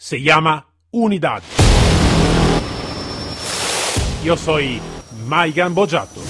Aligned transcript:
se 0.00 0.22
llama 0.22 0.66
Unidad. 0.92 1.42
Yo 4.24 4.34
soy 4.34 4.80
Maigan 5.28 5.74
Bojato. 5.74 6.22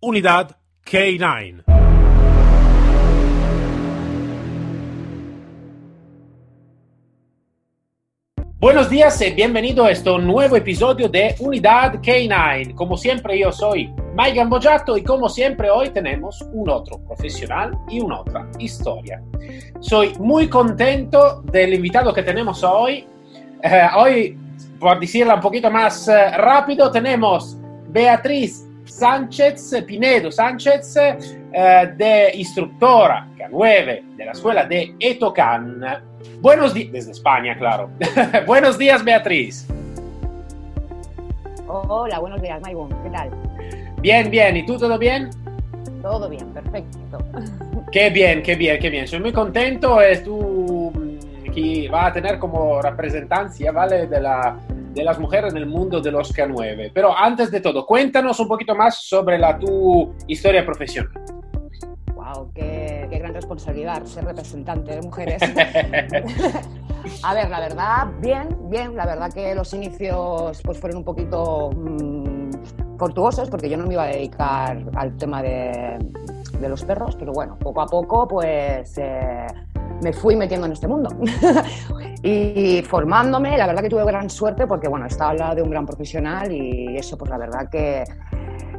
Unidad 0.00 0.56
K9. 0.84 1.81
Buenos 8.62 8.88
días 8.88 9.20
y 9.20 9.32
bienvenido 9.32 9.86
a 9.86 9.90
este 9.90 10.16
nuevo 10.18 10.54
episodio 10.54 11.08
de 11.08 11.34
Unidad 11.40 11.94
K9. 11.94 12.76
Como 12.76 12.96
siempre 12.96 13.36
yo 13.36 13.50
soy 13.50 13.92
Mike 14.16 14.36
Gambojato 14.36 14.96
y 14.96 15.02
como 15.02 15.28
siempre 15.28 15.68
hoy 15.68 15.90
tenemos 15.90 16.40
un 16.52 16.70
otro 16.70 17.00
profesional 17.00 17.76
y 17.88 17.98
una 17.98 18.20
otra 18.20 18.48
historia. 18.60 19.20
Soy 19.80 20.12
muy 20.20 20.48
contento 20.48 21.42
del 21.42 21.74
invitado 21.74 22.14
que 22.14 22.22
tenemos 22.22 22.62
hoy. 22.62 23.04
Eh, 23.64 23.88
hoy, 23.96 24.38
por 24.78 25.00
decirlo 25.00 25.34
un 25.34 25.40
poquito 25.40 25.68
más 25.68 26.06
eh, 26.06 26.30
rápido, 26.36 26.88
tenemos 26.88 27.58
Beatriz 27.88 28.64
Sánchez 28.92 29.84
Pinedo 29.86 30.30
Sánchez, 30.30 30.96
eh, 30.96 31.94
de 31.96 32.30
instructora 32.34 33.26
K9 33.38 34.16
de 34.16 34.24
la 34.24 34.32
escuela 34.32 34.64
de 34.64 34.94
Etocan 35.00 35.82
Buenos 36.40 36.74
días, 36.74 36.92
desde 36.92 37.12
España, 37.12 37.56
claro. 37.56 37.90
buenos 38.46 38.76
días, 38.76 39.02
Beatriz. 39.02 39.66
Hola, 41.66 42.18
buenos 42.18 42.42
días, 42.42 42.60
Maibon. 42.60 42.90
¿Qué 43.02 43.10
tal? 43.10 43.30
Bien, 44.02 44.30
bien. 44.30 44.58
¿Y 44.58 44.66
tú 44.66 44.76
todo 44.76 44.98
bien? 44.98 45.30
Todo 46.02 46.28
bien, 46.28 46.46
perfecto. 46.52 47.18
Qué 47.92 48.10
bien, 48.10 48.42
qué 48.42 48.54
bien, 48.56 48.78
qué 48.78 48.90
bien. 48.90 49.06
Soy 49.08 49.20
muy 49.20 49.32
contento. 49.32 50.00
Es 50.00 50.22
tú 50.22 50.92
mm, 50.94 51.50
que 51.50 51.88
va 51.88 52.06
a 52.06 52.12
tener 52.12 52.38
como 52.38 52.80
representancia, 52.80 53.70
¿vale? 53.72 54.06
De, 54.06 54.20
la, 54.20 54.56
de 54.92 55.04
las 55.04 55.18
mujeres 55.18 55.52
en 55.52 55.58
el 55.58 55.66
mundo 55.66 56.00
de 56.00 56.10
los 56.10 56.34
K9. 56.34 56.90
Pero 56.94 57.16
antes 57.16 57.50
de 57.50 57.60
todo, 57.60 57.86
cuéntanos 57.86 58.38
un 58.40 58.48
poquito 58.48 58.74
más 58.74 58.98
sobre 59.02 59.38
la 59.38 59.58
tu 59.58 60.14
historia 60.26 60.64
profesional 60.64 61.10
qué, 62.54 63.08
gran 63.10 63.34
responsabilidad 63.34 64.04
ser 64.04 64.24
representante 64.24 64.92
de 64.92 65.02
mujeres. 65.02 65.42
a 67.22 67.34
ver, 67.34 67.50
la 67.50 67.60
verdad, 67.60 68.08
bien, 68.20 68.48
bien. 68.68 68.96
La 68.96 69.06
verdad 69.06 69.32
que 69.32 69.54
los 69.54 69.72
inicios 69.74 70.60
pues 70.62 70.78
fueron 70.78 70.98
un 70.98 71.04
poquito 71.04 71.70
mmm, 71.70 72.50
porque 73.50 73.68
yo 73.68 73.76
no 73.76 73.86
me 73.86 73.94
iba 73.94 74.04
a 74.04 74.08
dedicar 74.08 74.80
al 74.94 75.16
tema 75.16 75.42
de, 75.42 75.98
los 76.60 76.84
perros, 76.84 77.16
pero 77.16 77.32
bueno, 77.32 77.58
poco 77.58 77.80
a 77.80 77.86
poco 77.86 78.28
pues 78.28 78.96
eh, 78.96 79.46
me 80.02 80.12
fui 80.12 80.36
metiendo 80.36 80.66
en 80.66 80.72
este 80.72 80.86
mundo. 80.86 81.10
y 82.22 82.82
formándome, 82.82 83.56
la 83.56 83.66
verdad 83.66 83.82
que 83.82 83.88
tuve 83.88 84.04
gran 84.04 84.28
suerte 84.28 84.66
porque 84.66 84.88
bueno, 84.88 85.06
estaba 85.06 85.30
al 85.30 85.38
lado 85.38 85.54
de 85.56 85.62
un 85.62 85.70
gran 85.70 85.86
profesional 85.86 86.52
y 86.52 86.96
eso 86.96 87.16
pues 87.16 87.30
la 87.30 87.38
verdad 87.38 87.68
que 87.70 88.04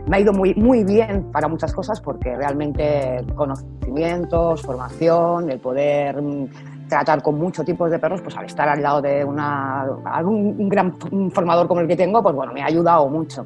me 0.08 0.18
ha 0.18 0.20
ido 0.20 0.34
muy, 0.34 0.54
muy 0.56 0.84
bien 0.84 1.32
para 1.32 1.48
muchas 1.48 1.74
cosas 1.74 2.02
porque 2.02 2.36
realmente 2.36 3.26
conocimientos, 3.36 4.62
formación, 4.62 5.50
el 5.50 5.60
poder 5.60 6.22
mm, 6.22 6.48
tratar 6.90 7.22
con 7.24 7.38
muchos 7.38 7.66
tipos 7.66 7.90
de 7.90 8.00
perros, 8.00 8.22
pues 8.22 8.36
al 8.38 8.46
estar 8.46 8.68
al 8.68 8.82
lado 8.82 9.02
de 9.02 9.24
una, 9.24 9.88
un 10.24 10.70
gran 10.70 10.96
formador 11.32 11.68
como 11.68 11.82
el 11.82 11.88
que 11.88 11.96
tengo, 11.96 12.22
pues 12.22 12.36
bueno, 12.36 12.54
me 12.54 12.62
ha 12.62 12.66
ayudado 12.66 13.08
mucho. 13.08 13.46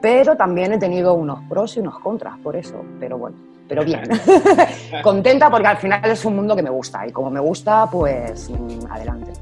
Pero 0.00 0.36
también 0.36 0.72
he 0.72 0.78
tenido 0.78 1.14
unos 1.14 1.40
pros 1.48 1.76
y 1.76 1.80
unos 1.80 1.98
contras 1.98 2.38
por 2.38 2.56
eso, 2.56 2.82
pero 2.98 3.18
bueno, 3.18 3.36
pero 3.70 3.84
bien. 3.84 4.02
Contenta 5.02 5.48
porque 5.48 5.68
al 5.68 5.78
final 5.78 6.10
es 6.10 6.24
un 6.26 6.36
mundo 6.36 6.54
que 6.54 6.62
me 6.62 6.70
gusta 6.70 7.06
y 7.06 7.12
como 7.12 7.30
me 7.30 7.40
gusta, 7.40 7.86
pues 7.90 8.50
adelante 8.90 9.32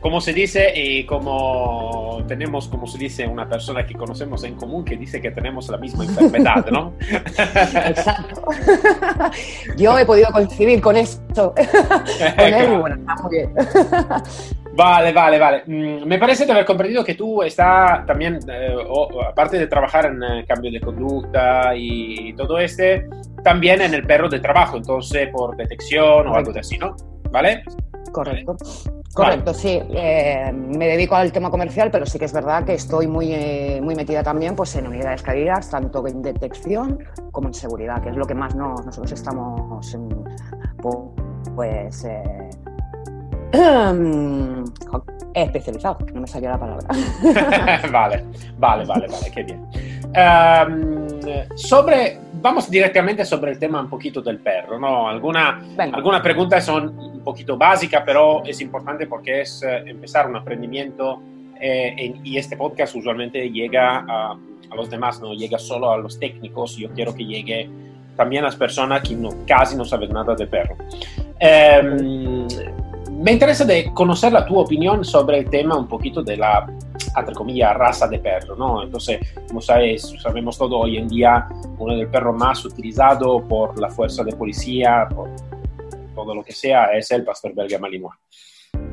como 0.00 0.20
se 0.20 0.32
dice 0.32 0.72
y 0.74 1.04
como 1.04 2.22
tenemos, 2.26 2.68
como 2.68 2.86
se 2.86 2.96
dice, 2.96 3.26
una 3.26 3.46
persona 3.48 3.86
que 3.86 3.94
conocemos 3.94 4.42
en 4.44 4.54
común 4.54 4.84
que 4.84 4.96
dice 4.96 5.20
que 5.20 5.30
tenemos 5.30 5.68
la 5.68 5.76
misma 5.76 6.04
enfermedad, 6.04 6.66
¿no? 6.70 6.94
Exacto. 7.10 8.42
Yo 9.76 9.98
he 9.98 10.06
podido 10.06 10.30
coincidir 10.30 10.80
con 10.80 10.96
esto, 10.96 11.54
con 11.54 12.46
él 12.46 12.72
y 12.72 12.76
bueno, 12.76 12.96
está 12.96 13.14
muy 13.22 13.36
bien. 13.36 13.52
Vale, 14.72 15.12
vale, 15.12 15.38
vale. 15.38 15.62
Mm, 15.66 16.06
me 16.06 16.18
parece 16.18 16.46
de 16.46 16.52
haber 16.52 16.64
comprendido 16.64 17.04
que 17.04 17.14
tú 17.14 17.42
estás 17.42 18.06
también, 18.06 18.38
eh, 18.48 18.74
aparte 19.28 19.58
de 19.58 19.66
trabajar 19.66 20.06
en 20.06 20.22
eh, 20.22 20.44
cambio 20.46 20.70
de 20.70 20.80
conducta 20.80 21.74
y 21.76 22.32
todo 22.34 22.58
este, 22.58 23.06
también 23.42 23.82
en 23.82 23.94
el 23.94 24.06
perro 24.06 24.28
de 24.28 24.40
trabajo, 24.40 24.76
entonces 24.76 25.28
por 25.28 25.56
detección 25.56 26.28
o 26.28 26.34
algo 26.34 26.52
así, 26.58 26.78
¿no? 26.78 26.96
¿Vale? 27.30 27.62
Correcto. 28.12 28.56
Correcto, 29.12 29.52
sí. 29.52 29.80
Eh, 29.90 30.52
me 30.52 30.86
dedico 30.86 31.16
al 31.16 31.32
tema 31.32 31.50
comercial, 31.50 31.90
pero 31.90 32.06
sí 32.06 32.18
que 32.18 32.26
es 32.26 32.32
verdad 32.32 32.64
que 32.64 32.74
estoy 32.74 33.08
muy, 33.08 33.32
eh, 33.32 33.80
muy 33.82 33.96
metida 33.96 34.22
también 34.22 34.54
pues, 34.54 34.74
en 34.76 34.86
unidades 34.86 35.22
caídas, 35.22 35.68
tanto 35.68 36.06
en 36.06 36.22
detección 36.22 36.98
como 37.32 37.48
en 37.48 37.54
seguridad, 37.54 38.00
que 38.02 38.10
es 38.10 38.16
lo 38.16 38.24
que 38.24 38.34
más 38.34 38.54
nosotros 38.54 39.10
estamos 39.10 39.96
pues, 41.54 42.04
eh, 42.04 42.50
especializado, 45.34 45.98
no 46.14 46.20
me 46.20 46.26
salió 46.28 46.50
la 46.50 46.58
palabra. 46.58 46.86
vale, 47.92 48.24
vale, 48.58 48.84
vale, 48.84 49.06
vale, 49.08 49.30
qué 49.34 49.42
bien. 49.42 49.66
Em, 50.14 51.48
sobre, 51.56 52.18
vamos 52.40 52.70
directamente 52.70 53.24
sobre 53.24 53.52
el 53.52 53.58
tema 53.58 53.80
un 53.80 53.88
poquito 53.88 54.20
del 54.20 54.38
perro, 54.38 54.78
¿no? 54.78 55.08
Alguna, 55.08 55.60
algunas 55.78 56.20
preguntas 56.20 56.64
son 56.64 56.98
un 56.98 57.20
poquito 57.24 57.56
básicas, 57.56 58.02
pero 58.04 58.42
es 58.44 58.60
importante 58.60 59.06
porque 59.06 59.42
es 59.42 59.62
eh, 59.62 59.84
empezar 59.86 60.28
un 60.28 60.36
aprendimiento 60.36 61.22
eh, 61.60 62.14
y 62.24 62.38
este 62.38 62.56
podcast 62.56 62.94
usualmente 62.96 63.50
llega 63.50 64.04
a, 64.08 64.32
a, 64.32 64.74
los 64.74 64.88
demás, 64.88 65.20
no 65.20 65.34
llega 65.34 65.58
solo 65.58 65.92
a 65.92 65.98
los 65.98 66.18
técnicos, 66.18 66.76
yo 66.76 66.90
quiero 66.90 67.14
que 67.14 67.24
llegue 67.24 67.68
también 68.16 68.44
a 68.44 68.46
las 68.46 68.56
personas 68.56 69.02
que 69.02 69.14
no, 69.14 69.30
casi 69.46 69.76
no 69.76 69.84
saben 69.84 70.12
nada 70.12 70.34
de 70.34 70.46
perro. 70.46 70.76
Em, 71.38 72.46
me 73.20 73.32
interesa 73.32 73.66
de 73.66 73.92
conocer 73.92 74.32
la 74.32 74.46
tu 74.46 74.58
opinión 74.58 75.04
sobre 75.04 75.38
el 75.38 75.50
tema 75.50 75.76
un 75.76 75.86
poquito 75.86 76.22
de 76.22 76.38
la, 76.38 76.66
entre 77.14 77.34
comillas, 77.34 77.76
raza 77.76 78.08
de 78.08 78.18
perro, 78.18 78.56
¿no? 78.56 78.82
Entonces, 78.82 79.20
como 79.46 79.60
sabes, 79.60 80.14
sabemos 80.22 80.56
todo 80.56 80.78
hoy 80.78 80.96
en 80.96 81.06
día, 81.06 81.46
uno 81.78 81.94
del 81.96 82.08
perros 82.08 82.34
más 82.34 82.64
utilizado 82.64 83.46
por 83.46 83.78
la 83.78 83.90
fuerza 83.90 84.24
de 84.24 84.32
policía, 84.32 85.06
por 85.14 85.28
todo 86.14 86.34
lo 86.34 86.42
que 86.42 86.52
sea, 86.52 86.92
es 86.96 87.10
el 87.10 87.22
pastor 87.22 87.54
belga 87.54 87.78
malinois. 87.78 88.16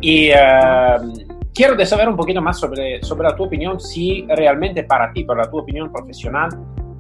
Y 0.01 0.29
uh, 0.31 1.37
quiero 1.53 1.75
de 1.75 1.85
saber 1.85 2.09
un 2.09 2.17
poquito 2.17 2.41
más 2.41 2.59
sobre, 2.59 3.01
sobre 3.03 3.29
la 3.29 3.35
tu 3.35 3.45
opinión, 3.45 3.79
si 3.79 4.25
realmente 4.27 4.83
para 4.83 5.13
ti, 5.13 5.23
para 5.23 5.49
tu 5.49 5.59
opinión 5.59 5.89
profesional, 5.89 6.49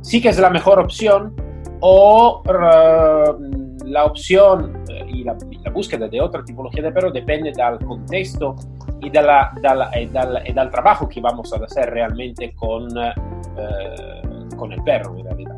sí 0.01 0.21
que 0.21 0.29
es 0.29 0.39
la 0.39 0.49
mejor 0.49 0.79
opción 0.79 1.35
o 1.81 2.41
uh, 2.45 3.66
la 3.89 4.05
opción 4.05 4.83
eh, 4.89 5.05
y 5.07 5.23
la, 5.23 5.37
la, 5.63 5.71
búsqueda 5.71 6.07
de 6.07 6.21
otra 6.21 6.43
tipología 6.43 6.83
de 6.83 6.91
perro 6.91 7.11
depende 7.11 7.51
del 7.51 7.79
contexto 7.85 8.55
y, 9.01 9.09
de 9.09 9.21
la, 9.21 9.53
de 9.55 9.75
la, 9.75 9.99
y, 9.99 10.05
del, 10.07 10.47
y, 10.47 10.53
del, 10.53 10.69
trabajo 10.69 11.07
que 11.07 11.21
vamos 11.21 11.51
a 11.53 11.57
hacer 11.63 11.89
realmente 11.89 12.53
con, 12.55 12.89
eh, 12.97 13.13
con 14.55 14.71
el 14.73 14.83
perro 14.83 15.17
en 15.17 15.25
realidad. 15.25 15.55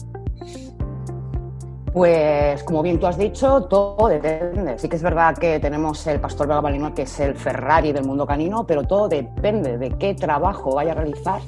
Pues 1.91 2.63
como 2.63 2.83
bien 2.83 2.99
tú 2.99 3.07
has 3.07 3.17
dicho, 3.17 3.63
todo 3.63 4.07
depende. 4.07 4.77
Sí 4.77 4.87
que 4.87 4.95
es 4.95 5.01
verdad 5.01 5.35
que 5.35 5.59
tenemos 5.59 6.05
el 6.05 6.19
pastor 6.19 6.47
belga 6.47 6.61
malinois 6.61 6.93
que 6.93 7.01
es 7.01 7.19
el 7.19 7.33
Ferrari 7.33 7.91
del 7.91 8.05
mundo 8.05 8.27
canino, 8.27 8.65
pero 8.67 8.83
todo 8.83 9.07
depende 9.07 9.79
de 9.79 9.89
qué 9.97 10.13
trabajo 10.13 10.75
vaya 10.75 10.91
a 10.91 10.95
realizar 10.95 11.41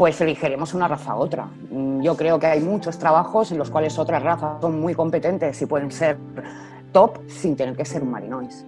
pues 0.00 0.18
elegiremos 0.22 0.72
una 0.72 0.88
raza 0.88 1.14
u 1.14 1.18
otra. 1.18 1.46
Mm, 1.70 2.00
yo 2.00 2.16
creo 2.16 2.38
que 2.38 2.46
hay 2.46 2.60
muchos 2.60 2.98
trabajos 2.98 3.52
en 3.52 3.58
los 3.58 3.68
cuales 3.68 3.98
otras 3.98 4.22
razas 4.22 4.58
son 4.62 4.80
muy 4.80 4.94
competentes 4.94 5.60
y 5.60 5.66
pueden 5.66 5.90
ser 5.90 6.16
top 6.90 7.18
sin 7.28 7.54
tener 7.54 7.76
que 7.76 7.84
ser 7.84 8.02
un 8.02 8.10
marinois. 8.10 8.64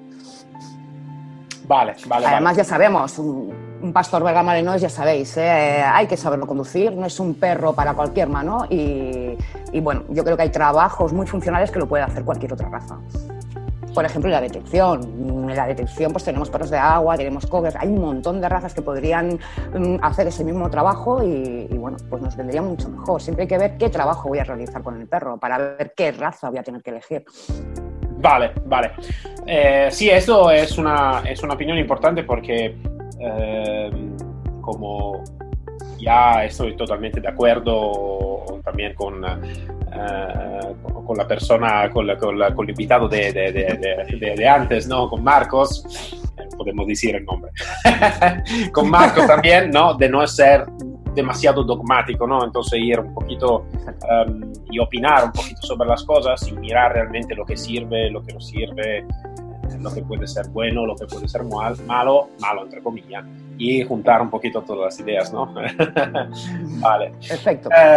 Vale, 1.66 1.94
vale. 2.06 2.26
Además, 2.26 2.58
ya 2.58 2.64
sabemos, 2.64 3.18
un, 3.18 3.50
pastor 3.94 4.22
belga 4.22 4.42
marinois, 4.42 4.82
ya 4.82 4.90
sabéis, 4.90 5.34
¿eh? 5.38 5.82
hay 5.82 6.06
que 6.06 6.18
saberlo 6.18 6.46
conducir, 6.46 6.92
no 6.92 7.06
es 7.06 7.18
un 7.18 7.32
perro 7.32 7.72
para 7.72 7.94
cualquier 7.94 8.28
mano 8.28 8.66
y, 8.68 9.34
y 9.72 9.80
bueno, 9.80 10.02
yo 10.10 10.24
creo 10.24 10.36
que 10.36 10.42
hay 10.42 10.50
trabajos 10.50 11.14
muy 11.14 11.26
funcionales 11.26 11.70
que 11.70 11.78
lo 11.78 11.88
puede 11.88 12.04
hacer 12.04 12.24
cualquier 12.26 12.52
otra 12.52 12.68
raza 12.68 12.98
por 13.94 14.04
ejemplo, 14.04 14.30
la 14.30 14.40
detección. 14.40 15.02
En 15.02 15.56
la 15.56 15.66
detección 15.66 16.12
pues 16.12 16.24
tenemos 16.24 16.50
perros 16.50 16.70
de 16.70 16.78
agua, 16.78 17.16
tenemos 17.16 17.46
cogers, 17.46 17.76
hay 17.76 17.88
un 17.88 18.00
montón 18.00 18.40
de 18.40 18.48
razas 18.48 18.74
que 18.74 18.82
podrían 18.82 19.38
mm, 19.74 19.96
hacer 20.02 20.26
ese 20.26 20.44
mismo 20.44 20.70
trabajo 20.70 21.22
y, 21.22 21.66
bueno, 21.76 21.96
pues 22.08 22.22
nos 22.22 22.36
vendría 22.36 22.62
mucho 22.62 22.88
mejor. 22.88 23.20
Siempre 23.20 23.42
hay 23.42 23.48
que 23.48 23.58
ver 23.58 23.76
qué 23.76 23.90
trabajo 23.90 24.28
voy 24.28 24.38
a 24.38 24.44
realizar 24.44 24.82
con 24.82 25.00
el 25.00 25.06
perro 25.06 25.38
para 25.38 25.58
ver 25.58 25.92
qué 25.96 26.12
raza 26.12 26.48
voy 26.48 26.58
a 26.58 26.62
tener 26.62 26.82
que 26.82 26.90
elegir. 26.90 27.24
Vale, 28.18 28.52
vale. 28.66 28.92
Eh, 29.46 29.88
sí, 29.90 30.08
eso 30.08 30.50
es 30.50 30.78
una, 30.78 31.22
es 31.28 31.42
una 31.42 31.54
opinión 31.54 31.76
importante 31.76 32.22
porque 32.22 32.76
Em, 33.22 34.16
como 34.60 35.22
ya 36.02 36.44
estoy 36.44 36.76
totalmente 36.76 37.20
de 37.20 37.28
acuerdo 37.28 38.60
también 38.64 38.94
con, 38.94 39.24
eh, 39.24 40.74
con 41.06 41.16
la 41.16 41.26
persona, 41.26 41.88
con, 41.90 42.06
con, 42.16 42.40
el 42.42 42.70
invitado 42.70 43.08
de, 43.08 43.32
de, 43.32 44.34
de, 44.36 44.48
antes, 44.48 44.88
¿no? 44.88 45.08
Con 45.08 45.22
Marcos, 45.22 46.18
eh, 46.36 46.48
podemos 46.56 46.86
decir 46.86 47.14
el 47.16 47.24
nombre, 47.24 47.52
con 48.72 48.90
Marcos 48.90 49.26
también, 49.26 49.70
¿no? 49.70 49.94
De 49.94 50.08
no 50.08 50.26
ser 50.26 50.66
demasiado 51.14 51.62
dogmático, 51.62 52.26
¿no? 52.26 52.44
Entonces 52.44 52.80
ir 52.80 52.98
un 52.98 53.14
poquito 53.14 53.66
um, 54.26 54.52
y 54.70 54.78
opinar 54.78 55.26
un 55.26 55.32
poquito 55.32 55.60
sobre 55.62 55.88
las 55.88 56.02
cosas 56.04 56.46
y 56.48 56.52
mirar 56.52 56.94
realmente 56.94 57.34
lo 57.34 57.44
que 57.44 57.56
sirve, 57.56 58.10
lo 58.10 58.22
que 58.22 58.32
no 58.32 58.40
sirve, 58.40 59.04
lo 59.80 59.92
que 59.92 60.02
puede 60.02 60.26
ser 60.26 60.48
bueno, 60.48 60.86
lo 60.86 60.96
que 60.96 61.06
puede 61.06 61.28
ser 61.28 61.44
mal, 61.44 61.76
malo, 61.86 62.28
malo 62.40 62.64
entre 62.64 62.82
comillas, 62.82 63.24
y 63.62 63.84
juntar 63.84 64.20
un 64.20 64.28
poquito 64.28 64.62
todas 64.62 64.86
las 64.86 65.00
ideas, 65.00 65.32
¿no? 65.32 65.54
vale. 66.80 67.12
Perfecto. 67.28 67.68
Eh, 67.70 67.96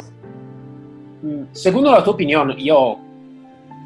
según 1.53 1.85
la 1.85 2.03
tu 2.03 2.11
opinión, 2.11 2.55
yo 2.55 2.99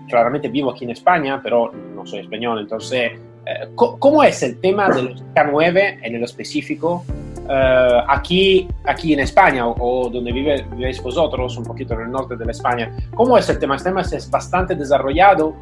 claramente 0.10 0.50
vivo 0.50 0.72
aquí 0.72 0.84
en 0.84 0.92
España, 0.92 1.40
pero 1.42 1.72
no 1.72 2.06
soy 2.06 2.20
español, 2.20 2.60
entonces, 2.60 3.14
eh, 3.46 3.70
¿cómo 3.76 4.24
es 4.24 4.44
el 4.44 4.60
tema 4.60 4.90
de 4.90 5.04
los 5.04 5.24
K9 5.34 6.00
en 6.02 6.16
el 6.16 6.24
específico 6.24 7.06
uh, 7.46 8.04
aquí, 8.10 8.68
aquí 8.84 9.14
en 9.14 9.22
España 9.22 9.66
o, 9.66 10.10
donde 10.10 10.34
vive, 10.34 10.66
vivéis 10.76 11.02
vosotros, 11.02 11.56
un 11.58 11.64
poquito 11.64 11.94
en 11.94 12.02
el 12.02 12.12
norte 12.12 12.36
de 12.36 12.44
la 12.44 12.52
España, 12.52 12.92
¿cómo 13.16 13.38
es 13.38 13.48
el 13.50 13.58
tema? 13.58 13.78
¿Este 13.78 13.90
tema 13.90 14.02
es 14.02 14.30
bastante 14.30 14.76
desarrollado 14.76 15.56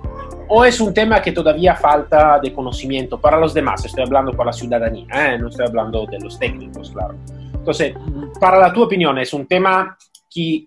o 0.50 0.66
es 0.66 0.80
un 0.80 0.94
tema 0.94 1.22
que 1.22 1.32
todavía 1.32 1.76
falta 1.76 2.40
de 2.42 2.54
conocimiento 2.54 3.20
para 3.20 3.38
los 3.38 3.54
demás? 3.54 3.84
Estoy 3.86 4.04
hablando 4.04 4.32
para 4.32 4.48
la 4.48 4.54
ciudadanía, 4.54 5.08
¿eh? 5.14 5.38
no 5.38 5.50
estoy 5.50 5.66
hablando 5.68 6.06
de 6.06 6.20
los 6.20 6.38
técnicos, 6.40 6.92
claro. 6.92 7.16
Entonces, 7.54 7.96
para 8.40 8.60
la 8.60 8.72
tu 8.72 8.84
opinión, 8.84 9.18
¿es 9.18 9.34
un 9.34 9.46
tema 9.46 9.98
que 10.30 10.66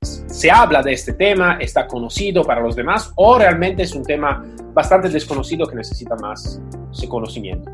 se 0.00 0.50
habla 0.50 0.82
de 0.82 0.92
este 0.92 1.12
tema, 1.14 1.58
está 1.60 1.86
conocido 1.86 2.42
para 2.44 2.60
los 2.60 2.74
demás 2.74 3.12
o 3.16 3.38
realmente 3.38 3.84
es 3.84 3.94
un 3.94 4.02
tema 4.02 4.44
bastante 4.74 5.08
desconocido 5.08 5.66
que 5.66 5.76
necesita 5.76 6.16
más 6.16 6.60
ese 6.92 7.08
conocimiento? 7.08 7.70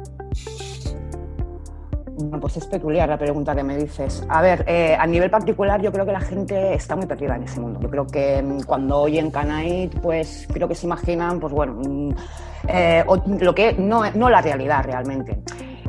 Bueno, 2.21 2.41
pues 2.41 2.57
es 2.57 2.67
peculiar 2.67 3.09
la 3.09 3.17
pregunta 3.17 3.55
que 3.55 3.63
me 3.63 3.77
dices. 3.77 4.25
A 4.29 4.43
ver, 4.43 4.65
eh, 4.67 4.97
a 4.99 5.07
nivel 5.07 5.31
particular 5.31 5.81
yo 5.81 5.93
creo 5.93 6.05
que 6.05 6.11
la 6.11 6.21
gente 6.21 6.75
está 6.75 6.97
muy 6.97 7.07
perdida 7.07 7.37
en 7.37 7.45
ese 7.45 7.61
mundo. 7.61 7.79
Yo 7.81 7.89
creo 7.89 8.07
que 8.09 8.43
mm, 8.43 8.63
cuando 8.63 9.03
oyen 9.03 9.31
Canait, 9.31 9.97
pues 10.01 10.49
creo 10.53 10.67
que 10.67 10.75
se 10.75 10.87
imaginan, 10.87 11.39
pues 11.39 11.53
bueno, 11.53 11.75
mm, 11.75 12.11
eh, 12.67 13.05
lo 13.41 13.55
que 13.55 13.73
no, 13.75 14.03
no 14.11 14.31
la 14.31 14.43
realidad 14.43 14.83
realmente. 14.85 15.39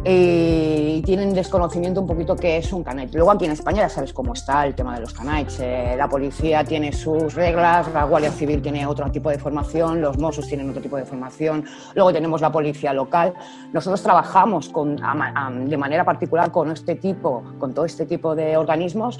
Eh, 0.06 0.96
y 0.98 1.02
tienen 1.02 1.34
desconocimiento 1.34 2.00
un 2.00 2.08
poquito 2.08 2.36
qué 2.36 2.58
es 2.58 2.72
un 2.72 2.84
canait. 2.84 3.14
Luego 3.14 3.32
aquí 3.32 3.46
en 3.46 3.52
España 3.52 3.82
ya 3.82 3.90
sabes 3.90 4.14
cómo 4.14 4.34
está 4.34 4.66
el 4.66 4.74
tema 4.74 4.96
de 4.96 5.02
los 5.02 5.14
canaits. 5.14 5.60
Eh, 5.60 5.96
la 5.98 6.08
policía 6.08 6.64
tiene 6.64 6.94
sus 6.94 7.34
reglas, 7.34 7.92
la 7.94 8.06
Guardia 8.06 8.32
Civil 8.32 8.62
tiene 8.62 8.86
otro 8.86 9.12
tipo 9.12 9.30
de 9.30 9.38
formación, 9.38 10.02
los 10.02 10.18
Mossos 10.18 10.48
tienen 10.48 10.70
otro 10.70 10.82
tipo 10.82 10.96
de 10.96 11.06
formación, 11.06 11.66
luego 11.96 12.14
tenemos 12.14 12.40
la 12.40 12.52
policía 12.52 12.94
local. 12.94 13.34
Nosotros 13.74 14.02
trabajamos 14.02 14.70
con, 14.70 14.96
de 14.96 15.78
manera 15.78 16.06
particular 16.06 16.52
con 16.52 16.72
este 16.72 16.96
tipo, 16.96 17.44
con 17.58 17.74
todo 17.74 17.86
este 17.86 18.06
tipo 18.06 18.36
de 18.36 18.56
organismos, 18.56 19.20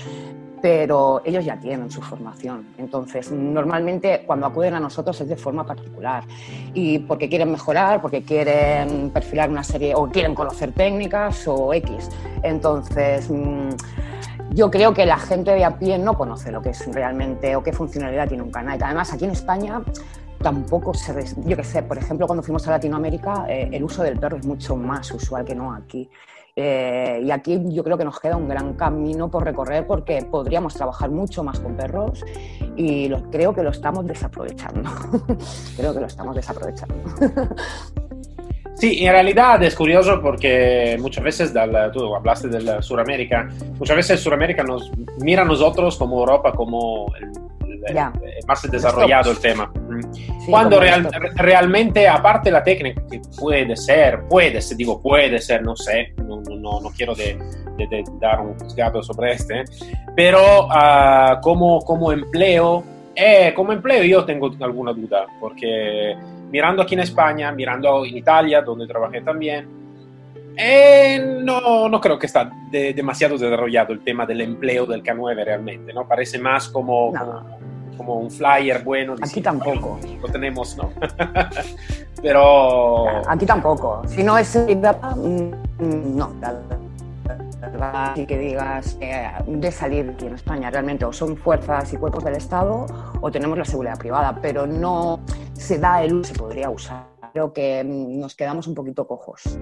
pero 0.62 1.22
ellos 1.26 1.46
ya 1.46 1.58
tienen 1.58 1.90
su 1.90 2.02
formación. 2.02 2.68
Entonces, 2.78 3.32
normalmente 3.32 4.24
cuando 4.26 4.48
acuden 4.48 4.74
a 4.76 4.80
nosotros 4.80 5.20
es 5.22 5.28
de 5.28 5.36
forma 5.36 5.66
particular 5.66 6.24
y 6.74 7.00
porque 7.00 7.30
quieren 7.30 7.52
mejorar, 7.52 8.02
porque 8.02 8.24
quieren 8.24 9.10
perfilar 9.12 9.50
una 9.50 9.64
serie 9.64 9.94
o 9.96 10.08
quieren 10.10 10.36
conocer 10.36 10.72
técnicas 10.72 11.48
o 11.48 11.74
X. 11.74 12.10
Entonces, 12.44 13.30
mm, 13.30 13.70
yo 14.52 14.72
creo 14.72 14.94
que 14.94 15.06
la 15.06 15.18
gente 15.18 15.52
de 15.52 15.64
a 15.64 15.78
pie 15.78 16.00
no 16.00 16.16
conoce 16.16 16.52
lo 16.52 16.62
que 16.62 16.70
es 16.70 16.86
realmente 16.94 17.56
o 17.56 17.64
qué 17.64 17.72
funcionalidad 17.72 18.28
tiene 18.28 18.44
un 18.44 18.52
canal. 18.52 18.80
Además, 18.82 19.14
aquí 19.14 19.26
en 19.26 19.32
España 19.32 19.82
tampoco 20.42 20.94
se... 20.94 21.14
Yo 21.46 21.56
qué 21.56 21.64
sé, 21.64 21.84
por 21.84 21.98
ejemplo, 21.98 22.26
cuando 22.26 22.42
fuimos 22.42 22.68
a 22.68 22.72
Latinoamérica, 22.72 23.46
eh, 23.48 23.70
el 23.72 23.84
uso 23.84 24.04
del 24.04 24.20
perro 24.20 24.38
es 24.38 24.46
mucho 24.46 24.76
más 24.76 25.12
usual 25.12 25.46
que 25.46 25.54
no 25.54 25.74
aquí. 25.74 26.10
Eh, 26.56 27.22
y 27.24 27.32
aquí 27.32 27.60
yo 27.70 27.84
creo 27.84 27.98
que 27.98 28.06
nos 28.06 28.20
queda 28.20 28.36
un 28.36 28.48
gran 28.48 28.74
camino 28.74 29.30
por 29.30 29.46
recorrer 29.46 29.88
porque 29.88 30.22
podríamos 30.30 30.74
trabajar 30.74 31.10
mucho 31.10 31.44
más 31.44 31.60
con 31.60 31.76
perros 31.76 32.24
y 32.76 33.08
lo, 33.08 33.30
creo 33.30 33.54
que 33.54 33.64
lo 33.64 33.70
estamos 33.70 34.06
desaprovechando. 34.06 34.90
creo 35.78 35.94
que 35.94 36.00
lo 36.00 36.08
estamos 36.08 36.36
desaprovechando. 36.36 36.96
Sí, 38.80 39.06
en 39.06 39.12
realidad 39.12 39.62
es 39.62 39.76
curioso 39.76 40.22
porque 40.22 40.98
muchas 41.02 41.22
veces, 41.22 41.54
tú 41.92 42.16
hablaste 42.16 42.48
de 42.48 42.82
Sudamérica, 42.82 43.50
muchas 43.78 43.98
veces 43.98 44.22
Sudamérica 44.22 44.64
nos 44.64 44.90
mira 45.20 45.42
a 45.42 45.46
nosotros 45.46 45.98
como 45.98 46.20
Europa 46.20 46.54
como 46.54 47.14
el 47.20 47.30
más 48.48 48.72
desarrollado 48.72 49.32
el 49.32 49.40
tema. 49.40 49.72
Cuando 50.48 50.80
realmente, 51.36 52.08
aparte 52.08 52.52
la 52.52 52.64
técnica, 52.64 53.02
que 53.10 53.22
puede 53.40 53.76
ser, 53.76 54.22
puede 54.28 54.62
ser, 54.62 54.78
digo 54.78 55.02
puede 55.02 55.40
ser, 55.40 55.64
no 55.64 55.76
sé, 55.76 56.14
no, 56.18 56.42
no, 56.42 56.82
no 56.82 56.90
quiero 56.96 57.14
de, 57.16 57.38
de, 57.78 58.04
dar 58.20 58.42
un 58.42 58.58
juzgado 58.60 59.02
sobre 59.04 59.34
este, 59.34 59.64
pero 60.16 60.68
uh, 60.68 61.40
como, 61.42 61.80
como 61.82 62.12
empleo, 62.12 62.84
eh, 63.16 63.54
como 63.56 63.74
empleo 63.74 64.04
yo 64.04 64.26
tengo 64.26 64.52
alguna 64.60 64.94
duda, 64.94 65.26
porque 65.40 66.16
mirando 66.50 66.82
aquí 66.82 66.96
en 66.96 67.02
España, 67.02 67.52
mirando 67.52 68.06
en 68.06 68.18
Italia, 68.18 68.62
donde 68.62 68.88
trabajé 68.88 69.22
también, 69.22 69.80
eh, 70.62 71.40
no, 71.42 71.88
no 71.88 72.02
creo 72.02 72.20
que 72.20 72.26
está 72.26 72.52
demasiado 72.70 73.38
desarrollado 73.38 73.94
el 73.94 74.02
tema 74.02 74.26
del 74.26 74.42
empleo 74.42 74.86
del 74.86 75.02
K9 75.02 75.46
realmente, 75.46 75.94
¿no? 75.94 76.06
Parece 76.06 76.38
más 76.38 76.68
como, 76.68 77.14
como, 77.14 77.60
un 77.98 78.32
flyer 78.32 78.84
bueno. 78.84 79.16
Aquí 79.22 79.42
tampoco. 79.42 80.00
lo 80.22 80.28
tenemos, 80.30 80.78
¿no? 80.78 80.92
Pero... 82.22 83.08
Aquí 83.28 83.46
tampoco. 83.46 84.02
Si 84.08 84.24
no 84.24 84.38
es... 84.38 84.56
Mm, 84.56 86.18
no, 86.18 86.34
y 88.16 88.26
que 88.26 88.38
digas 88.38 88.98
eh, 89.00 89.30
de 89.48 89.72
salir 89.72 90.10
aquí 90.10 90.26
en 90.26 90.36
España 90.36 90.70
realmente 90.70 91.06
o 91.06 91.14
son 91.14 91.38
fuerzas 91.38 91.92
y 91.94 91.98
cuerpos 91.98 92.24
del 92.24 92.36
Estado 92.36 92.86
o 93.22 93.32
tenemos 93.32 93.58
la 93.58 93.66
seguridad 93.66 93.98
privada, 93.98 94.38
pero 94.42 94.66
no 94.66 95.20
se 95.54 95.78
da 95.78 96.04
el 96.04 96.14
uso, 96.14 96.34
se 96.34 96.40
podría 96.40 96.70
usar. 96.70 97.06
Creo 97.34 97.54
que 97.54 97.84
mm, 97.84 98.20
nos 98.20 98.36
quedamos 98.36 98.68
un 98.68 98.76
poquito 98.76 99.08
cojos. 99.08 99.58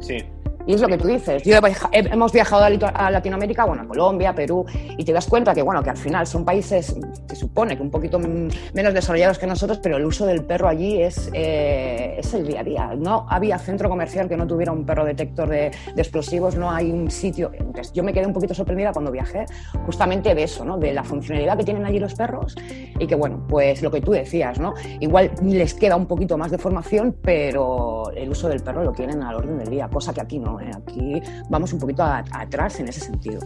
Sí, 0.00 0.18
y 0.66 0.74
es 0.74 0.80
lo 0.80 0.88
que 0.88 0.98
tú 0.98 1.08
dices. 1.08 1.42
Yo 1.42 1.58
hemos 1.92 2.32
viajado 2.32 2.64
a 2.64 3.10
Latinoamérica, 3.10 3.64
bueno, 3.64 3.82
a 3.82 3.86
Colombia, 3.86 4.34
Perú, 4.34 4.64
y 4.96 5.04
te 5.04 5.12
das 5.12 5.26
cuenta 5.26 5.54
que, 5.54 5.62
bueno, 5.62 5.82
que 5.82 5.90
al 5.90 5.96
final 5.96 6.26
son 6.26 6.44
países, 6.44 6.96
se 7.28 7.36
supone 7.36 7.76
que 7.76 7.82
un 7.82 7.90
poquito 7.90 8.18
menos 8.18 8.94
desarrollados 8.94 9.38
que 9.38 9.46
nosotros, 9.46 9.78
pero 9.82 9.96
el 9.96 10.04
uso 10.04 10.26
del 10.26 10.44
perro 10.44 10.68
allí 10.68 11.02
es, 11.02 11.30
eh, 11.32 12.16
es 12.18 12.34
el 12.34 12.46
día 12.46 12.60
a 12.60 12.64
día. 12.64 12.94
No 12.96 13.26
había 13.28 13.58
centro 13.58 13.88
comercial 13.88 14.28
que 14.28 14.36
no 14.36 14.46
tuviera 14.46 14.72
un 14.72 14.84
perro 14.84 15.04
detector 15.04 15.48
de, 15.48 15.70
explosivos, 15.96 16.56
no 16.56 16.70
hay 16.70 16.90
un 16.90 17.10
sitio. 17.10 17.50
Entonces, 17.54 17.92
yo 17.92 18.02
me 18.02 18.12
quedé 18.12 18.26
un 18.26 18.32
poquito 18.32 18.54
sorprendida 18.54 18.92
cuando 18.92 19.10
viajé, 19.10 19.46
justamente 19.86 20.34
de 20.34 20.42
eso, 20.42 20.64
¿no? 20.64 20.78
De 20.78 20.92
la 20.92 21.04
funcionalidad 21.04 21.56
que 21.56 21.64
tienen 21.64 21.84
allí 21.84 21.98
los 21.98 22.14
perros 22.14 22.54
y 22.98 23.06
que, 23.06 23.14
bueno, 23.14 23.44
pues 23.48 23.82
lo 23.82 23.90
que 23.90 24.00
tú 24.00 24.12
decías, 24.12 24.58
¿no? 24.58 24.74
Igual 25.00 25.32
les 25.42 25.74
queda 25.74 25.96
un 25.96 26.06
poquito 26.06 26.38
más 26.38 26.50
de 26.50 26.58
formación, 26.58 27.16
pero 27.22 28.10
el 28.14 28.30
uso 28.30 28.48
del 28.48 28.62
perro 28.62 28.84
lo 28.84 28.92
tienen 28.92 29.22
al 29.22 29.36
orden 29.36 29.58
del 29.58 29.68
día, 29.68 29.88
cosa 29.88 30.12
que 30.12 30.20
aquí 30.20 30.38
no. 30.38 30.51
¿Eh? 30.60 30.70
Aquí 30.76 31.20
vamos 31.48 31.72
un 31.72 31.78
poquito 31.80 32.02
atrás 32.02 32.80
en 32.80 32.88
ese 32.88 33.00
sentido. 33.00 33.40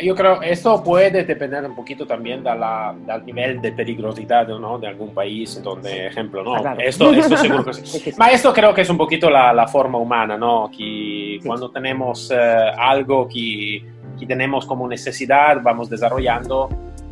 Yo 0.00 0.14
creo 0.14 0.38
que 0.38 0.52
esto 0.52 0.82
puede 0.82 1.24
depender 1.24 1.64
un 1.64 1.74
poquito 1.74 2.06
también 2.06 2.44
del 2.44 3.24
nivel 3.24 3.60
de 3.60 3.72
peligrosidad 3.72 4.46
¿no? 4.46 4.78
de 4.78 4.86
algún 4.86 5.12
país, 5.12 5.60
donde, 5.62 6.06
ejemplo, 6.06 6.44
¿no? 6.44 6.54
Ah, 6.54 6.76
esto, 6.78 7.12
esto 7.12 7.36
seguro 7.36 7.64
que 7.64 7.74
sí. 7.74 8.12
esto 8.32 8.52
creo 8.52 8.72
que 8.72 8.82
es 8.82 8.90
un 8.90 8.96
poquito 8.96 9.28
la, 9.28 9.52
la 9.52 9.66
forma 9.66 9.98
humana, 9.98 10.36
¿no? 10.36 10.70
Que 10.70 11.40
cuando 11.44 11.70
tenemos 11.70 12.30
eh, 12.30 12.36
algo 12.36 13.26
que, 13.26 13.82
que 14.18 14.26
tenemos 14.26 14.66
como 14.66 14.86
necesidad, 14.86 15.60
vamos 15.62 15.90
desarrollando 15.90 16.68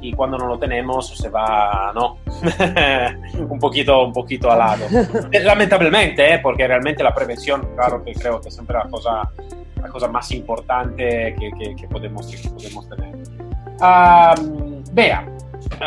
y 0.07 0.13
cuando 0.13 0.39
no 0.39 0.47
lo 0.47 0.59
tenemos 0.59 1.09
se 1.17 1.29
va, 1.29 1.93
¿no? 1.93 2.19
un, 3.51 3.59
poquito, 3.59 4.05
un 4.05 4.13
poquito 4.13 4.51
al 4.53 4.59
lado. 4.59 4.85
Eh, 5.33 5.41
lamentablemente, 5.43 6.35
¿eh? 6.35 6.39
porque 6.39 6.67
realmente 6.67 7.03
la 7.03 7.13
prevención, 7.13 7.75
claro 7.75 8.05
que 8.05 8.13
creo 8.13 8.41
que 8.41 8.49
es 8.49 8.55
siempre 8.55 8.77
la 8.77 8.89
cosa, 8.89 9.29
la 9.83 9.89
cosa 9.89 10.07
más 10.07 10.31
importante 10.31 11.35
que, 11.39 11.75
que, 11.75 11.89
podemos, 11.89 12.29
que 12.29 12.49
podemos 12.51 12.89
tener. 12.89 13.17
vea, 14.93 15.29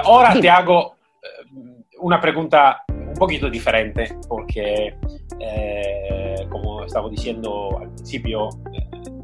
ahora 0.03 0.33
te 0.39 0.49
hago 0.49 0.97
eh, 1.23 1.51
una 1.99 2.19
pregunta 2.19 2.83
un 2.89 3.13
poquito 3.13 3.49
diferente, 3.49 4.17
porque 4.27 4.97
como 6.49 6.83
estaba 6.83 7.07
diciendo 7.09 7.77
al 7.79 7.89
principio, 7.91 8.49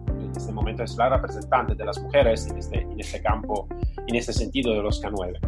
en 0.07 0.31
este 0.35 0.53
momento 0.53 0.83
es 0.83 0.95
la 0.95 1.09
representante 1.09 1.75
de 1.75 1.83
las 1.83 2.01
mujeres 2.01 2.47
en 2.47 2.57
este, 2.57 2.81
en 2.81 2.99
este 2.99 3.21
campo, 3.21 3.67
en 4.07 4.15
este 4.15 4.33
sentido 4.33 4.73
de 4.73 4.81
los 4.81 5.01
K9. 5.01 5.39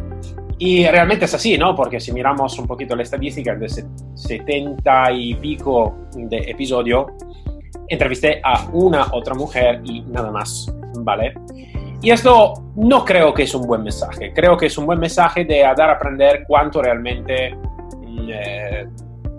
Y 0.58 0.86
realmente 0.86 1.26
es 1.26 1.34
así, 1.34 1.56
¿no? 1.56 1.74
Porque 1.74 2.00
si 2.00 2.12
miramos 2.12 2.58
un 2.58 2.66
poquito 2.66 2.96
la 2.96 3.02
estadística 3.02 3.54
de 3.54 3.68
70 4.14 5.12
y 5.12 5.34
pico 5.36 6.08
de 6.16 6.38
episodio, 6.38 7.06
entrevisté 7.88 8.40
a 8.42 8.68
una 8.72 9.06
otra 9.12 9.34
mujer 9.34 9.80
y 9.84 10.00
nada 10.02 10.30
más, 10.30 10.72
¿vale? 11.00 11.34
Y 12.00 12.10
esto 12.10 12.54
no 12.76 13.04
creo 13.04 13.34
que 13.34 13.44
es 13.44 13.54
un 13.54 13.66
buen 13.66 13.82
mensaje. 13.82 14.32
Creo 14.32 14.56
que 14.56 14.66
es 14.66 14.78
un 14.78 14.86
buen 14.86 15.00
mensaje 15.00 15.44
de 15.44 15.60
dar 15.60 15.90
a 15.90 15.92
aprender 15.94 16.44
cuánto 16.46 16.80
realmente 16.80 17.54
mm, 17.54 18.28
eh, 18.30 18.88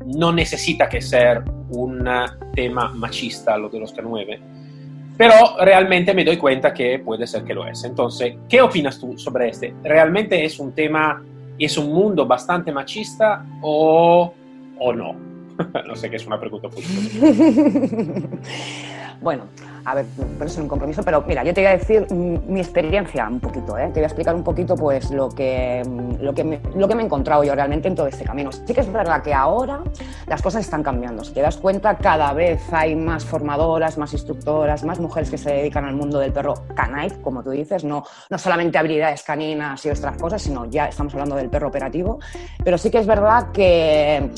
no 0.06 0.32
necesita 0.32 0.90
que 0.90 1.02
ser 1.02 1.44
un 1.70 2.08
tema 2.54 2.90
machista 2.94 3.58
lo 3.58 3.70
de 3.70 3.80
los 3.80 3.96
K9. 3.96 4.40
Pero 5.20 5.34
realmente 5.60 6.14
me 6.14 6.24
doy 6.24 6.38
cuenta 6.38 6.74
que 6.74 7.00
puede 7.00 7.28
ser 7.28 7.44
que 7.44 7.54
lo 7.54 7.68
es. 7.68 7.84
Entonces, 7.84 8.36
¿qué 8.48 8.62
opinas 8.62 8.98
tú 8.98 9.18
sobre 9.18 9.50
este? 9.50 9.76
¿Realmente 9.84 10.46
es 10.46 10.58
un 10.62 10.72
tema, 10.72 11.22
es 11.58 11.78
un 11.78 11.92
mundo 11.92 12.26
bastante 12.26 12.72
machista 12.72 13.46
o, 13.62 14.34
o 14.80 14.94
no? 14.94 15.14
no 15.88 15.96
sé, 15.98 16.10
que 16.10 16.16
es 16.16 16.26
una 16.26 16.40
pregunta 16.40 16.70
bueno, 19.22 19.44
a 19.86 19.96
ver, 19.96 20.06
por 20.38 20.48
eso 20.48 20.56
es 20.56 20.64
un 20.64 20.68
compromiso, 20.68 21.04
pero 21.04 21.24
mira, 21.28 21.44
yo 21.44 21.54
te 21.54 21.62
voy 21.62 21.68
a 21.68 21.78
decir 21.78 22.08
mi 22.12 22.60
experiencia 22.60 23.28
un 23.28 23.40
poquito, 23.40 23.78
¿eh? 23.78 23.88
te 23.88 24.00
voy 24.00 24.04
a 24.04 24.08
explicar 24.08 24.36
un 24.36 24.44
poquito 24.44 24.76
pues 24.76 25.12
lo 25.12 25.30
que, 25.30 25.84
lo, 26.20 26.34
que 26.34 26.44
me, 26.44 26.62
lo 26.76 26.88
que 26.88 26.96
me 26.96 27.04
he 27.04 27.06
encontrado 27.06 27.44
yo 27.44 27.54
realmente 27.56 27.88
en 27.88 27.96
todo 27.96 28.08
este 28.08 28.24
camino. 28.26 28.52
Sí 28.52 28.74
que 28.74 28.82
es 28.82 28.92
verdad 28.92 29.22
que 29.22 29.34
ahora 29.34 29.82
las 30.28 30.42
cosas 30.42 30.62
están 30.66 30.84
cambiando, 30.84 31.24
si 31.24 31.34
te 31.34 31.42
das 31.42 31.58
cuenta 31.58 31.98
cada 31.98 32.34
vez 32.34 32.62
hay 32.72 32.96
más 32.96 33.26
formadoras, 33.26 33.98
más 33.98 34.14
instructoras, 34.14 34.84
más 34.84 35.00
mujeres 35.00 35.30
que 35.30 35.38
se 35.38 35.52
dedican 35.52 35.86
al 35.86 35.96
mundo 35.96 36.20
del 36.20 36.32
perro 36.32 36.54
canine, 36.76 37.22
como 37.22 37.44
tú 37.44 37.52
dices, 37.52 37.84
no, 37.84 38.04
no 38.30 38.38
solamente 38.38 38.78
habilidades 38.78 39.24
caninas 39.24 39.86
y 39.86 39.90
otras 39.90 40.18
cosas, 40.18 40.42
sino 40.42 40.66
ya 40.66 40.88
estamos 40.88 41.14
hablando 41.14 41.36
del 41.36 41.50
perro 41.50 41.68
operativo, 41.68 42.20
pero 42.64 42.78
sí 42.78 42.90
que 42.90 43.00
es 43.00 43.08
verdad 43.08 43.52
que 43.52 44.32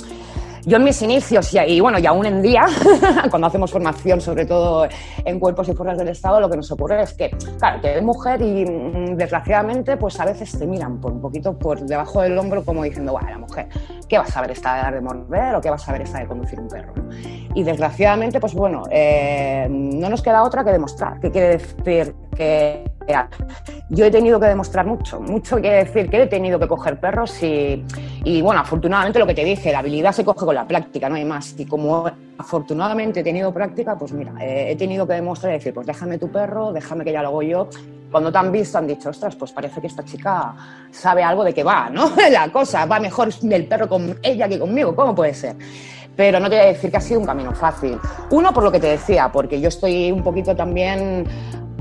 yo 0.66 0.78
en 0.78 0.84
mis 0.84 1.02
inicios, 1.02 1.54
y, 1.54 1.80
bueno, 1.80 2.00
y 2.00 2.06
aún 2.06 2.26
en 2.26 2.42
día, 2.42 2.66
cuando 3.30 3.48
hacemos 3.48 3.72
formación, 3.72 4.22
sobre 4.22 4.46
todo 4.46 4.88
en 5.26 5.40
cuerpos 5.40 5.68
y 5.70 5.74
fuerzas 5.74 5.98
del 5.98 6.10
Estado, 6.10 6.40
lo 6.40 6.50
que 6.50 6.58
nos 6.58 6.72
ocurre 6.72 7.02
es 7.02 7.14
que, 7.14 7.32
claro, 7.58 7.82
que 7.82 7.92
eres 7.92 8.04
mujer 8.04 8.42
y 8.42 8.66
mm, 8.66 9.16
desgraciadamente, 9.16 9.98
pues 9.98 10.20
a 10.20 10.26
veces 10.26 10.58
te 10.58 10.68
miran 10.68 11.00
por 11.00 11.12
un 11.12 11.22
poquito 11.22 11.58
por 11.58 11.80
debajo 11.82 12.22
del 12.22 12.38
hombro 12.38 12.64
como 12.64 12.84
diciendo, 12.84 13.14
bueno, 13.14 13.30
la 13.30 13.38
mujer, 13.38 13.68
¿qué 14.08 14.18
vas 14.18 14.30
a 14.30 14.34
saber 14.34 14.52
esta 14.52 14.92
de 14.92 15.02
morder 15.02 15.56
o 15.56 15.62
qué 15.62 15.70
vas 15.70 15.84
a 15.84 15.86
saber 15.88 16.04
esta 16.04 16.20
de 16.20 16.28
conducir 16.28 16.60
un 16.60 16.68
perro? 16.68 16.94
Y 17.54 17.64
desgraciadamente, 17.64 18.40
pues 18.40 18.54
bueno, 18.54 18.84
eh, 18.90 19.68
no 19.70 20.10
nos 20.10 20.22
queda 20.22 20.44
otra 20.44 20.64
que 20.64 20.72
demostrar. 20.72 21.20
¿Qué 21.20 21.32
quiere 21.32 21.58
decir 21.58 22.16
que 22.36 22.92
yo 23.90 24.06
he 24.06 24.12
tenido 24.12 24.40
que 24.40 24.46
demostrar 24.48 24.86
mucho, 24.86 25.20
mucho 25.20 25.60
quiere 25.60 25.84
decir 25.84 26.10
que 26.10 26.24
he 26.24 26.28
tenido 26.28 26.60
que 26.60 26.68
coger 26.68 27.00
perros 27.00 27.42
y, 27.44 27.84
y, 28.24 28.42
bueno, 28.42 28.62
afortunadamente 28.62 29.20
lo 29.20 29.28
que 29.28 29.34
te 29.34 29.44
dije, 29.44 29.72
la 29.72 29.80
habilidad 29.80 30.14
se 30.14 30.24
coge 30.24 30.46
con 30.46 30.56
la 30.56 30.66
práctica, 30.66 31.10
no 31.10 31.16
hay 31.16 31.26
más. 31.26 31.56
Y 31.58 31.66
como 31.66 32.10
afortunadamente 32.38 33.20
he 33.20 33.24
tenido 33.24 33.54
práctica, 33.54 33.98
pues 33.98 34.14
mira, 34.14 34.34
he 34.40 34.76
tenido 34.76 35.06
que 35.06 35.14
demostrar 35.14 35.52
y 35.54 35.58
decir, 35.58 35.74
pues 35.74 35.86
déjame 35.88 36.18
tu 36.18 36.32
perro, 36.32 36.72
déjame 36.72 37.04
que 37.04 37.12
ya 37.12 37.22
lo 37.22 37.30
hago 37.30 37.42
yo. 37.42 37.70
Cuando 38.10 38.32
te 38.32 38.38
han 38.38 38.52
visto 38.52 38.78
han 38.78 38.88
dicho, 38.88 39.10
ostras, 39.10 39.36
pues 39.36 39.52
parece 39.52 39.80
que 39.80 39.88
esta 39.88 40.04
chica 40.04 40.54
sabe 40.92 41.24
algo 41.24 41.44
de 41.44 41.54
qué 41.54 41.64
va, 41.64 41.90
¿no? 41.90 42.12
La 42.32 42.50
cosa, 42.52 42.86
va 42.86 43.00
mejor 43.00 43.30
el 43.50 43.68
perro 43.68 43.88
con 43.88 44.18
ella 44.22 44.48
que 44.48 44.60
conmigo, 44.60 44.96
¿cómo 44.96 45.16
puede 45.16 45.34
ser? 45.34 45.56
Pero 46.16 46.40
no 46.40 46.50
te 46.50 46.56
voy 46.58 46.66
a 46.66 46.68
decir 46.70 46.92
que 46.92 46.98
ha 46.98 47.02
sido 47.02 47.20
un 47.20 47.26
camino 47.26 47.54
fácil. 47.54 47.98
Uno, 48.30 48.54
por 48.54 48.64
lo 48.64 48.72
que 48.72 48.80
te 48.80 48.88
decía, 48.88 49.32
porque 49.32 49.60
yo 49.60 49.70
estoy 49.70 50.12
un 50.12 50.24
poquito 50.24 50.56
también 50.56 51.26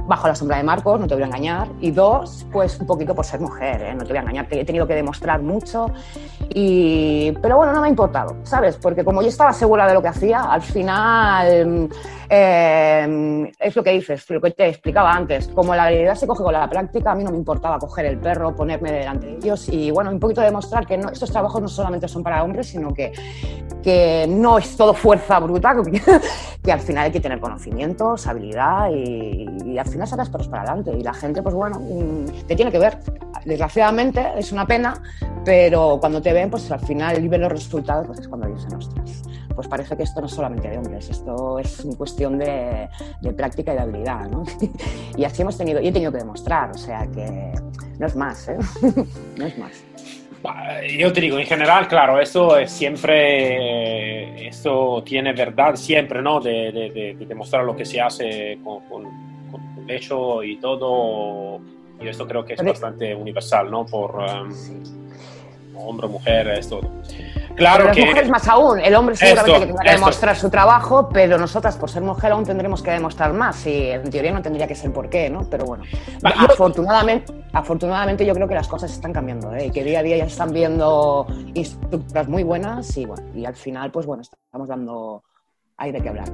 bajo 0.06 0.26
la 0.26 0.34
sombra 0.34 0.56
de 0.56 0.64
Marcos, 0.64 1.00
no 1.00 1.06
te 1.06 1.14
voy 1.14 1.22
a 1.22 1.26
engañar. 1.26 1.68
Y 1.80 1.90
dos, 1.92 2.46
pues 2.52 2.78
un 2.80 2.86
poquito 2.86 3.14
por 3.14 3.24
ser 3.24 3.40
mujer, 3.40 3.80
¿eh? 3.82 3.94
no 3.94 4.02
te 4.02 4.08
voy 4.08 4.18
a 4.18 4.20
engañar, 4.22 4.46
he 4.50 4.64
tenido 4.64 4.86
que 4.86 4.94
demostrar 4.94 5.40
mucho. 5.40 5.86
Y... 6.52 7.32
Pero 7.42 7.56
bueno, 7.56 7.72
no 7.72 7.80
me 7.80 7.86
ha 7.86 7.90
importado, 7.90 8.36
¿sabes? 8.42 8.76
Porque 8.76 9.04
como 9.04 9.22
yo 9.22 9.28
estaba 9.28 9.52
segura 9.52 9.86
de 9.86 9.94
lo 9.94 10.02
que 10.02 10.08
hacía, 10.08 10.42
al 10.42 10.62
final 10.62 11.88
eh, 12.28 13.52
es 13.58 13.74
lo 13.74 13.82
que 13.82 13.90
dices, 13.90 14.28
lo 14.30 14.40
que 14.40 14.52
te 14.52 14.68
explicaba 14.68 15.12
antes. 15.12 15.48
Como 15.48 15.74
la 15.74 15.86
habilidad 15.86 16.14
se 16.14 16.26
coge 16.26 16.44
con 16.44 16.52
la 16.52 16.68
práctica, 16.70 17.10
a 17.10 17.14
mí 17.16 17.24
no 17.24 17.32
me 17.32 17.36
importaba 17.36 17.78
coger 17.78 18.06
el 18.06 18.18
perro, 18.18 18.54
ponerme 18.54 18.92
delante 18.92 19.26
de 19.26 19.36
ellos 19.36 19.68
y 19.68 19.90
bueno, 19.90 20.10
un 20.10 20.20
poquito 20.20 20.40
demostrar 20.40 20.86
que 20.86 20.94
estos 20.94 21.30
trabajos 21.30 21.60
no 21.60 21.68
solamente 21.68 22.06
son 22.06 22.22
para 22.22 22.44
hombres, 22.44 22.68
sino 22.68 22.94
que, 22.94 23.12
que 23.82 24.26
no 24.28 24.58
es 24.58 24.76
todo 24.76 24.94
fuerza 24.94 25.40
bruta, 25.40 25.74
que, 26.62 26.72
al 26.72 26.80
final 26.80 27.06
hay 27.06 27.10
que 27.10 27.20
tener 27.20 27.40
conocimientos, 27.40 28.26
habilidad 28.28 28.90
y, 28.90 29.48
y 29.64 29.78
al 29.78 29.86
final 29.86 30.06
sacas 30.06 30.30
perros 30.30 30.48
para 30.48 30.62
adelante. 30.62 30.92
Y 30.96 31.02
la 31.02 31.14
gente, 31.14 31.42
pues 31.42 31.54
bueno, 31.54 31.80
mm, 31.80 32.46
te 32.46 32.54
tiene 32.54 32.70
que 32.70 32.78
ver. 32.78 32.98
Desgraciadamente 33.44 34.24
es 34.36 34.52
una 34.52 34.66
pena, 34.66 35.02
pero 35.44 35.98
cuando 35.98 36.20
te 36.20 36.32
ven, 36.40 36.50
pues 36.50 36.70
al 36.70 36.80
final 36.80 37.22
y 37.22 37.28
ven 37.28 37.42
los 37.42 37.52
resultados, 37.52 38.06
pues 38.06 38.20
es 38.20 38.28
cuando 38.28 38.48
dicen, 38.48 38.74
ostras, 38.74 39.22
pues 39.54 39.68
parece 39.68 39.96
que 39.96 40.04
esto 40.04 40.20
no 40.20 40.26
es 40.26 40.32
solamente 40.32 40.68
de 40.68 40.78
hombres, 40.78 41.10
esto 41.10 41.58
es 41.58 41.86
cuestión 41.96 42.38
de, 42.38 42.88
práctica 43.36 43.72
y 43.72 43.76
de 43.76 43.82
habilidad, 43.82 44.28
¿no? 44.30 44.44
y 45.16 45.24
así 45.24 45.42
hemos 45.42 45.56
tenido, 45.56 45.80
y 45.80 45.88
he 45.88 45.92
tenido 45.92 46.12
que 46.12 46.18
demostrar, 46.18 46.70
o 46.70 46.78
sea 46.78 47.06
que 47.06 47.52
no 47.98 48.06
es 48.06 48.16
más, 48.16 48.48
¿eh? 48.48 48.56
no 49.36 49.46
es 49.46 49.58
más. 49.58 49.84
Yo 50.98 51.12
te 51.12 51.20
digo, 51.20 51.38
en 51.38 51.44
general, 51.44 51.86
claro, 51.86 52.18
esto 52.18 52.56
es 52.56 52.70
siempre, 52.70 54.48
esto 54.48 55.02
tiene 55.04 55.34
verdad 55.34 55.76
siempre, 55.76 56.22
¿no? 56.22 56.40
De, 56.40 57.14
demostrar 57.28 57.64
lo 57.64 57.76
que 57.76 57.84
se 57.84 58.00
hace 58.00 58.58
con, 58.64 58.80
hecho 59.86 60.42
y 60.42 60.56
todo, 60.56 61.60
y 62.00 62.08
esto 62.08 62.26
creo 62.26 62.44
que 62.44 62.54
es 62.54 62.64
bastante 62.64 63.14
universal, 63.14 63.70
¿no? 63.70 63.84
Por 63.84 64.14
um, 64.14 64.50
hombre, 65.86 66.08
mujer, 66.08 66.48
es 66.48 66.68
todo. 66.68 66.90
Claro 67.56 67.84
las 67.84 67.98
mujeres 67.98 68.28
más 68.30 68.48
aún, 68.48 68.80
el 68.80 68.94
hombre 68.94 69.16
seguramente 69.16 69.60
que 69.60 69.66
tendrá 69.66 69.84
que 69.84 69.90
demostrar 69.90 70.36
su 70.36 70.48
trabajo, 70.48 71.08
pero 71.12 71.36
nosotras 71.36 71.76
por 71.76 71.90
ser 71.90 72.02
mujer 72.02 72.32
aún 72.32 72.44
tendremos 72.44 72.82
que 72.82 72.90
demostrar 72.90 73.32
más 73.32 73.66
y 73.66 73.90
en 73.90 74.08
teoría 74.08 74.32
no 74.32 74.40
tendría 74.40 74.66
que 74.66 74.74
ser 74.74 74.92
por 74.92 75.10
qué, 75.10 75.28
¿no? 75.28 75.44
Pero 75.50 75.66
bueno, 75.66 75.84
afortunadamente, 76.22 77.32
afortunadamente 77.52 78.24
yo 78.24 78.34
creo 78.34 78.48
que 78.48 78.54
las 78.54 78.68
cosas 78.68 78.90
están 78.92 79.12
cambiando 79.12 79.54
¿eh? 79.54 79.66
y 79.66 79.70
que 79.70 79.84
día 79.84 80.00
a 80.00 80.02
día 80.02 80.16
ya 80.16 80.24
están 80.24 80.52
viendo 80.52 81.26
instructoras 81.54 82.28
muy 82.28 82.44
buenas 82.44 82.96
y 82.96 83.04
bueno, 83.04 83.22
y 83.34 83.44
al 83.44 83.56
final 83.56 83.90
pues 83.90 84.06
bueno, 84.06 84.22
estamos 84.22 84.68
dando 84.68 85.22
hay 85.80 85.92
de 85.92 86.00
qué 86.00 86.08
hablar. 86.10 86.28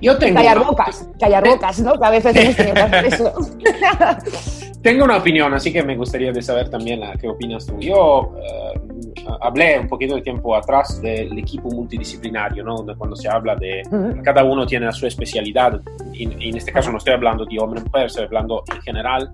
Yo 0.00 0.18
tengo. 0.18 0.36
Callar 0.36 0.58
bocas, 0.58 1.08
callar 1.18 1.48
bocas, 1.48 1.80
¿no? 1.80 1.98
Que 1.98 2.06
a 2.06 2.10
veces 2.10 2.36
hemos 2.36 2.56
tenido 2.56 2.86
eso. 3.06 3.32
tengo 4.82 5.04
una 5.04 5.16
opinión, 5.16 5.54
así 5.54 5.72
que 5.72 5.82
me 5.82 5.96
gustaría 5.96 6.30
de 6.30 6.42
saber 6.42 6.68
también 6.68 7.00
la, 7.00 7.14
qué 7.14 7.26
opinas 7.26 7.66
tú. 7.66 7.78
Yo 7.80 8.34
eh, 8.36 9.24
hablé 9.40 9.78
un 9.78 9.88
poquito 9.88 10.14
de 10.14 10.20
tiempo 10.20 10.54
atrás 10.54 11.00
del 11.00 11.36
equipo 11.38 11.70
multidisciplinario, 11.70 12.62
¿no? 12.62 12.84
cuando 12.98 13.16
se 13.16 13.28
habla 13.28 13.56
de 13.56 13.82
cada 14.22 14.44
uno 14.44 14.66
tiene 14.66 14.92
su 14.92 15.06
especialidad, 15.06 15.80
y, 16.12 16.24
en 16.24 16.56
este 16.56 16.70
caso 16.70 16.92
no 16.92 16.98
estoy 16.98 17.14
hablando 17.14 17.46
de 17.46 17.58
hombre 17.58 17.80
mujer, 17.80 18.06
estoy 18.06 18.24
hablando 18.24 18.62
en 18.74 18.82
general. 18.82 19.32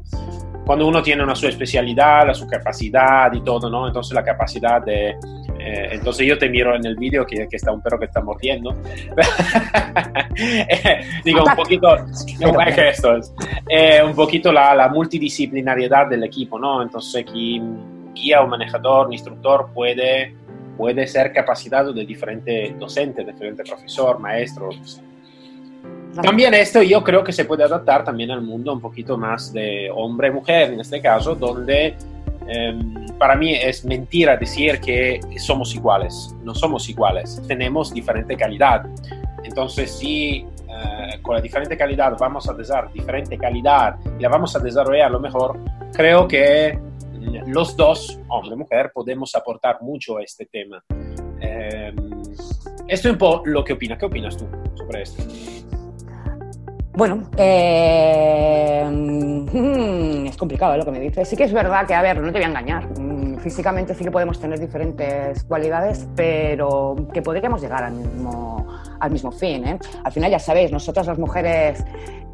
Cuando 0.64 0.86
uno 0.86 1.02
tiene 1.02 1.24
una 1.24 1.34
su 1.34 1.48
especialidad, 1.48 2.26
la 2.26 2.34
su 2.34 2.46
capacidad 2.46 3.32
y 3.32 3.40
todo, 3.40 3.68
¿no? 3.70 3.88
Entonces 3.88 4.14
la 4.14 4.22
capacidad 4.22 4.82
de 4.82 5.16
eh, 5.58 5.88
entonces 5.92 6.26
yo 6.26 6.38
te 6.38 6.48
miro 6.48 6.74
en 6.74 6.86
el 6.86 6.96
vídeo 6.96 7.26
que, 7.26 7.46
que, 7.48 7.56
está 7.56 7.72
un 7.72 7.82
perro 7.82 7.98
que 7.98 8.06
está 8.06 8.20
mordiendo. 8.20 8.74
Digo, 11.24 11.44
un 11.44 11.56
poquito, 11.56 11.96
no, 12.40 12.60
es 12.60 13.02
eh, 13.68 14.02
un 14.04 14.14
poquito 14.14 14.52
la, 14.52 14.74
la, 14.74 14.88
multidisciplinariedad 14.88 16.08
del 16.08 16.24
equipo, 16.24 16.58
¿no? 16.58 16.82
Entonces 16.82 17.22
aquí 17.22 17.60
guía 18.14 18.42
o 18.42 18.46
manejador, 18.46 19.06
un 19.06 19.12
instructor 19.12 19.70
puede, 19.74 20.34
puede 20.76 21.06
ser 21.06 21.32
capacitado 21.32 21.92
de 21.92 22.04
diferente 22.04 22.74
docente, 22.78 23.24
de 23.24 23.32
diferente 23.32 23.62
profesor, 23.64 24.18
maestro. 24.18 24.70
También 26.22 26.54
esto 26.54 26.82
yo 26.82 27.04
creo 27.04 27.22
que 27.22 27.32
se 27.32 27.44
puede 27.44 27.64
adaptar 27.64 28.04
también 28.04 28.30
al 28.30 28.42
mundo 28.42 28.72
un 28.72 28.80
poquito 28.80 29.16
más 29.16 29.52
de 29.52 29.90
hombre-mujer, 29.94 30.72
en 30.72 30.80
este 30.80 31.00
caso, 31.00 31.34
donde 31.34 31.94
Em, 32.48 33.06
para 33.18 33.36
mí 33.36 33.54
es 33.54 33.84
mentira 33.84 34.36
decir 34.36 34.80
que 34.80 35.20
somos 35.38 35.74
iguales. 35.74 36.34
No 36.42 36.54
somos 36.54 36.88
iguales, 36.88 37.42
tenemos 37.46 37.92
diferente 37.92 38.36
calidad. 38.36 38.86
Entonces, 39.44 39.90
si 39.90 40.46
eh, 40.68 41.18
con 41.22 41.34
la 41.34 41.40
diferente 41.40 41.76
calidad 41.76 42.16
vamos 42.18 42.48
a 42.48 42.54
dar 42.54 42.92
diferente 42.92 43.36
calidad 43.36 43.96
y 44.18 44.22
la 44.22 44.28
vamos 44.28 44.54
a 44.56 44.58
desarrollar 44.58 45.10
lo 45.10 45.20
mejor, 45.20 45.58
creo 45.92 46.28
que 46.28 46.78
mm, 47.12 47.50
los 47.50 47.76
dos, 47.76 48.18
hombre 48.28 48.54
y 48.54 48.58
mujer, 48.58 48.92
podemos 48.94 49.34
aportar 49.34 49.82
mucho 49.82 50.18
a 50.18 50.22
este 50.22 50.46
tema. 50.46 50.82
Em, 51.40 51.96
esto 52.86 53.08
es 53.08 53.12
un 53.12 53.18
poco 53.18 53.46
lo 53.46 53.64
que 53.64 53.74
opinas. 53.74 53.98
¿Qué 53.98 54.06
opinas 54.06 54.36
tú 54.36 54.46
sobre 54.74 55.02
esto? 55.02 55.22
Bueno, 56.98 57.22
eh, 57.36 58.82
es 60.28 60.36
complicado 60.36 60.74
¿eh? 60.74 60.78
lo 60.78 60.84
que 60.84 60.90
me 60.90 60.98
dices. 60.98 61.28
Sí 61.28 61.36
que 61.36 61.44
es 61.44 61.52
verdad 61.52 61.86
que, 61.86 61.94
a 61.94 62.02
ver, 62.02 62.20
no 62.20 62.32
te 62.32 62.38
voy 62.38 62.42
a 62.42 62.48
engañar. 62.48 62.88
Mm, 62.98 63.36
físicamente 63.38 63.94
sí 63.94 64.02
que 64.02 64.10
podemos 64.10 64.40
tener 64.40 64.58
diferentes 64.58 65.44
cualidades, 65.44 66.08
pero 66.16 66.96
que 67.14 67.22
podríamos 67.22 67.60
llegar 67.60 67.84
al 67.84 67.92
mismo, 67.92 68.66
al 68.98 69.12
mismo 69.12 69.30
fin. 69.30 69.64
¿eh? 69.64 69.78
Al 70.02 70.10
final, 70.10 70.32
ya 70.32 70.40
sabéis, 70.40 70.72
nosotras 70.72 71.06
las 71.06 71.20
mujeres 71.20 71.84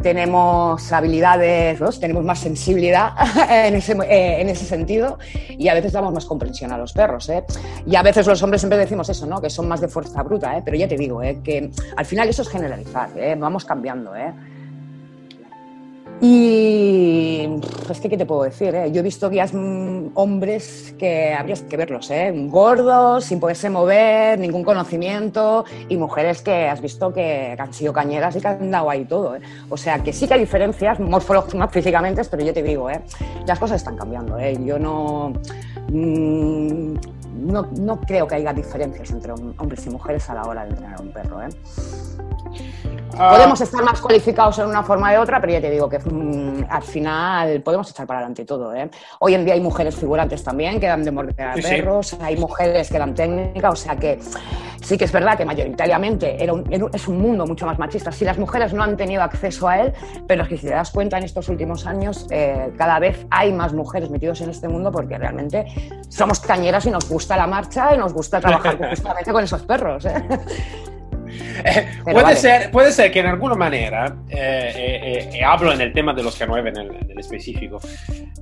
tenemos 0.02 0.90
habilidades, 0.92 1.78
tenemos 2.00 2.25
más 2.25 2.38
sensibilidad 2.38 3.12
en 3.50 3.75
ese, 3.75 3.92
eh, 3.92 4.40
en 4.40 4.49
ese, 4.49 4.64
sentido 4.64 5.18
y 5.50 5.68
a 5.68 5.75
veces 5.75 5.92
damos 5.92 6.14
más 6.14 6.25
comprensión 6.25 6.73
a 6.73 6.78
los 6.78 6.94
perros. 6.94 7.30
Y 7.85 7.97
a 7.97 8.02
veces 8.02 8.26
los 8.26 8.42
hombres 8.42 8.62
siempre 8.62 8.78
decimos 8.78 9.11
eso, 9.11 9.26
¿no? 9.26 9.42
que 9.42 9.50
son 9.50 9.68
más 9.68 9.83
de 9.83 9.88
fuerza 9.88 10.23
bruta, 10.23 10.59
pero 10.64 10.78
ya 10.78 10.88
te 10.88 10.97
digo, 10.97 11.21
que 11.21 11.71
al 11.99 12.06
final 12.06 12.30
eso 12.30 12.40
es 12.40 12.49
generalizar, 12.49 13.11
vamos 13.37 13.66
cambiando. 13.66 14.14
Y 16.26 17.47
es 17.90 18.00
que, 18.00 18.09
¿qué 18.09 18.16
te 18.16 18.25
puedo 18.25 18.45
decir? 18.45 18.75
Eh? 18.75 18.90
Yo 18.90 19.00
he 19.00 19.02
visto 19.02 19.28
guías 19.28 19.52
mm, 19.52 20.12
hombres 20.14 20.95
que 20.99 21.35
habrías 21.35 21.61
que 21.61 21.76
verlos, 21.76 22.11
¿eh? 22.11 22.33
gordos, 22.49 23.26
sin 23.26 23.38
poderse 23.38 23.69
mover, 23.69 24.38
ningún 24.38 24.64
conocimiento, 24.64 25.66
y 25.87 25.99
mujeres 25.99 26.40
que 26.40 26.66
has 26.66 26.81
visto 26.81 27.12
que 27.12 27.54
han 27.59 27.75
sido 27.75 27.93
cañeras 27.93 28.37
y 28.37 28.40
que 28.40 28.49
han 28.49 28.71
dado 28.71 28.88
ahí 28.88 29.04
todo. 29.04 29.37
¿eh? 29.37 29.40
O 29.69 29.76
sea, 29.76 29.99
que 29.99 30.14
sí 30.14 30.26
que 30.26 30.33
hay 30.33 30.40
diferencias 30.40 30.99
morfológicas, 30.99 31.71
físicamente, 31.71 32.23
pero 32.31 32.43
yo 32.43 32.54
te 32.54 32.62
digo, 32.62 32.88
¿eh? 32.88 33.02
las 33.47 33.59
cosas 33.59 33.76
están 33.76 33.99
cambiando. 33.99 34.38
¿eh? 34.38 34.57
Yo 34.64 34.78
no, 34.78 35.31
mm, 35.90 36.95
no, 37.35 37.69
no, 37.81 38.00
creo 38.00 38.26
que 38.26 38.37
haya 38.37 38.54
diferencias 38.54 39.11
entre 39.11 39.33
hombres 39.33 39.85
y 39.85 39.90
mujeres 39.90 40.31
a 40.31 40.35
la 40.37 40.45
hora 40.45 40.64
de 40.64 40.71
entrenar 40.71 40.99
a 40.99 41.02
un 41.02 41.12
perro. 41.12 41.43
¿eh? 41.43 41.49
Ah. 43.19 43.31
Podemos 43.31 43.61
estar 43.61 43.83
más 43.85 44.01
cualificados 44.01 44.59
en 44.59 44.67
una 44.67 44.83
forma 44.83 45.13
de 45.13 45.19
otra, 45.19 45.41
pero 45.41 45.53
ya 45.53 45.61
te 45.61 45.71
digo 45.71 45.89
que 45.89 45.99
mm, 45.99 46.67
al 46.69 46.83
final 46.83 47.61
podemos 47.63 47.89
echar 47.91 48.07
para 48.07 48.21
adelante 48.21 48.45
todo. 48.45 48.75
¿eh? 48.75 48.91
Hoy 49.21 49.35
en 49.35 49.45
día 49.45 49.55
hay 49.55 49.61
mujeres 49.61 49.95
figurantes 49.95 50.43
también 50.43 50.81
que 50.81 50.87
dan 50.87 51.05
de 51.05 51.13
morder 51.13 51.49
a 51.49 51.55
perros, 51.55 52.17
hay 52.21 52.37
mujeres 52.37 52.91
que 52.91 52.99
dan 52.99 53.15
técnica, 53.15 53.71
o 53.71 53.77
sea 53.77 53.97
que 53.97 54.19
sí 54.83 54.99
que 54.99 55.05
es 55.05 55.13
verdad 55.13 55.37
que 55.37 55.45
mayoritariamente 55.45 56.43
era 56.43 56.53
es 56.93 57.09
un 57.09 57.21
mundo 57.21 57.47
mucho 57.47 57.67
más 57.67 57.79
machista. 57.79 58.11
Si 58.11 58.25
las 58.25 58.39
mujeres 58.39 58.73
no 58.75 58.83
han 58.83 58.97
tenido 58.97 59.23
acceso 59.23 59.69
a 59.69 59.81
él, 59.81 59.93
pero 60.27 60.43
es 60.43 60.49
que 60.49 60.57
si 60.59 60.67
te 60.67 60.73
das 60.73 60.91
cuenta 60.91 61.19
en 61.19 61.25
estos 61.25 61.49
últimos 61.49 61.87
años 61.87 62.27
eh, 62.31 62.73
cada 62.77 62.99
vez 62.99 63.27
hay 63.31 63.53
más 63.53 63.73
mujeres 63.73 64.11
metidas 64.11 64.41
en 64.41 64.51
este 64.51 64.69
mundo 64.69 64.91
porque 64.91 65.17
realmente 65.19 65.67
somos 66.09 66.41
cañeras 66.41 66.85
y 66.87 66.91
nos 66.91 67.09
gusta 67.09 67.37
la 67.37 67.47
marcha 67.47 67.95
y 67.95 67.99
nos 67.99 68.13
gusta 68.13 68.41
trabajar 68.41 68.77
justamente 68.91 69.33
con 69.33 69.45
esos 69.45 69.63
perros. 69.63 70.05
¿eh? 70.05 70.23
Puede, 72.05 72.37
ser, 72.37 72.71
puede 72.71 72.93
ser 72.93 73.11
que 73.11 73.21
en 73.21 73.26
alguna 73.26 73.55
manera, 73.55 74.17
eh, 74.29 74.73
eh, 74.76 75.31
eh, 75.35 75.45
hablo 75.45 75.73
en 75.73 75.81
el 75.81 75.93
tema 75.93 76.12
de 76.12 76.23
los 76.23 76.41
K9 76.41 76.69
en 76.69 77.11
el, 77.11 77.19
específico, 77.19 77.81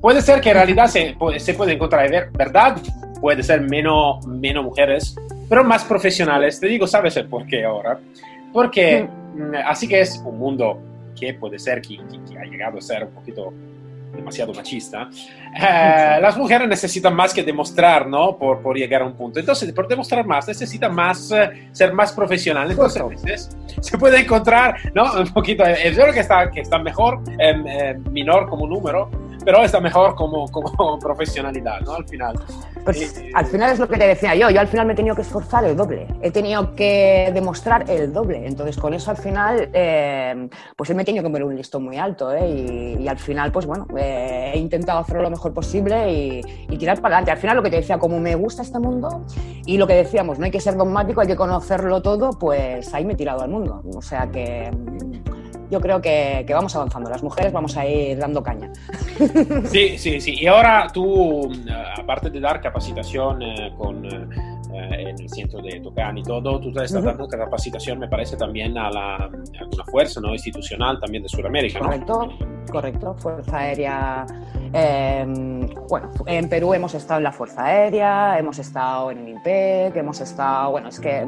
puede 0.00 0.22
ser 0.22 0.40
que 0.40 0.50
en 0.50 0.56
realidad 0.56 0.86
se, 0.86 1.16
se 1.38 1.54
puede 1.54 1.72
encontrar, 1.72 2.10
¿verdad? 2.32 2.76
Puede 3.20 3.42
ser 3.42 3.60
menos, 3.60 4.26
menos 4.26 4.64
mujeres, 4.64 5.16
pero 5.48 5.62
más 5.62 5.84
profesionales. 5.84 6.58
Te 6.58 6.66
digo, 6.66 6.86
¿sabes 6.86 7.18
por 7.30 7.46
qué 7.46 7.64
ahora? 7.64 7.98
Porque 8.52 9.02
mm, 9.34 9.54
así 9.66 9.86
que 9.86 10.00
es 10.00 10.20
un 10.24 10.38
mundo 10.38 10.80
que 11.18 11.34
puede 11.34 11.58
ser 11.58 11.80
que, 11.82 11.98
que 12.28 12.38
ha 12.38 12.44
llegado 12.44 12.78
a 12.78 12.80
ser 12.80 13.04
un 13.04 13.10
poquito 13.10 13.52
demasiado 14.12 14.52
machista, 14.52 15.08
eh, 15.54 16.18
las 16.20 16.36
mujeres 16.36 16.68
necesitan 16.68 17.14
más 17.14 17.32
que 17.32 17.42
demostrar, 17.42 18.06
¿no? 18.06 18.36
Por, 18.36 18.60
por, 18.60 18.76
llegar 18.76 19.02
a 19.02 19.06
un 19.06 19.14
punto. 19.14 19.40
Entonces, 19.40 19.72
por 19.72 19.88
demostrar 19.88 20.26
más, 20.26 20.46
necesitan 20.46 20.94
más, 20.94 21.30
eh, 21.32 21.68
ser 21.72 21.92
más 21.92 22.12
profesional. 22.12 22.70
Entonces, 22.70 23.56
se 23.80 23.98
puede 23.98 24.20
encontrar, 24.20 24.76
¿no? 24.94 25.12
Un 25.14 25.32
poquito, 25.32 25.64
es 25.64 25.96
verdad 25.96 26.14
que 26.14 26.20
está, 26.20 26.50
que 26.50 26.60
está 26.60 26.78
mejor, 26.78 27.20
eh, 27.38 27.98
menor 28.10 28.48
como 28.48 28.66
número, 28.66 29.10
pero 29.44 29.64
está 29.64 29.80
mejor 29.80 30.14
como, 30.14 30.48
como 30.48 30.98
profesionalidad, 31.00 31.80
¿no? 31.80 31.94
Al 31.94 32.08
final. 32.08 32.34
Pues 32.84 33.22
al 33.34 33.46
final 33.46 33.72
es 33.72 33.78
lo 33.78 33.88
que 33.88 33.96
te 33.96 34.06
decía 34.08 34.34
yo, 34.34 34.50
yo 34.50 34.60
al 34.60 34.66
final 34.66 34.86
me 34.86 34.92
he 34.92 34.96
tenido 34.96 35.14
que 35.14 35.22
esforzar 35.22 35.64
el 35.64 35.76
doble, 35.76 36.08
he 36.20 36.30
tenido 36.30 36.74
que 36.74 37.30
demostrar 37.32 37.88
el 37.88 38.12
doble, 38.12 38.46
entonces 38.46 38.76
con 38.76 38.92
eso 38.92 39.10
al 39.10 39.16
final, 39.16 39.70
eh, 39.72 40.48
pues 40.76 40.92
me 40.94 41.02
he 41.02 41.04
tenido 41.04 41.22
que 41.22 41.30
poner 41.30 41.44
un 41.44 41.54
listón 41.54 41.84
muy 41.84 41.98
alto 41.98 42.32
¿eh? 42.32 42.96
y, 42.98 43.08
al 43.08 43.18
final, 43.18 43.52
pues 43.52 43.66
bueno, 43.66 43.86
eh, 43.96 44.52
he 44.54 44.58
intentado 44.58 44.98
hacerlo 44.98 45.22
lo 45.22 45.30
mejor 45.30 45.52
posible 45.54 46.12
y, 46.12 46.40
y, 46.68 46.76
tirar 46.76 47.00
para 47.00 47.16
adelante. 47.16 47.30
Al 47.30 47.38
final 47.38 47.56
lo 47.56 47.62
que 47.62 47.70
te 47.70 47.76
decía, 47.76 47.98
como 47.98 48.18
me 48.18 48.34
gusta 48.34 48.62
este 48.62 48.78
mundo 48.78 49.24
y 49.64 49.78
lo 49.78 49.86
que 49.86 49.94
decíamos, 49.94 50.38
no 50.38 50.44
hay 50.44 50.50
que 50.50 50.60
ser 50.60 50.76
dogmático, 50.76 51.20
hay 51.20 51.28
que 51.28 51.36
conocerlo 51.36 52.02
todo, 52.02 52.30
pues 52.38 52.92
ahí 52.94 53.04
me 53.04 53.12
he 53.12 53.16
tirado 53.16 53.42
al 53.42 53.50
mundo, 53.50 53.82
o 53.94 54.02
sea 54.02 54.28
que 54.30 54.70
yo 55.72 55.80
creo 55.80 56.02
que, 56.02 56.44
vamos 56.50 56.76
avanzando. 56.76 57.08
Las 57.08 57.22
mujeres 57.22 57.50
vamos 57.50 57.74
a 57.78 57.86
ir 57.86 58.18
dando 58.18 58.42
caña. 58.42 58.70
Sí, 59.64 59.96
sí, 59.96 60.20
sí. 60.20 60.34
Y 60.38 60.46
ahora 60.46 60.86
tú, 60.92 61.50
eh, 61.50 61.72
aparte 61.98 62.28
de 62.28 62.40
dar 62.40 62.60
capacitación 62.60 63.40
eh, 63.40 63.72
con, 63.78 64.04
eh, 64.04 65.08
en 65.08 65.18
el 65.18 65.28
centro 65.30 65.62
de 65.62 65.80
Tocán 65.80 66.18
y 66.18 66.22
todo, 66.22 66.60
tú 66.60 66.68
estás 66.78 67.02
dando 67.02 67.26
capacitación, 67.26 67.98
me 67.98 68.08
parece, 68.08 68.36
también 68.36 68.76
a, 68.76 68.90
la, 68.90 69.16
alguna 69.60 69.84
fuerza 69.90 70.20
¿no? 70.20 70.32
institucional 70.32 71.00
también 71.00 71.22
de 71.22 71.30
Sudamérica. 71.30 71.78
¿no? 71.78 71.86
Correcto, 71.86 72.28
correcto. 72.70 73.14
Fuerza 73.14 73.58
Aérea. 73.58 74.26
Em, 74.74 75.66
bueno, 75.88 76.10
en 76.26 76.48
Perú 76.50 76.74
hemos 76.74 76.92
estado 76.94 77.18
en 77.18 77.24
la 77.24 77.32
Fuerza 77.32 77.64
Aérea, 77.64 78.38
hemos 78.38 78.58
estado 78.58 79.10
en 79.10 79.18
el 79.18 79.28
INPEC, 79.30 79.96
hemos 79.96 80.20
estado, 80.20 80.72
bueno, 80.72 80.88
es 80.88 81.00
que 81.00 81.24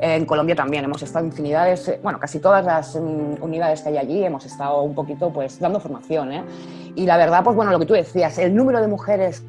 en 0.00 0.26
Colombia 0.26 0.54
también 0.54 0.84
hemos 0.84 1.02
estado 1.02 1.24
infinidades, 1.24 1.88
eh, 1.88 2.00
bueno, 2.02 2.18
casi 2.18 2.38
todas 2.38 2.64
las 2.64 2.96
mm, 2.96 3.42
unidades 3.42 3.82
que 3.82 3.90
hay 3.90 3.98
allí 3.98 4.24
hemos 4.24 4.44
estado 4.44 4.82
un 4.82 4.94
poquito 4.94 5.32
pues 5.32 5.58
dando 5.58 5.80
formación. 5.80 6.32
¿eh? 6.32 6.42
Y 6.94 7.06
la 7.06 7.16
verdad, 7.16 7.42
pues 7.42 7.56
bueno, 7.56 7.72
lo 7.72 7.78
que 7.78 7.86
tú 7.86 7.94
decías, 7.94 8.38
el 8.38 8.54
número 8.54 8.80
de 8.80 8.88
mujeres, 8.88 9.44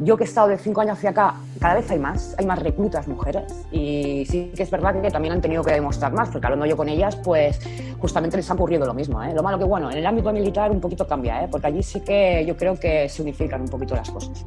yo 0.00 0.16
que 0.16 0.24
he 0.24 0.26
estado 0.26 0.48
de 0.48 0.56
cinco 0.56 0.80
años 0.80 0.96
hacia 0.96 1.10
acá, 1.10 1.34
cada 1.60 1.74
vez 1.74 1.90
hay 1.90 1.98
más, 1.98 2.34
hay 2.38 2.46
más 2.46 2.58
reclutas 2.58 3.06
mujeres. 3.06 3.52
Y 3.70 4.24
sí 4.26 4.52
que 4.56 4.62
es 4.62 4.70
verdad 4.70 5.00
que 5.00 5.10
también 5.10 5.34
han 5.34 5.40
tenido 5.40 5.62
que 5.62 5.72
demostrar 5.72 6.12
más, 6.12 6.30
porque 6.30 6.46
hablando 6.46 6.66
yo 6.66 6.76
con 6.76 6.88
ellas, 6.88 7.16
pues 7.16 7.60
justamente 7.98 8.36
les 8.36 8.50
ha 8.50 8.54
ocurrido 8.54 8.86
lo 8.86 8.94
mismo. 8.94 9.22
¿eh? 9.22 9.32
Lo 9.34 9.42
malo 9.42 9.58
que, 9.58 9.64
bueno, 9.64 9.90
en 9.90 9.98
el 9.98 10.06
ámbito 10.06 10.32
militar 10.32 10.70
un 10.70 10.80
poquito 10.80 11.06
cambia, 11.06 11.44
¿eh? 11.44 11.48
porque 11.50 11.66
allí 11.66 11.82
sí 11.82 12.00
que 12.00 12.44
yo 12.46 12.56
creo 12.56 12.78
que 12.78 13.08
se 13.08 13.22
unifican 13.22 13.60
un 13.60 13.68
poquito 13.68 13.94
las 13.94 14.10
cosas. 14.10 14.44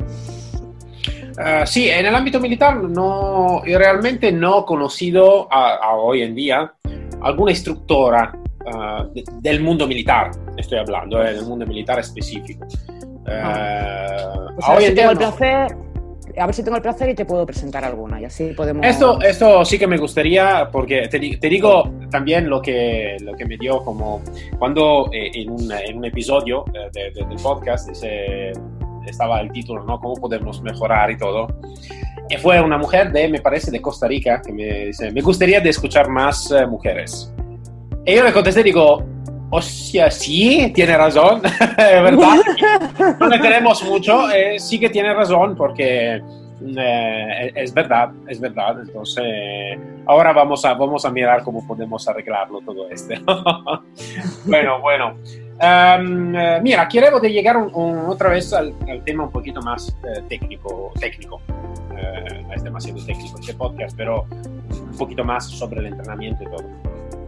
Uh, 1.37 1.65
sí, 1.65 1.89
en 1.89 2.05
el 2.05 2.13
ámbito 2.13 2.39
militar 2.39 2.75
no, 2.77 3.61
realmente 3.65 4.31
no 4.31 4.61
he 4.61 4.65
conocido 4.65 5.47
a, 5.51 5.75
a 5.75 5.95
hoy 5.95 6.21
en 6.21 6.35
día 6.35 6.73
alguna 7.21 7.51
instructora 7.51 8.33
uh, 8.65 9.11
de, 9.13 9.23
del 9.41 9.61
mundo 9.61 9.87
militar, 9.87 10.31
estoy 10.57 10.79
hablando, 10.79 11.23
eh, 11.23 11.33
del 11.33 11.45
mundo 11.45 11.65
militar 11.65 11.99
específico. 11.99 12.65
Uh, 12.65 14.53
pues 14.55 14.67
a, 14.67 14.73
hoy 14.75 14.83
en 14.85 14.95
día, 14.95 15.09
el 15.09 15.17
placer, 15.17 15.75
a 16.37 16.45
ver 16.45 16.55
si 16.55 16.63
tengo 16.63 16.77
el 16.77 16.83
placer 16.83 17.09
y 17.09 17.15
te 17.15 17.25
puedo 17.25 17.45
presentar 17.45 17.83
alguna 17.85 18.19
y 18.19 18.25
así 18.25 18.53
podemos... 18.53 18.85
Esto, 18.85 19.19
esto 19.21 19.65
sí 19.65 19.79
que 19.79 19.87
me 19.87 19.97
gustaría 19.97 20.69
porque 20.71 21.07
te, 21.07 21.19
te 21.19 21.49
digo 21.49 21.91
también 22.09 22.49
lo 22.49 22.61
que, 22.61 23.17
lo 23.21 23.33
que 23.33 23.45
me 23.45 23.57
dio 23.57 23.83
como 23.83 24.21
cuando 24.59 25.09
eh, 25.11 25.31
en, 25.33 25.49
un, 25.49 25.71
en, 25.71 25.97
un, 25.97 26.05
episodio 26.05 26.65
eh, 26.73 26.89
de, 26.93 27.11
de, 27.11 27.27
del 27.27 27.37
podcast 27.41 27.89
dice 27.89 28.51
estaba 29.05 29.41
el 29.41 29.51
título, 29.51 29.83
¿no? 29.83 29.99
¿Cómo 29.99 30.15
podemos 30.15 30.61
mejorar 30.61 31.11
y 31.11 31.17
todo? 31.17 31.47
Y 32.29 32.37
fue 32.37 32.61
una 32.61 32.77
mujer 32.77 33.11
de, 33.11 33.27
me 33.27 33.41
parece, 33.41 33.71
de 33.71 33.81
Costa 33.81 34.07
Rica, 34.07 34.41
que 34.41 34.51
me 34.51 34.85
dice, 34.85 35.11
me 35.11 35.21
gustaría 35.21 35.59
de 35.59 35.69
escuchar 35.69 36.09
más 36.09 36.51
uh, 36.51 36.67
mujeres. 36.67 37.33
Y 38.05 38.15
yo 38.15 38.23
le 38.23 38.33
contesté, 38.33 38.63
digo, 38.63 39.03
hostia, 39.49 40.09
sí, 40.09 40.71
tiene 40.73 40.97
razón, 40.97 41.41
¿verdad? 41.77 42.37
no 43.19 43.27
le 43.27 43.39
tenemos 43.39 43.83
mucho, 43.83 44.29
eh, 44.31 44.59
sí 44.59 44.79
que 44.79 44.89
tiene 44.89 45.13
razón, 45.13 45.55
porque 45.55 46.21
eh, 46.61 47.51
es 47.55 47.73
verdad, 47.73 48.11
es 48.27 48.39
verdad. 48.39 48.81
Entonces, 48.81 49.77
ahora 50.05 50.33
vamos 50.33 50.63
a, 50.65 50.73
vamos 50.73 51.05
a 51.05 51.11
mirar 51.11 51.43
cómo 51.43 51.65
podemos 51.65 52.07
arreglarlo 52.07 52.61
todo 52.61 52.89
esto. 52.89 53.13
bueno, 54.45 54.81
bueno. 54.81 55.15
Um, 55.61 56.33
mira, 56.61 56.87
quiero 56.87 57.19
llegar 57.21 57.57
un, 57.57 57.73
un, 57.73 58.09
otra 58.09 58.29
vez 58.29 58.51
al, 58.53 58.73
al, 58.89 59.03
tema 59.03 59.23
un 59.25 59.31
poquito 59.31 59.61
más 59.61 59.95
uh, 60.03 60.21
técnico. 60.27 60.91
técnico. 60.99 61.41
Uh, 61.47 62.53
es 62.53 62.63
demasiado 62.63 63.03
técnico 63.05 63.39
este 63.39 63.53
podcast, 63.53 63.95
pero 63.95 64.25
un 64.71 64.97
poquito 64.97 65.23
más 65.23 65.47
sobre 65.47 65.79
el 65.81 65.87
entrenamiento 65.87 66.43
y 66.43 66.47
todo. 66.47 66.65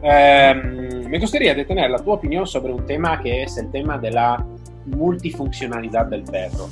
Um, 0.05 1.07
me 1.09 1.19
gustaría 1.19 1.55
de 1.55 1.65
tener 1.65 1.89
la 1.89 1.97
tu 1.97 2.11
opinión 2.11 2.45
sobre 2.45 2.73
un 2.73 2.85
tema 2.85 3.19
que 3.21 3.43
es 3.43 3.57
el 3.57 3.71
tema 3.71 3.97
de 3.97 4.11
la 4.11 4.43
multifuncionalidad 4.85 6.05
del 6.07 6.23
perro. 6.23 6.69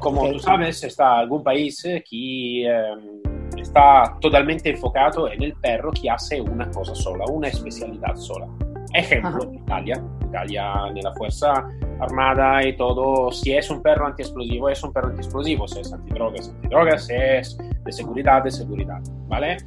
Como 0.00 0.22
okay. 0.22 0.32
tú 0.32 0.38
sabes, 0.38 0.84
está 0.84 1.18
algún 1.18 1.42
país 1.42 1.82
que 2.08 2.66
um, 2.68 3.58
está 3.58 4.16
totalmente 4.20 4.70
enfocado 4.70 5.30
en 5.30 5.42
el 5.42 5.54
perro 5.54 5.90
que 5.90 6.10
hace 6.10 6.40
una 6.40 6.70
cosa 6.70 6.94
sola, 6.94 7.24
una 7.30 7.48
especialidad 7.48 8.16
sola. 8.16 8.46
Ejemplo, 8.92 9.42
Ajá. 9.42 9.54
Italia. 9.54 10.02
Italia 10.30 10.90
nella 10.92 11.12
Fuerza 11.14 11.52
Armada 11.98 12.64
y 12.64 12.76
todo, 12.76 13.30
si 13.32 13.52
es 13.52 13.68
un 13.68 13.82
perro 13.82 14.06
antiexplosivo, 14.06 14.68
es 14.70 14.82
un 14.82 14.92
perro 14.92 15.08
antiexplosivo, 15.08 15.68
si 15.68 15.80
es 15.80 15.92
antidrogas, 15.92 16.48
antidrogas, 16.48 17.06
si 17.06 17.14
es 17.14 17.58
de 17.58 17.92
seguridad, 17.92 18.42
de 18.42 18.50
seguridad, 18.50 19.00
¿vale? 19.26 19.58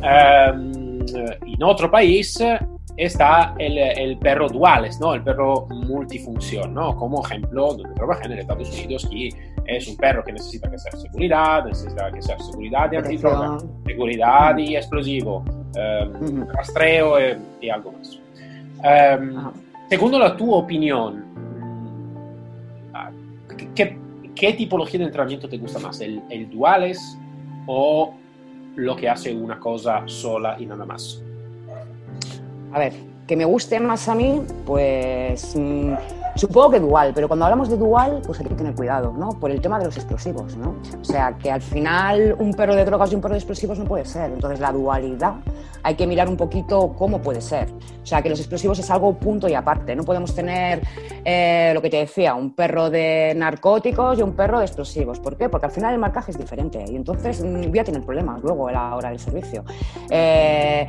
Um, 0.00 1.04
en 1.06 1.62
otro 1.62 1.90
país 1.90 2.42
está 2.96 3.54
el, 3.58 3.78
el, 3.78 4.18
perro 4.18 4.48
duales, 4.48 5.00
¿no? 5.00 5.14
El 5.14 5.22
perro 5.22 5.66
multifunción, 5.68 6.74
¿no? 6.74 6.94
Como 6.96 7.24
ejemplo, 7.24 7.74
donde 7.74 7.94
trabaja 7.94 8.24
en 8.24 8.32
Estados 8.32 8.70
Unidos, 8.72 9.08
que 9.10 9.28
es 9.66 9.88
un 9.88 9.96
perro 9.96 10.22
que 10.22 10.32
necesita 10.32 10.70
que 10.70 10.78
sea 10.78 10.92
seguridad, 10.92 11.64
necesita 11.64 12.10
que 12.12 12.22
sea 12.22 12.38
seguridad 12.38 12.92
y 12.92 12.96
antidroga, 12.96 13.58
seguridad 13.86 14.58
y 14.58 14.76
explosivo, 14.76 15.38
um, 15.38 16.46
rastreo 16.48 17.18
e, 17.18 17.36
e, 17.60 17.70
algo 17.70 17.92
más. 17.92 18.20
Um, 19.18 19.52
Secondo 19.88 20.18
la 20.18 20.36
tua 20.36 20.56
opinión, 20.56 21.24
¿qué, 23.74 23.96
¿qué, 24.34 24.52
tipología 24.54 24.98
de 24.98 25.06
entrenamiento 25.06 25.48
te 25.48 25.58
gusta 25.58 25.78
más? 25.78 26.00
¿El, 26.00 26.22
¿El 26.30 26.50
duales 26.50 27.18
o 27.66 28.14
lo 28.76 28.96
que 28.96 29.08
hace 29.08 29.32
una 29.34 29.60
cosa 29.60 30.02
sola 30.06 30.56
y 30.58 30.66
nada 30.66 30.84
más? 30.86 31.22
A 32.74 32.80
ver, 32.80 32.92
que 33.28 33.36
me 33.36 33.44
guste 33.44 33.78
más 33.78 34.08
a 34.08 34.16
mí, 34.16 34.42
pues 34.66 35.54
mmm, 35.54 35.94
supongo 36.34 36.72
que 36.72 36.80
dual, 36.80 37.12
pero 37.14 37.28
cuando 37.28 37.44
hablamos 37.44 37.68
de 37.68 37.76
dual, 37.76 38.20
pues 38.26 38.40
hay 38.40 38.46
que 38.46 38.54
tener 38.56 38.74
cuidado, 38.74 39.12
¿no? 39.12 39.28
Por 39.28 39.52
el 39.52 39.60
tema 39.60 39.78
de 39.78 39.84
los 39.84 39.96
explosivos, 39.96 40.56
¿no? 40.56 40.74
O 41.00 41.04
sea, 41.04 41.36
que 41.40 41.52
al 41.52 41.62
final 41.62 42.34
un 42.36 42.52
perro 42.52 42.74
de 42.74 42.84
drogas 42.84 43.12
y 43.12 43.14
un 43.14 43.20
perro 43.20 43.34
de 43.34 43.38
explosivos 43.38 43.78
no 43.78 43.84
puede 43.84 44.04
ser. 44.04 44.32
Entonces 44.32 44.58
la 44.58 44.72
dualidad 44.72 45.34
hay 45.84 45.94
que 45.94 46.04
mirar 46.08 46.28
un 46.28 46.36
poquito 46.36 46.96
cómo 46.98 47.22
puede 47.22 47.40
ser. 47.40 47.68
O 48.02 48.06
sea, 48.06 48.22
que 48.22 48.28
los 48.28 48.40
explosivos 48.40 48.76
es 48.80 48.90
algo 48.90 49.14
punto 49.14 49.48
y 49.48 49.54
aparte. 49.54 49.94
No 49.94 50.02
podemos 50.02 50.34
tener 50.34 50.82
eh, 51.24 51.70
lo 51.74 51.80
que 51.80 51.90
te 51.90 51.98
decía, 51.98 52.34
un 52.34 52.56
perro 52.56 52.90
de 52.90 53.34
narcóticos 53.36 54.18
y 54.18 54.22
un 54.22 54.32
perro 54.32 54.58
de 54.58 54.64
explosivos. 54.64 55.20
¿Por 55.20 55.36
qué? 55.36 55.48
Porque 55.48 55.66
al 55.66 55.72
final 55.72 55.92
el 55.92 56.00
marcaje 56.00 56.32
es 56.32 56.38
diferente 56.38 56.84
y 56.90 56.96
entonces 56.96 57.40
mm, 57.40 57.70
voy 57.70 57.78
a 57.78 57.84
tener 57.84 58.02
problemas 58.02 58.42
luego 58.42 58.66
a 58.66 58.72
la 58.72 58.96
hora 58.96 59.10
del 59.10 59.20
servicio. 59.20 59.64
Eh, 60.10 60.88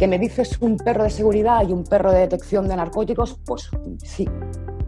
que 0.00 0.08
me 0.08 0.18
dices 0.18 0.56
un 0.62 0.78
perro 0.78 1.04
de 1.04 1.10
seguridad 1.10 1.62
y 1.68 1.74
un 1.74 1.84
perro 1.84 2.10
de 2.10 2.20
detección 2.20 2.66
de 2.66 2.74
narcóticos, 2.74 3.38
pues 3.44 3.70
sí, 4.02 4.26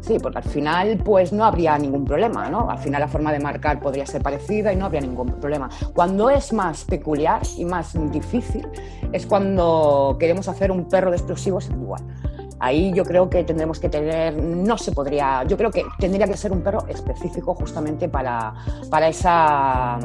Sí, 0.00 0.18
porque 0.20 0.38
al 0.38 0.44
final 0.44 0.98
pues 1.04 1.32
no 1.32 1.44
habría 1.44 1.78
ningún 1.78 2.04
problema, 2.04 2.50
¿no? 2.50 2.68
Al 2.68 2.78
final 2.78 3.02
la 3.02 3.06
forma 3.06 3.30
de 3.30 3.38
marcar 3.38 3.78
podría 3.78 4.04
ser 4.04 4.20
parecida 4.20 4.72
y 4.72 4.76
no 4.76 4.86
habría 4.86 5.00
ningún 5.00 5.28
problema. 5.34 5.70
Cuando 5.94 6.28
es 6.28 6.52
más 6.52 6.84
peculiar 6.84 7.42
y 7.56 7.64
más 7.64 7.96
difícil 8.10 8.66
es 9.12 9.26
cuando 9.26 10.16
queremos 10.18 10.48
hacer 10.48 10.72
un 10.72 10.88
perro 10.88 11.10
de 11.10 11.18
explosivos 11.18 11.70
igual. 11.70 12.02
Ahí 12.58 12.92
yo 12.92 13.04
creo 13.04 13.30
que 13.30 13.44
tendremos 13.44 13.78
que 13.78 13.88
tener, 13.88 14.34
no 14.42 14.76
se 14.76 14.90
podría, 14.90 15.44
yo 15.44 15.56
creo 15.56 15.70
que 15.70 15.84
tendría 16.00 16.26
que 16.26 16.36
ser 16.36 16.50
un 16.50 16.62
perro 16.62 16.84
específico 16.88 17.54
justamente 17.54 18.08
para, 18.08 18.54
para 18.90 19.06
esa, 19.06 20.00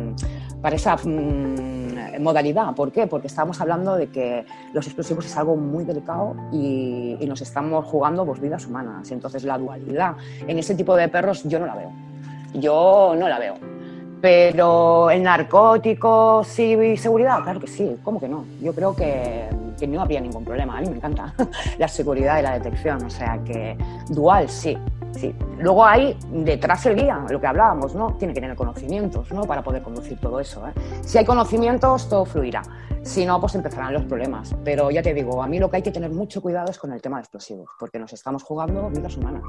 para 0.62 0.76
esa 0.76 0.96
mmm, 0.96 1.76
modalidad. 2.19 2.73
¿Por 2.75 2.91
qué? 2.91 3.08
Porque 3.08 3.27
estamos 3.27 3.60
hablando 3.62 3.95
de 3.95 4.08
que 4.08 4.45
los 4.73 4.86
explosivos 4.86 5.25
es 5.25 5.38
algo 5.38 5.56
muy 5.56 5.84
delicado 5.86 6.36
y, 6.51 7.17
y 7.19 7.25
nos 7.25 7.41
estamos 7.41 7.86
jugando 7.86 8.25
pues, 8.25 8.39
vidas 8.39 8.65
humanas. 8.65 9.12
Entonces 9.12 9.43
la 9.43 9.58
dualidad 9.58 10.15
en 10.47 10.60
ese 10.60 10.75
tipo 10.75 10.95
de 10.95 11.08
perros 11.08 11.43
yo 11.43 11.60
no 11.60 11.65
la 11.65 11.75
veo. 11.75 11.91
Yo 12.53 13.15
no 13.17 13.27
la 13.27 13.39
veo. 13.39 13.56
Pero 14.21 15.12
el 15.12 15.21
narcótico, 15.21 16.43
sí, 16.43 16.73
y 16.73 16.97
seguridad, 16.97 17.43
claro 17.43 17.60
que 17.60 17.67
sí, 17.67 17.97
¿cómo 18.03 18.19
que 18.19 18.27
no? 18.27 18.45
Yo 18.60 18.73
creo 18.73 18.95
que, 18.95 19.47
que, 19.80 19.86
no 19.86 20.01
habría 20.01 20.19
ningún 20.19 20.43
problema. 20.43 20.77
A 20.77 20.82
mí 20.82 20.89
me 20.89 20.95
encanta 20.95 21.34
la 21.77 21.88
seguridad 21.88 22.39
y 22.39 22.41
la 22.41 22.58
detección, 22.58 23.06
o 23.06 23.10
sea 23.12 23.39
que 23.45 23.77
dual 24.10 24.49
sí, 24.49 24.75
sí. 25.17 25.36
Luego 25.60 25.86
hay 25.86 26.17
detrás 26.32 26.86
el 26.86 26.95
guía, 26.95 27.25
lo 27.30 27.39
que 27.39 27.47
hablábamos, 27.47 27.95
¿no? 27.95 28.13
Tiene 28.17 28.34
que 28.34 28.41
tener 28.41 28.56
conocimientos, 28.56 29.32
¿no? 29.32 29.41
Para 29.43 29.63
poder 29.63 29.82
conducir 29.82 30.19
todo 30.19 30.39
eso. 30.39 30.67
¿eh? 30.67 30.71
Si 31.01 31.17
hay 31.17 31.25
conocimientos, 31.25 32.10
todo 32.10 32.25
fluirá. 32.25 32.62
Si 33.08 33.26
no, 33.26 33.39
pues 33.39 33.56
empezarán 33.56 33.93
los 33.93 34.04
problemas. 34.04 34.54
Pero 34.65 34.91
ya 34.91 35.02
te 35.02 35.13
digo, 35.13 35.41
a 35.41 35.48
mí 35.48 35.60
lo 35.60 35.70
que 35.72 35.78
hay 35.78 35.82
que 35.82 35.91
tener 35.91 36.12
mucho 36.12 36.41
cuidado 36.41 36.70
es 36.70 36.78
con 36.78 36.91
el 36.91 37.02
tema 37.02 37.15
de 37.15 37.22
explosivos, 37.22 37.70
porque 37.80 37.98
nos 38.00 38.12
estamos 38.12 38.43
jugando 38.43 38.89
vidas 38.89 39.15
humanas 39.15 39.43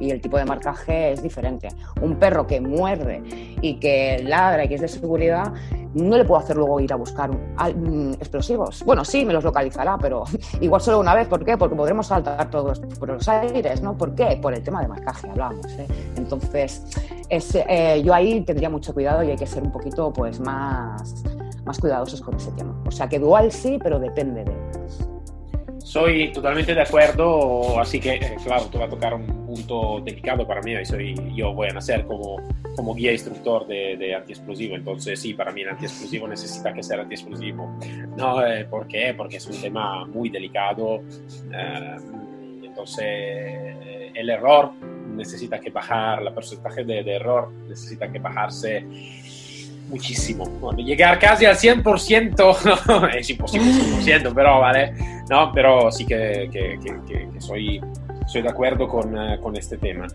y 0.00 0.10
el 0.10 0.20
tipo 0.20 0.36
de 0.36 0.44
marcaje 0.44 1.12
es 1.12 1.22
diferente. 1.22 1.68
Un 2.02 2.18
perro 2.18 2.44
que 2.44 2.60
muerde 2.60 3.22
y 3.62 3.78
que 3.78 4.20
ladra 4.24 4.64
y 4.64 4.68
que 4.68 4.74
es 4.74 4.80
de 4.80 4.88
seguridad, 4.88 5.52
no 5.94 6.16
le 6.16 6.24
puedo 6.24 6.40
hacer 6.40 6.56
luego 6.56 6.80
ir 6.80 6.92
a 6.92 6.96
buscar 6.96 7.30
explosivos. 8.18 8.82
Bueno, 8.84 9.04
sí, 9.04 9.24
me 9.24 9.32
los 9.32 9.44
localizará, 9.44 9.96
pero 9.96 10.24
igual 10.60 10.80
solo 10.80 10.98
una 10.98 11.14
vez. 11.14 11.28
¿Por 11.28 11.44
qué? 11.44 11.56
Porque 11.56 11.76
podremos 11.76 12.08
saltar 12.08 12.50
todos 12.50 12.80
por 12.98 13.10
los 13.10 13.28
aires, 13.28 13.80
¿no? 13.80 13.96
¿Por 13.96 14.16
qué? 14.16 14.40
Por 14.42 14.54
el 14.54 14.62
tema 14.64 14.82
de 14.82 14.88
marcaje, 14.88 15.30
hablamos. 15.30 15.66
¿eh? 15.78 15.86
Entonces, 16.16 16.82
es, 17.28 17.54
eh, 17.54 18.02
yo 18.04 18.12
ahí 18.12 18.40
tendría 18.40 18.68
mucho 18.68 18.92
cuidado 18.92 19.22
y 19.22 19.30
hay 19.30 19.36
que 19.36 19.46
ser 19.46 19.62
un 19.62 19.70
poquito 19.70 20.12
pues 20.12 20.40
más 20.40 21.22
más 21.64 21.78
cuidadosos 21.78 22.20
con 22.20 22.36
ese 22.36 22.50
tema. 22.52 22.74
O 22.86 22.90
sea 22.90 23.08
que 23.08 23.18
dual 23.18 23.50
sí, 23.50 23.78
pero 23.82 23.98
depende 23.98 24.44
de... 24.44 24.52
Soy 25.78 26.32
totalmente 26.32 26.74
de 26.74 26.80
acuerdo, 26.80 27.78
así 27.78 28.00
que 28.00 28.14
eh, 28.14 28.36
claro, 28.42 28.64
tú 28.72 28.78
vas 28.78 28.88
a 28.88 28.90
tocar 28.90 29.14
un 29.14 29.26
punto 29.46 30.00
delicado 30.00 30.46
para 30.46 30.62
mí, 30.62 30.72
soy, 30.84 31.14
yo 31.36 31.52
voy 31.52 31.68
a 31.68 31.74
nacer 31.74 32.06
como, 32.06 32.36
como 32.74 32.94
guía 32.94 33.12
instructor 33.12 33.66
de, 33.66 33.96
de 33.98 34.14
antiexplosivo, 34.14 34.76
entonces 34.76 35.20
sí, 35.20 35.34
para 35.34 35.52
mí 35.52 35.60
el 35.60 35.68
antiexplosivo 35.68 36.26
necesita 36.26 36.72
que 36.72 36.82
sea 36.82 37.00
antiexplosivo. 37.00 37.78
No, 38.16 38.44
eh, 38.44 38.64
¿por 38.64 38.88
qué? 38.88 39.14
Porque 39.14 39.36
es 39.36 39.46
un 39.46 39.60
tema 39.60 40.06
muy 40.06 40.30
delicado, 40.30 41.02
eh, 41.52 41.96
entonces 42.64 43.04
el 44.14 44.30
error 44.30 44.72
necesita 45.14 45.60
que 45.60 45.70
bajar, 45.70 46.22
la 46.22 46.34
porcentaje 46.34 46.82
de, 46.82 47.04
de 47.04 47.14
error 47.14 47.52
necesita 47.68 48.10
que 48.10 48.18
bajarse 48.18 48.86
muchísimo. 49.88 50.44
Bueno, 50.60 50.78
llegar 50.80 51.18
casi 51.18 51.44
al 51.44 51.56
100% 51.56 52.86
no, 52.88 53.08
es 53.08 53.30
imposible 53.30 53.66
100%, 53.66 54.32
pero 54.34 54.60
vale, 54.60 54.92
no, 55.30 55.52
pero 55.52 55.90
sí 55.90 56.04
que, 56.04 56.48
que, 56.52 56.78
que, 56.82 57.28
que 57.32 57.40
soy, 57.40 57.80
soy 58.26 58.42
de 58.42 58.48
acuerdo 58.48 58.88
con, 58.88 59.16
uh, 59.16 59.40
con 59.40 59.56
este 59.56 59.76
tema 59.78 60.06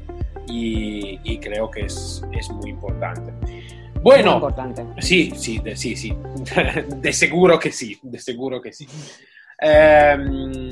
y, 0.48 1.20
y, 1.24 1.38
creo 1.40 1.70
que 1.70 1.82
es, 1.82 2.24
es 2.32 2.50
muy 2.50 2.72
importante. 2.72 3.32
Bueno, 4.02 4.40
muy 4.40 4.50
importante. 4.50 4.86
sí, 5.00 5.32
sí, 5.36 5.60
de, 5.60 5.76
sí, 5.76 5.96
sí, 5.96 6.16
de 6.96 7.14
seguro 7.14 7.60
que 7.60 7.72
sí, 7.72 8.00
de 8.02 8.20
seguro 8.20 8.62
que 8.62 8.74
sí. 8.74 8.88
Um, 9.62 10.70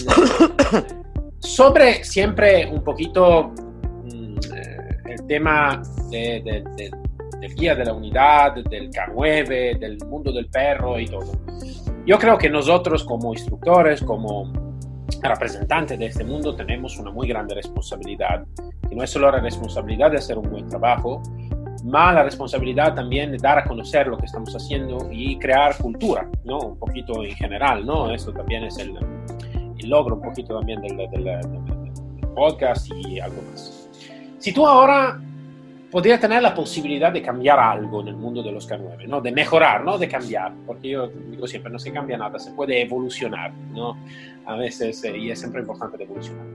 sobre 1.40 2.04
siempre 2.06 2.66
un 2.66 2.82
poquito 2.84 3.48
um, 3.50 4.36
el 5.06 5.28
tema 5.28 5.82
de, 6.10 6.42
de, 6.42 6.64
de 6.78 7.07
del 7.40 7.56
guía 7.56 7.76
de 7.76 7.86
la 7.86 7.94
unidad, 7.94 8.56
del 8.56 8.90
K9, 8.90 9.80
del 9.80 9.98
mundo 10.08 10.32
del 10.32 10.48
perro 10.48 11.00
y 11.00 11.06
todo. 11.06 11.32
Yo 12.06 12.18
creo 12.18 12.38
que 12.38 12.50
nosotros 12.50 13.04
como 13.04 13.34
instructores, 13.34 14.02
como 14.02 14.52
representantes 15.22 16.00
de 16.00 16.08
este 16.08 16.24
mundo, 16.24 16.56
tenemos 16.56 16.98
una 16.98 17.12
muy 17.12 17.28
grande 17.28 17.56
responsabilidad. 17.56 18.46
Y 18.90 18.96
no 18.96 19.04
es 19.04 19.10
solo 19.10 19.30
la 19.32 19.40
responsabilidad 19.40 20.12
de 20.12 20.18
hacer 20.18 20.38
un 20.38 20.50
buen 20.50 20.68
trabajo, 20.68 21.22
más 21.84 22.16
la 22.16 22.24
responsabilidad 22.24 22.96
también 22.96 23.32
de 23.32 23.38
dar 23.38 23.60
a 23.60 23.64
conocer 23.64 24.08
lo 24.08 24.18
que 24.18 24.26
estamos 24.26 24.54
haciendo 24.56 25.10
y 25.12 25.38
crear 25.38 25.78
cultura, 25.78 26.30
¿no? 26.44 26.60
Un 26.60 26.80
poquito 26.80 27.24
en 27.24 27.32
general, 27.32 27.86
¿no? 27.86 28.12
Esto 28.12 28.34
también 28.34 28.64
es 28.64 28.78
el, 28.78 28.94
el 29.78 29.90
logro 29.90 30.16
un 30.16 30.22
poquito 30.22 30.58
también 30.58 30.82
del, 30.82 30.98
del, 30.98 31.12
del, 31.12 31.24
del 31.24 32.28
podcast 32.36 32.88
y 32.94 33.20
algo 33.20 33.42
más. 33.52 33.90
Si 34.40 34.54
tú 34.54 34.66
ahora 34.66 35.20
podría 35.92 36.20
tener 36.20 36.42
la 36.42 36.54
posibilidad 36.54 37.12
de 37.12 37.22
cambiar 37.22 37.60
algo 37.60 38.02
en 38.02 38.10
el 38.10 38.18
mundo 38.18 38.44
de 38.44 38.52
los 38.52 38.70
K9, 38.70 39.08
¿no? 39.08 39.22
de 39.22 39.32
mejorar, 39.32 39.84
no 39.84 39.98
de 39.98 40.08
cambiar, 40.08 40.54
porque 40.66 40.90
yo 40.90 41.08
digo 41.08 41.48
siempre, 41.48 41.72
no 41.72 41.80
se 41.80 41.92
cambia 41.92 42.18
nada, 42.18 42.38
se 42.40 42.52
puede 42.52 42.82
evolucionar, 42.82 43.52
¿no? 43.74 43.98
a 44.46 44.56
veces, 44.56 45.04
eh, 45.04 45.18
y 45.18 45.32
es 45.32 45.40
siempre 45.40 45.62
importante 45.62 46.02
evolucionar. 46.02 46.46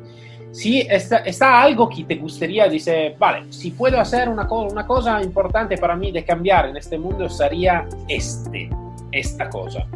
Si 0.51 0.81
está, 0.81 1.19
está, 1.19 1.63
algo 1.63 1.89
que 1.89 2.05
te 2.05 2.17
gustaría, 2.17 2.69
dice, 2.69 3.17
vale, 3.19 3.51
si 3.51 3.71
puedo 3.71 3.99
hacer 3.99 4.29
una, 4.29 4.47
co 4.47 4.63
una 4.65 4.87
cosa 4.87 5.23
importante 5.23 5.79
para 5.79 5.97
mí 5.97 6.13
de 6.13 6.25
cambiar 6.25 6.69
en 6.69 6.77
este 6.77 6.99
mundo, 6.99 7.29
sería 7.31 7.87
este, 8.07 8.69
esta 9.13 9.49
cosa. 9.49 9.87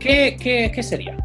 ¿Qué, 0.00 0.36
qué, 0.40 0.72
qué 0.74 0.82
sería? 0.82 1.16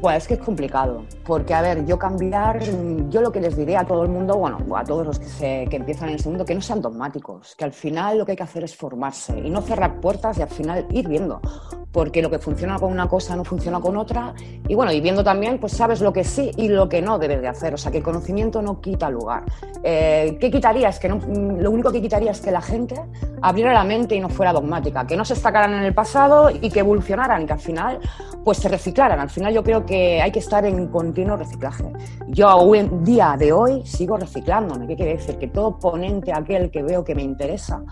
Bueno, 0.00 0.18
es 0.18 0.26
que 0.26 0.34
es 0.34 0.40
complicado, 0.40 1.04
porque 1.24 1.54
a 1.54 1.62
ver, 1.62 1.86
yo 1.86 1.98
cambiar, 1.98 2.60
yo 3.08 3.20
lo 3.20 3.30
que 3.30 3.40
les 3.40 3.56
diré 3.56 3.76
a 3.76 3.84
todo 3.84 4.02
el 4.02 4.08
mundo, 4.08 4.36
bueno, 4.36 4.58
a 4.74 4.84
todos 4.84 5.06
los 5.06 5.18
que, 5.18 5.26
se, 5.26 5.66
que 5.70 5.76
empiezan 5.76 6.08
en 6.08 6.16
este 6.16 6.28
mundo, 6.28 6.44
que 6.44 6.54
no 6.54 6.60
sean 6.60 6.82
dogmáticos, 6.82 7.54
que 7.56 7.64
al 7.64 7.72
final 7.72 8.18
lo 8.18 8.26
que 8.26 8.32
hay 8.32 8.36
que 8.36 8.42
hacer 8.42 8.64
es 8.64 8.76
formarse 8.76 9.38
y 9.38 9.50
no 9.50 9.62
cerrar 9.62 10.00
puertas 10.00 10.38
y 10.38 10.42
al 10.42 10.48
final 10.48 10.86
ir 10.90 11.08
viendo, 11.08 11.40
porque 11.92 12.22
lo 12.22 12.30
que 12.30 12.38
funciona 12.38 12.78
con 12.78 12.90
una 12.90 13.08
cosa 13.08 13.36
no 13.36 13.44
funciona 13.44 13.80
con 13.80 13.96
otra 13.96 14.34
y 14.66 14.74
bueno, 14.74 14.92
y 14.92 15.00
viendo 15.00 15.22
también, 15.22 15.58
pues 15.58 15.72
sabes 15.72 16.00
lo 16.00 16.12
que 16.12 16.24
sí 16.24 16.50
y 16.56 16.68
lo 16.68 16.88
que 16.88 17.02
no 17.02 17.18
debes 17.18 17.40
de 17.40 17.48
hacer, 17.48 17.74
o 17.74 17.78
sea, 17.78 17.92
que 17.92 17.98
el 17.98 18.04
conocimiento 18.04 18.62
no 18.62 18.80
quita 18.80 19.08
lugar. 19.10 19.44
Eh, 19.82 20.36
¿Qué 20.40 20.50
quitaría? 20.50 20.88
Es 20.88 20.98
que 20.98 21.08
no, 21.08 21.20
lo 21.26 21.70
único 21.70 21.92
que 21.92 22.00
quitaría 22.00 22.32
es 22.32 22.40
que 22.40 22.50
la 22.50 22.62
gente 22.62 23.00
abriera 23.42 23.72
la 23.72 23.84
mente 23.84 24.14
y 24.14 24.20
no 24.20 24.28
fuera 24.28 24.52
dogmática, 24.52 25.06
que 25.06 25.16
no 25.16 25.24
se 25.24 25.34
estacaran 25.34 25.74
en 25.74 25.82
el 25.82 25.94
pasado 25.94 26.50
y 26.50 26.70
que 26.70 26.80
evolucionaran, 26.80 27.46
que 27.46 27.52
al 27.52 27.60
final 27.60 28.00
pues 28.44 28.58
se 28.58 28.68
reciclaran. 28.68 29.20
Al 29.20 29.30
final 29.30 29.52
yo 29.52 29.62
creo 29.62 29.84
que 29.84 30.20
hay 30.20 30.30
que 30.30 30.38
estar 30.38 30.64
en 30.64 30.88
continuo 31.12 31.36
reciclaje. 31.36 31.84
Yo 32.28 32.48
hoy 32.56 32.78
en 32.78 33.04
día 33.04 33.36
de 33.38 33.52
hoy 33.52 33.82
sigo 33.84 34.16
reciclándome. 34.16 34.86
¿Qué 34.86 34.96
quiere 34.96 35.16
decir? 35.18 35.36
Que 35.36 35.46
todo 35.46 35.78
ponente 35.78 36.32
aquel 36.32 36.70
que 36.70 36.82
veo 36.82 37.04
que 37.04 37.14
me 37.14 37.22
interesa, 37.22 37.82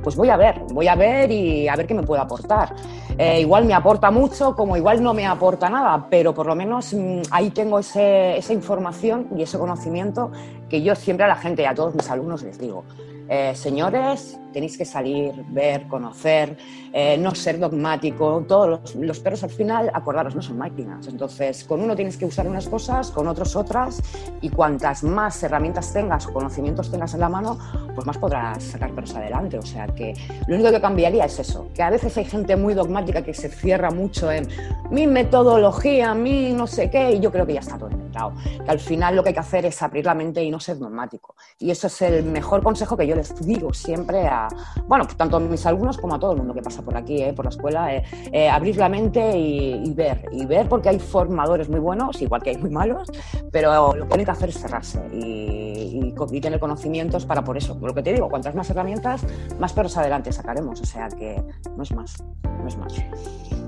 pues 0.00 0.14
voy 0.14 0.28
a 0.28 0.36
ver, 0.36 0.62
voy 0.72 0.86
a 0.86 0.94
ver 0.94 1.28
y 1.32 1.66
a 1.66 1.74
ver 1.74 1.88
qué 1.88 1.94
me 1.94 2.04
puede 2.04 2.22
aportar. 2.22 2.76
Eh, 3.18 3.40
igual 3.40 3.64
me 3.64 3.74
aporta 3.74 4.12
mucho, 4.12 4.54
como 4.54 4.76
igual 4.76 5.02
no 5.02 5.12
me 5.12 5.26
aporta 5.26 5.68
nada, 5.68 6.06
pero 6.08 6.32
por 6.32 6.46
lo 6.46 6.54
menos 6.54 6.94
mmm, 6.94 7.22
ahí 7.32 7.50
tengo 7.50 7.80
ese, 7.80 8.38
esa 8.38 8.52
información 8.52 9.26
y 9.36 9.42
ese 9.42 9.58
conocimiento 9.58 10.30
que 10.68 10.80
yo 10.80 10.94
siempre 10.94 11.24
a 11.24 11.28
la 11.28 11.36
gente 11.36 11.62
y 11.62 11.64
a 11.64 11.74
todos 11.74 11.96
mis 11.96 12.08
alumnos 12.08 12.44
les 12.44 12.60
digo 12.60 12.84
eh, 13.28 13.54
señores, 13.54 14.38
tenéis 14.52 14.78
que 14.78 14.84
salir, 14.84 15.34
ver, 15.48 15.86
conocer, 15.86 16.56
eh, 16.92 17.18
no 17.18 17.34
ser 17.34 17.58
dogmático. 17.58 18.44
Todos 18.48 18.94
los, 18.94 19.20
perros 19.20 19.42
al 19.44 19.50
final, 19.50 19.90
acordaros, 19.92 20.34
no 20.34 20.42
son 20.42 20.58
máquinas. 20.58 21.06
Entonces, 21.08 21.64
con 21.64 21.82
uno 21.82 21.94
tienes 21.94 22.16
que 22.16 22.24
usar 22.24 22.48
unas 22.48 22.68
cosas, 22.68 23.10
con 23.10 23.28
otros 23.28 23.54
otras, 23.56 24.02
y 24.40 24.48
cuantas 24.48 25.04
más 25.04 25.42
herramientas 25.42 25.92
tengas 25.92 26.26
o 26.26 26.32
conocimientos 26.32 26.90
tengas 26.90 27.14
en 27.14 27.20
la 27.20 27.28
mano, 27.28 27.58
pues 27.94 28.06
más 28.06 28.18
podrás 28.18 28.62
sacar 28.62 28.92
perros 28.92 29.14
adelante. 29.14 29.58
O 29.58 29.62
sea 29.62 29.86
que 29.88 30.14
lo 30.46 30.54
único 30.54 30.70
que 30.70 30.80
cambiaría 30.80 31.24
es 31.24 31.38
eso, 31.38 31.68
que 31.74 31.82
a 31.82 31.90
veces 31.90 32.16
hay 32.16 32.24
gente 32.24 32.56
muy 32.56 32.74
dogmática 32.74 33.22
que 33.22 33.34
se 33.34 33.48
cierra 33.48 33.90
mucho 33.90 34.32
en 34.32 34.48
mi 34.90 35.06
metodología, 35.06 36.14
mi 36.14 36.52
no 36.52 36.66
sé 36.66 36.90
qué, 36.90 37.12
y 37.12 37.20
yo 37.20 37.30
creo 37.30 37.46
que 37.46 37.54
ya 37.54 37.60
está 37.60 37.76
todo 37.76 37.90
inventado. 37.90 38.32
Que 38.64 38.70
al 38.70 38.80
final 38.80 39.16
lo 39.16 39.22
que 39.22 39.28
hay 39.30 39.34
que 39.34 39.40
hacer 39.40 39.66
es 39.66 39.82
abrir 39.82 40.06
la 40.06 40.14
mente 40.14 40.42
y 40.42 40.50
no 40.50 40.58
ser 40.60 40.78
dogmático. 40.78 41.34
Y 41.58 41.70
eso 41.70 41.88
es 41.88 42.02
el 42.02 42.24
mejor 42.24 42.62
consejo 42.62 42.96
que 42.96 43.06
yo 43.06 43.14
les 43.18 43.34
digo 43.44 43.74
siempre 43.74 44.26
a, 44.26 44.48
bueno, 44.86 45.06
tanto 45.16 45.36
a 45.36 45.40
mis 45.40 45.64
alumnos 45.66 45.98
como 45.98 46.14
a 46.14 46.18
todo 46.18 46.32
el 46.32 46.38
mundo 46.38 46.54
que 46.54 46.62
pasa 46.62 46.82
por 46.82 46.96
aquí, 46.96 47.22
eh, 47.22 47.32
por 47.32 47.44
la 47.44 47.50
escuela, 47.50 47.94
eh, 47.94 48.04
eh, 48.32 48.48
abrir 48.48 48.76
la 48.76 48.88
mente 48.88 49.36
y, 49.36 49.92
ver, 49.92 50.24
y 50.30 50.46
ver 50.46 50.68
porque 50.68 50.88
hay 50.88 50.98
formadores 50.98 51.68
muy 51.68 51.80
buenos, 51.80 52.22
igual 52.22 52.42
que 52.42 52.50
hay 52.50 52.58
muy 52.58 52.70
malos, 52.70 53.10
pero 53.50 53.94
lo 53.94 54.06
que 54.08 54.18
hay 54.18 54.24
que 54.24 54.30
hacer 54.30 54.48
es 54.50 54.58
cerrarse 54.58 55.00
y, 55.12 56.14
tener 56.40 56.60
conocimientos 56.60 57.26
para 57.26 57.42
por 57.42 57.56
eso. 57.56 57.76
Lo 57.82 57.92
que 57.92 58.02
te 58.02 58.12
digo, 58.12 58.28
cuantas 58.28 58.54
más 58.54 58.70
herramientas, 58.70 59.26
más 59.58 59.72
perros 59.72 59.96
adelante 59.96 60.30
sacaremos, 60.30 60.80
o 60.80 60.84
sea 60.84 61.08
que 61.08 61.42
no 61.76 61.82
es 61.82 61.92
más, 61.92 62.22
no 62.44 62.68
es 62.68 62.76
más. 62.76 62.92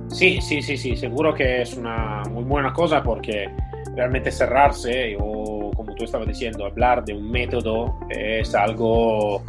Sí, 0.07 0.41
sí, 0.41 0.63
sí, 0.63 0.77
sí, 0.77 0.97
seguro 0.97 1.35
que 1.35 1.63
es 1.63 1.77
una 1.77 2.23
muy 2.31 2.45
buena 2.45 2.73
cosa 2.73 3.03
porque 3.03 3.51
realmente 3.97 4.31
cerrarse 4.31 5.17
o 5.21 5.60
tú 6.01 6.05
estabas 6.05 6.27
diciendo, 6.27 6.65
hablar 6.65 7.05
de 7.05 7.13
un 7.13 7.31
método 7.31 7.95
es 8.09 8.55
algo 8.55 9.43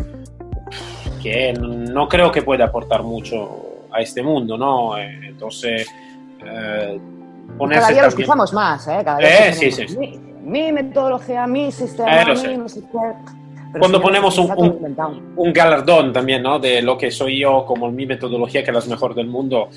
que 1.23 1.53
no 1.53 2.09
creo 2.09 2.29
que 2.29 2.41
pueda 2.41 2.65
aportar 2.65 3.03
mucho 3.03 3.85
a 3.89 4.01
este 4.01 4.21
mundo, 4.21 4.57
¿no? 4.57 4.97
Eh, 4.97 5.27
entonces, 5.27 5.87
eh, 6.45 6.99
ponerse 7.57 7.81
Cada 7.81 7.93
día 7.93 8.01
lo 8.01 8.07
escuchamos 8.09 8.53
más, 8.53 8.85
¿eh? 8.87 9.01
Cada 9.03 9.17
día 9.19 9.47
eh, 9.47 9.53
sí, 9.53 9.71
sí, 9.71 9.87
sí. 9.87 9.97
Mi, 9.97 10.17
mi, 10.43 10.71
metodología, 10.73 11.47
mi 11.47 11.71
sistema, 11.71 12.21
eh, 12.21 12.25
mi 12.47 12.57
no 12.57 12.67
sé 12.67 12.81
qué 12.81 12.97
cuando 13.79 14.01
ponemos 14.01 14.37
un, 14.37 14.95
un, 15.35 15.53
galardón 15.53 16.11
también, 16.11 16.43
¿no? 16.43 16.59
De 16.59 16.81
lo 16.81 16.97
que 16.97 17.11
soy 17.11 17.39
yo 17.39 17.65
como 17.65 17.91
mi 17.91 18.05
metodología, 18.05 18.63
que 18.63 18.71
es 18.71 18.85
la 18.85 18.93
mejor 18.93 19.15
del 19.15 19.27
mundo, 19.27 19.69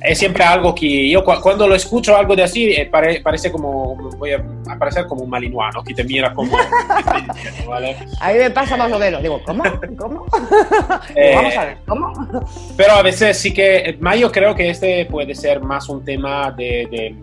es 0.00 0.18
siempre 0.18 0.44
algo 0.44 0.74
que 0.74 1.08
yo 1.08 1.24
cuando 1.24 1.66
lo 1.68 1.74
escucho 1.74 2.16
algo 2.16 2.34
de 2.34 2.42
así, 2.42 2.70
eh, 2.70 2.90
parece 3.22 3.52
como, 3.52 3.96
voy 4.16 4.32
a 4.32 4.44
aparecer 4.68 5.06
como 5.06 5.24
un 5.24 5.30
malinuano, 5.30 5.82
que 5.82 5.94
te 5.94 6.04
mira 6.04 6.32
como... 6.32 6.56
¿vale? 7.68 7.96
A 8.20 8.32
mí 8.32 8.38
me 8.38 8.50
pasa 8.50 8.76
más 8.76 8.92
o 8.92 8.98
menos, 8.98 9.22
digo, 9.22 9.40
¿cómo? 9.44 9.64
¿Cómo? 9.96 10.26
Eh, 11.14 11.32
vamos 11.34 11.56
a 11.56 11.64
ver, 11.64 11.76
¿cómo? 11.86 12.12
pero 12.76 12.92
a 12.92 13.02
veces 13.02 13.38
sí 13.38 13.52
que, 13.52 13.98
yo 14.18 14.32
creo 14.32 14.54
que 14.54 14.70
este 14.70 15.06
puede 15.06 15.34
ser 15.34 15.60
más 15.60 15.88
un 15.88 16.04
tema 16.04 16.50
de 16.50 16.86
de 16.90 17.14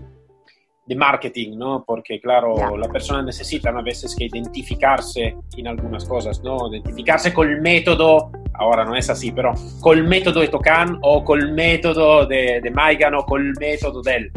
marketing, 0.96 1.58
¿no? 1.58 1.84
Porque, 1.86 2.20
claro, 2.20 2.78
la 2.78 2.88
persona 2.90 3.22
necesita 3.22 3.70
a 3.70 3.82
veces 3.82 4.16
que 4.16 4.26
identificarse 4.26 5.36
en 5.56 5.68
algunas 5.68 6.06
cosas, 6.06 6.44
¿no? 6.44 6.70
Identificarse 6.70 7.34
con 7.34 7.50
el 7.50 7.62
método, 7.62 8.32
ahora 8.54 8.84
no 8.84 8.96
es 8.96 9.10
así, 9.10 9.32
pero 9.32 9.54
con 9.80 9.98
el 9.98 10.04
método 10.04 10.42
de 10.42 10.50
Tocan 10.50 11.00
o 11.02 11.24
con 11.24 11.40
el 11.40 11.54
método 11.54 12.26
de, 12.26 12.60
de 12.62 12.72
Maigan 12.72 13.16
o 13.16 13.26
con 13.26 13.42
el 13.42 13.54
método 13.60 14.02
de 14.02 14.16
él. 14.16 14.32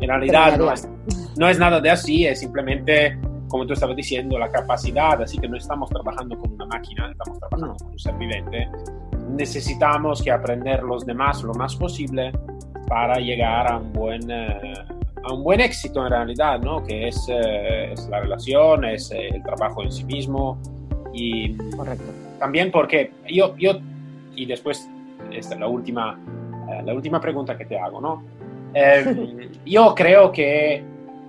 En 0.00 0.08
realidad 0.08 0.58
no 0.58 0.70
es, 0.70 0.88
no 1.38 1.48
es 1.48 1.58
nada 1.58 1.80
de 1.80 1.90
así, 1.90 2.26
es 2.26 2.40
simplemente, 2.40 3.18
como 3.48 3.66
tú 3.66 3.72
estabas 3.72 3.96
diciendo, 3.96 4.38
la 4.38 4.50
capacidad, 4.50 5.20
así 5.22 5.38
que 5.38 5.48
no 5.48 5.56
estamos 5.56 5.88
trabajando 5.88 6.38
con 6.38 6.52
una 6.52 6.66
máquina, 6.66 7.10
estamos 7.10 7.38
trabajando 7.38 7.76
con 7.76 7.92
un 7.92 7.98
ser 7.98 8.14
viviente. 8.16 8.68
Necesitamos 9.30 10.22
que 10.22 10.30
aprender 10.30 10.82
los 10.82 11.04
demás 11.06 11.42
lo 11.42 11.54
más 11.54 11.74
posible 11.74 12.32
para 12.86 13.18
llegar 13.18 13.72
a 13.72 13.78
un 13.78 13.92
buen... 13.92 14.30
Eh, 14.30 14.95
a 15.26 15.32
un 15.32 15.42
buen 15.42 15.60
éxito 15.60 16.04
en 16.04 16.10
realidad, 16.10 16.60
¿no? 16.60 16.84
Que 16.84 17.08
es, 17.08 17.26
eh, 17.28 17.92
es 17.92 18.08
la 18.08 18.20
relación, 18.20 18.84
es 18.84 19.10
eh, 19.10 19.28
el 19.28 19.42
trabajo 19.42 19.82
en 19.82 19.90
sí 19.90 20.04
mismo. 20.04 20.58
Y 21.12 21.56
Correcto. 21.76 22.04
también 22.38 22.70
porque 22.70 23.10
yo, 23.28 23.56
yo 23.56 23.72
y 24.34 24.46
después, 24.46 24.88
esta 25.32 25.54
es 25.54 25.60
la 25.60 25.66
última, 25.66 26.18
eh, 26.70 26.82
la 26.84 26.94
última 26.94 27.20
pregunta 27.20 27.56
que 27.56 27.64
te 27.64 27.78
hago, 27.78 28.00
¿no? 28.00 28.22
Em, 28.74 29.50
yo 29.66 29.94
creo 29.94 30.30
que 30.30 30.84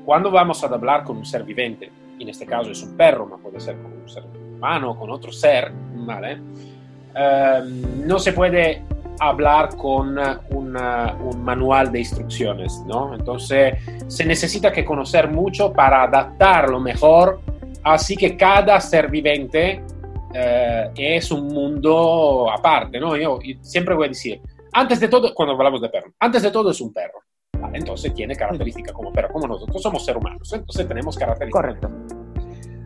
cuando 0.06 0.30
vamos 0.30 0.64
a 0.64 0.68
hablar 0.68 1.04
con 1.04 1.18
un 1.18 1.26
ser 1.26 1.44
viviente, 1.44 1.90
en 2.20 2.30
este 2.30 2.46
caso 2.46 2.72
es 2.72 2.84
un 2.84 2.96
perro, 2.96 3.26
pero 3.26 3.38
puede 3.42 3.60
ser 3.60 3.78
con 3.78 3.94
un 3.94 4.10
ser 4.10 4.24
humano, 4.56 4.98
con 4.98 5.10
otro 5.10 5.32
ser, 5.32 5.72
¿vale? 5.96 6.38
Em, 7.16 8.06
no 8.06 8.20
se 8.20 8.34
puede 8.34 8.84
hablar 9.20 9.76
con 9.76 10.18
un 10.50 11.44
manual 11.44 11.92
de 11.92 12.00
instrucciones, 12.00 12.84
¿no? 12.86 13.14
Entonces 13.16 13.76
se 14.08 14.26
necesita 14.26 14.72
que 14.72 14.86
conocer 14.86 15.30
mucho 15.30 15.72
para 15.74 16.04
adaptarlo 16.04 16.80
mejor, 16.80 17.42
así 17.84 18.16
que 18.16 18.36
cada 18.36 18.80
ser 18.80 19.10
viviente 19.10 19.84
eh, 20.34 20.92
es 20.96 21.32
un 21.32 21.48
mundo 21.48 22.48
aparte, 22.52 23.00
¿no? 23.00 23.16
Yo 23.16 23.40
siempre 23.62 23.96
voy 23.96 24.06
a 24.06 24.10
decir, 24.10 24.42
antes 24.74 25.00
de 25.00 25.08
todo, 25.08 25.34
cuando 25.34 25.56
hablamos 25.56 25.82
de 25.82 25.90
perro, 25.90 26.12
antes 26.20 26.44
de 26.44 26.52
todo 26.52 26.72
es 26.72 26.82
un 26.82 26.94
perro. 26.94 27.22
Entonces 27.74 28.14
tiene 28.14 28.36
características 28.36 28.94
como 28.94 29.12
perro, 29.12 29.30
como 29.30 29.48
nosotros 29.48 29.82
somos 29.82 30.06
seres 30.06 30.22
humanos, 30.22 30.52
entonces 30.54 30.88
tenemos 30.88 31.18
características. 31.18 31.62
Correcto. 31.62 31.90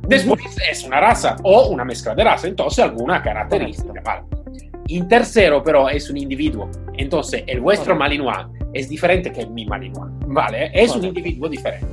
Después 0.07 0.41
es 0.69 0.83
una 0.83 0.99
raza 0.99 1.35
o 1.43 1.67
una 1.67 1.85
mezcla 1.85 2.15
de 2.15 2.23
raza, 2.23 2.47
entonces 2.47 2.83
alguna 2.83 3.21
característica, 3.21 4.01
¿vale? 4.01 4.23
En 4.97 5.07
tercero, 5.07 5.63
pero 5.63 5.89
es 5.89 6.09
un 6.09 6.17
individuo. 6.17 6.69
Entonces, 6.97 7.43
el 7.47 7.61
vuestro 7.61 7.95
Malinois 7.95 8.47
es 8.73 8.89
diferente 8.89 9.31
que 9.31 9.45
mi 9.45 9.65
Malinois, 9.65 10.11
¿vale? 10.27 10.71
Es 10.73 10.95
un 10.95 11.05
individuo 11.05 11.47
diferente. 11.49 11.87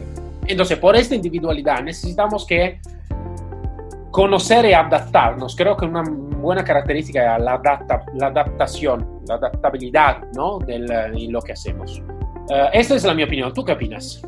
Entonces, 0.46 0.78
por 0.78 0.96
esta 0.96 1.14
individualidad 1.14 1.82
necesitamos 1.82 2.46
que 2.46 2.80
conocer 4.10 4.64
y 4.64 4.72
adaptarnos. 4.72 5.54
Creo 5.54 5.76
que 5.76 5.84
una 5.84 6.02
buena 6.02 6.64
característica 6.64 7.36
es 7.36 7.42
la, 7.42 7.60
la 8.14 8.26
adaptación, 8.26 9.20
la 9.26 9.34
adaptabilidad, 9.34 10.22
¿no? 10.34 10.58
Del, 10.58 10.90
en 10.90 11.32
lo 11.32 11.40
que 11.40 11.52
hacemos. 11.52 12.02
Uh, 12.50 12.70
esta 12.72 12.94
es 12.94 13.04
la 13.04 13.14
mi 13.14 13.22
opinión. 13.22 13.52
¿Tú 13.52 13.64
qué 13.64 13.72
opinas? 13.72 14.22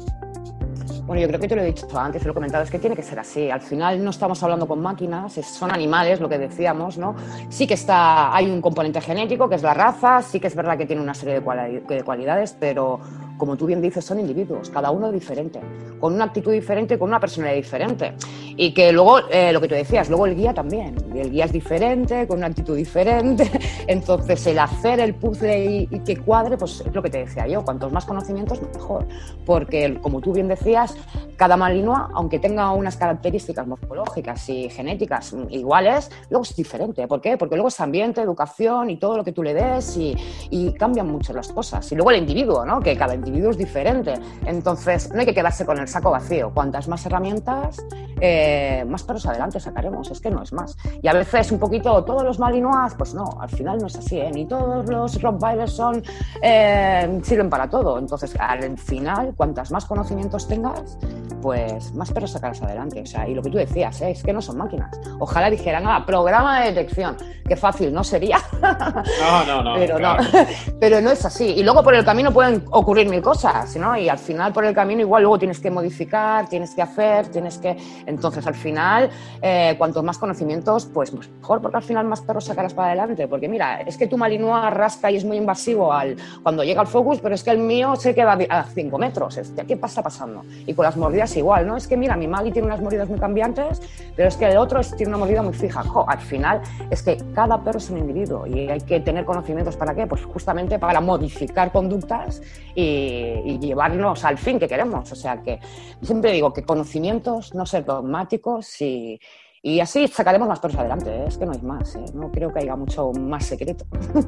Bueno, 1.11 1.23
yo 1.23 1.27
creo 1.27 1.41
que 1.41 1.49
te 1.49 1.57
lo 1.57 1.63
he 1.63 1.65
dicho 1.65 1.89
antes, 1.99 2.23
te 2.23 2.29
lo 2.29 2.31
he 2.31 2.35
comentado, 2.35 2.63
es 2.63 2.71
que 2.71 2.79
tiene 2.79 2.95
que 2.95 3.03
ser 3.03 3.19
así. 3.19 3.51
Al 3.51 3.61
final 3.61 4.05
no 4.05 4.11
estamos 4.11 4.41
hablando 4.45 4.69
con 4.69 4.81
máquinas, 4.81 5.33
son 5.45 5.73
animales, 5.73 6.21
lo 6.21 6.29
que 6.29 6.39
decíamos, 6.39 6.99
¿no? 6.99 7.17
Sí 7.49 7.67
que 7.67 7.75
está, 7.75 8.33
hay 8.33 8.49
un 8.49 8.61
componente 8.61 9.01
genético, 9.01 9.49
que 9.49 9.57
es 9.57 9.63
la 9.65 9.75
raza, 9.75 10.23
sí 10.23 10.39
que 10.39 10.47
es 10.47 10.55
verdad 10.55 10.79
que 10.79 10.87
tiene 10.87 11.03
una 11.03 11.15
serie 11.15 11.41
de, 11.41 12.05
cualidades, 12.05 12.57
pero 12.61 13.01
como 13.41 13.57
tú 13.57 13.65
bien 13.67 13.81
dices, 13.81 14.05
son 14.05 14.21
individuos, 14.21 14.69
cada 14.69 14.91
uno 14.91 15.11
diferente, 15.11 15.61
con 15.99 16.13
una 16.13 16.25
actitud 16.25 16.53
diferente, 16.53 16.99
con 16.99 17.09
una 17.09 17.19
personalidad 17.19 17.57
diferente. 17.57 18.13
Y 18.55 18.75
que 18.75 18.93
luego, 18.93 19.21
eh, 19.31 19.51
lo 19.53 19.63
que 19.63 19.69
tú 19.69 19.75
decías, 19.75 20.11
luego 20.11 20.27
el 20.27 20.37
guía 20.37 20.53
también. 20.53 20.95
El 21.15 21.31
guía 21.31 21.47
es 21.47 21.53
diferente, 21.53 22.27
con 22.29 22.37
una 22.39 22.49
actitud 22.49 22.77
diferente. 22.77 23.51
Entonces, 23.87 24.47
el 24.47 24.59
hacer 24.59 25.01
el 25.01 25.15
puzzle 25.15 25.89
y, 25.91 26.01
que 26.01 26.19
cuadre, 26.19 26.59
pues 26.59 26.83
es 26.87 26.95
lo 26.95 27.03
que 27.03 27.09
te 27.09 27.19
decía 27.19 27.47
yo, 27.47 27.65
cuantos 27.65 27.91
más 27.91 28.05
conocimientos, 28.05 28.61
mejor. 28.75 29.07
Porque, 29.47 29.99
como 30.03 30.21
tú 30.21 30.35
bien 30.35 30.47
decías, 30.47 30.95
cada 31.37 31.57
malinois, 31.57 32.11
aunque 32.13 32.39
tenga 32.39 32.71
unas 32.73 32.97
características 32.97 33.67
morfológicas 33.67 34.47
y 34.51 34.69
genéticas 34.69 35.35
iguales, 35.49 36.11
luego 36.29 36.43
es 36.43 36.55
diferente. 36.55 37.09
¿Por 37.09 37.23
qué? 37.23 37.39
Porque 37.39 37.55
luego 37.55 37.69
es 37.69 37.81
ambiente, 37.81 38.21
educación 38.21 38.91
y 38.91 38.99
todo 38.99 39.17
lo 39.17 39.25
que 39.25 39.33
tú 39.33 39.43
le 39.43 39.55
des 39.55 39.97
y, 39.97 40.15
y 40.51 40.75
cambian 40.75 41.11
mucho 41.11 41.33
las 41.33 41.49
cosas. 41.49 41.91
Y 41.91 41.95
luego 41.95 42.11
el 42.11 42.19
individuo, 42.19 42.67
¿no? 42.67 42.81
Que 42.81 42.95
cada 42.95 43.15
individuo 43.15 43.30
es 43.37 43.57
diferente. 43.57 44.15
Entonces, 44.47 45.13
no 45.13 45.21
hay 45.21 45.27
que 45.27 45.35
quedarse 45.35 45.65
con 45.65 45.79
el 45.79 45.89
saco 45.89 46.11
vacío. 46.11 46.51
Cuantas 46.53 46.89
más 46.89 47.05
herramientas, 47.07 47.85
eh, 48.21 48.85
más 48.87 49.03
perros 49.03 49.27
adelante 49.27 49.61
sacaremos. 49.61 50.11
Es 50.11 50.21
que 50.21 50.31
no 50.31 50.43
es 50.43 50.53
más. 50.53 50.77
Y 51.03 51.09
a 51.09 51.13
veces 51.13 51.53
un 51.53 51.59
poquito, 51.59 52.05
todos 52.05 52.23
los 52.23 52.39
malinois, 52.39 52.95
pues 52.95 53.15
no, 53.15 53.25
al 53.41 53.49
final 53.49 53.79
no 53.79 53.87
es 53.87 53.97
así, 53.97 54.19
¿eh? 54.19 54.31
Ni 54.33 54.47
todos 54.47 54.89
los 54.89 55.21
rottweilers 55.21 55.73
son, 55.73 56.03
eh, 56.43 57.21
sirven 57.23 57.51
para 57.51 57.69
todo. 57.69 57.99
Entonces, 57.99 58.35
al 58.39 58.79
final, 58.79 59.35
cuantas 59.37 59.71
más 59.71 59.85
conocimientos 59.85 60.47
tengas, 60.47 60.99
pues 61.41 61.93
más 61.95 62.13
perros 62.13 62.33
sacarás 62.33 62.63
adelante. 62.63 63.01
O 63.01 63.07
sea, 63.07 63.29
y 63.29 63.35
lo 63.35 63.43
que 63.43 63.51
tú 63.51 63.59
decías, 63.59 64.01
¿eh? 64.03 64.11
es 64.11 64.23
que 64.23 64.33
no 64.33 64.43
son 64.43 64.59
máquinas. 64.59 64.91
Ojalá 65.19 65.51
dijeran, 65.51 65.87
ah, 65.87 66.05
programa 66.07 66.61
de 66.61 66.73
detección. 66.73 67.17
Qué 67.47 67.57
fácil, 67.57 67.93
¿no 67.93 68.05
sería? 68.05 68.39
No, 68.61 69.45
no, 69.45 69.63
no. 69.63 69.75
Pero, 69.79 69.99
no. 69.99 70.17
Pero 70.81 71.01
no 71.01 71.11
es 71.11 71.25
así. 71.25 71.47
Y 71.47 71.63
luego 71.63 71.83
por 71.83 71.95
el 71.95 72.05
camino 72.05 72.33
pueden 72.33 72.65
ocurrir 72.71 73.09
mil 73.09 73.20
cosas, 73.21 73.77
¿no? 73.77 73.97
Y 73.97 74.09
al 74.09 74.19
final 74.19 74.53
por 74.53 74.65
el 74.65 74.75
camino 74.75 75.01
igual 75.01 75.23
luego 75.23 75.39
tienes 75.39 75.61
que 75.61 75.71
modificar, 75.71 76.49
tienes 76.49 76.75
que 76.75 76.83
hacer, 76.83 77.29
tienes 77.29 77.59
que... 77.59 77.77
Entonces, 78.07 78.47
al 78.47 78.55
final, 78.55 79.11
eh, 79.43 79.75
cuantos 79.79 80.03
más 80.05 80.19
conocimientos, 80.19 80.87
pues 80.87 81.13
mejor, 81.13 81.61
porque 81.61 81.77
al 81.77 81.83
final 81.83 82.07
más 82.07 82.21
perros 82.21 82.45
sacarás 82.45 82.75
para 82.75 82.89
adelante. 82.89 83.29
Porque 83.29 83.49
mira, 83.49 83.81
es 83.83 83.97
que 83.97 84.07
tu 84.07 84.17
Malinois 84.17 84.71
rasca 84.73 85.11
y 85.11 85.17
es 85.17 85.25
muy 85.25 85.37
invasivo 85.37 85.93
al, 85.93 86.17
cuando 86.43 86.65
llega 86.65 86.81
al 86.81 86.87
focus, 86.87 87.21
pero 87.21 87.35
es 87.35 87.43
que 87.43 87.51
el 87.51 87.59
mío 87.59 87.97
se 87.97 88.15
queda 88.15 88.39
a 88.49 88.65
5 88.65 88.99
metros. 88.99 89.41
¿Qué 89.67 89.77
pasa 89.77 90.03
pasando? 90.03 90.45
Y 90.67 90.75
con 90.75 90.85
las 90.85 90.97
mordidas 90.97 91.37
igual, 91.37 91.67
¿no? 91.67 91.77
Es 91.77 91.87
que 91.87 91.97
mira, 91.97 92.17
mi 92.17 92.27
Mali 92.27 92.53
tiene 92.53 92.67
unas 92.67 92.81
mordidas 92.81 93.09
muy 93.09 93.19
cambiantes, 93.19 93.81
pero 94.17 94.29
es 94.29 94.37
que 94.37 94.47
el 94.47 94.57
otro 94.57 94.81
tiene 94.97 95.11
una 95.11 95.19
mordida 95.19 95.43
muy 95.43 95.55
fija. 95.55 95.83
al 96.07 96.21
final, 96.21 96.61
es 96.91 97.03
que 97.03 97.19
cada 97.35 97.63
perro 97.63 97.79
es 97.79 97.91
un 97.91 97.99
individuo 97.99 98.47
y 98.47 98.69
hay 98.69 98.81
que 98.81 99.01
tener 99.01 99.25
conocimientos 99.25 99.77
para 99.77 99.95
qué? 99.95 100.07
Pues 100.07 100.25
justamente 100.25 100.79
para 100.79 101.01
modificar 101.01 101.73
conductas 101.73 102.43
y, 102.75 103.10
y 103.11 103.59
llevarnos 103.59 104.25
al 104.25 104.39
fin 104.39 104.59
que 104.59 104.69
queremos. 104.69 105.11
O 105.11 105.17
sea 105.17 105.43
que 105.43 105.61
siempre 106.03 106.33
digo 106.33 106.53
que 106.53 106.63
conocimientos, 106.63 107.55
no 107.55 107.67
ser 107.67 107.85
dogmáticos 107.85 108.81
y, 108.81 109.21
y 109.63 109.81
así 109.81 110.09
sacaremos 110.09 110.49
más 110.49 110.59
perros 110.59 110.79
adelante, 110.79 111.11
¿eh? 111.11 111.25
es 111.29 111.37
que 111.37 111.45
no 111.45 111.53
hay 111.53 111.61
más, 111.61 111.95
¿eh? 111.95 112.05
no 112.15 112.31
creo 112.31 112.51
que 112.51 112.61
haya 112.61 112.77
mucho 112.77 113.13
más 113.13 113.45
secreto. 113.45 113.85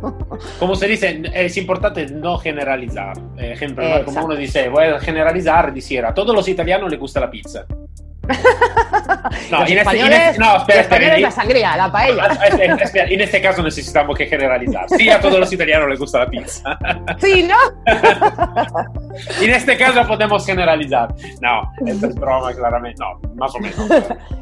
Como 0.58 0.74
se 0.74 0.86
dice, 0.86 1.22
es 1.32 1.56
importante 1.56 2.06
no 2.06 2.36
generalizar. 2.36 3.16
Ejemplo, 3.38 3.84
como 4.04 4.26
uno 4.26 4.36
dice, 4.36 4.68
voy 4.68 4.84
a 4.84 5.00
generalizar, 5.00 5.72
decir, 5.72 6.04
a 6.04 6.12
todos 6.12 6.34
los 6.34 6.46
italianos 6.48 6.90
les 6.90 7.00
gusta 7.00 7.20
la 7.20 7.30
pizza. 7.30 7.66
No, 9.50 9.66
en 9.66 9.78
este, 9.78 10.38
no, 10.38 10.56
espera, 10.58 10.80
espera. 10.80 11.18
la 11.18 11.30
sangría, 11.30 11.76
la 11.76 11.90
paella. 11.90 12.22
Ah, 12.42 12.48
en 12.50 13.20
este 13.20 13.40
caso 13.40 13.62
necesitamos 13.62 14.16
que 14.16 14.26
generalizar. 14.26 14.88
Sí, 14.88 15.08
a 15.10 15.20
todos 15.20 15.38
los 15.38 15.52
italianos 15.52 15.88
les 15.88 15.98
gusta 15.98 16.20
la 16.20 16.26
pizza. 16.26 16.78
Sí, 17.18 17.42
¿no? 17.42 17.56
en 19.42 19.50
este 19.50 19.76
caso 19.76 20.06
podemos 20.06 20.44
generalizar. 20.44 21.14
No, 21.40 21.70
esto 21.86 22.06
es 22.06 22.14
broma, 22.14 22.52
claramente. 22.54 23.00
No, 23.00 23.20
más 23.34 23.54
o 23.54 23.58
menos. 23.58 23.76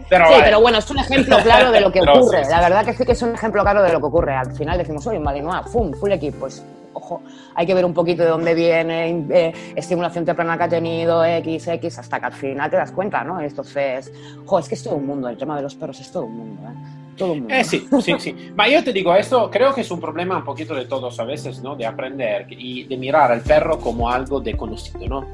Pero, 0.08 0.26
sí, 0.26 0.40
pero 0.42 0.60
bueno, 0.60 0.78
es 0.78 0.90
un 0.90 0.98
ejemplo 0.98 1.38
claro 1.42 1.70
de 1.70 1.80
lo 1.80 1.92
que 1.92 2.00
ocurre. 2.06 2.42
La 2.48 2.60
verdad 2.60 2.84
que 2.84 2.94
sí 2.94 3.04
que 3.04 3.12
es 3.12 3.22
un 3.22 3.34
ejemplo 3.34 3.62
claro 3.62 3.82
de 3.82 3.92
lo 3.92 4.00
que 4.00 4.06
ocurre. 4.06 4.34
Al 4.34 4.52
final 4.52 4.78
decimos, 4.78 5.06
oye, 5.06 5.18
Malinois, 5.18 5.70
¡fum! 5.70 5.92
Full 5.92 6.12
equipo. 6.12 6.40
Pues 6.40 6.64
ojo, 6.92 7.22
hay 7.54 7.66
que 7.66 7.74
ver 7.74 7.84
un 7.84 7.94
poquito 7.94 8.22
de 8.22 8.28
dónde 8.28 8.54
viene, 8.54 9.26
eh, 9.30 9.52
estimulación 9.74 10.24
temprana 10.24 10.56
que 10.56 10.64
ha 10.64 10.68
tenido, 10.68 11.24
X, 11.24 11.68
X, 11.68 11.98
hasta 11.98 12.20
que 12.20 12.26
al 12.26 12.32
final 12.32 12.70
te 12.70 12.76
das 12.76 12.92
cuenta, 12.92 13.24
¿no? 13.24 13.40
Entonces, 13.40 14.12
ojo, 14.44 14.58
es 14.58 14.68
que 14.68 14.74
es 14.74 14.82
todo 14.82 14.96
un 14.96 15.06
mundo, 15.06 15.28
el 15.28 15.36
tema 15.36 15.56
de 15.56 15.62
los 15.62 15.74
perros 15.74 16.00
es 16.00 16.10
todo 16.10 16.24
un 16.24 16.36
mundo, 16.36 16.62
¿eh? 16.68 16.74
Todo 17.16 17.32
un 17.32 17.38
mundo. 17.40 17.54
Eh, 17.54 17.64
sí, 17.64 17.86
sí, 18.00 18.14
sí. 18.18 18.34
Ma 18.54 18.68
yo 18.68 18.82
te 18.82 18.92
digo, 18.92 19.14
esto 19.14 19.50
creo 19.50 19.74
que 19.74 19.82
es 19.82 19.90
un 19.90 20.00
problema 20.00 20.38
un 20.38 20.44
poquito 20.44 20.74
de 20.74 20.86
todos 20.86 21.18
a 21.20 21.24
veces, 21.24 21.62
¿no? 21.62 21.76
De 21.76 21.84
aprender 21.84 22.46
y 22.48 22.84
de 22.84 22.96
mirar 22.96 23.30
al 23.30 23.42
perro 23.42 23.78
como 23.78 24.08
algo 24.08 24.40
desconocido, 24.40 25.06
¿no? 25.06 25.26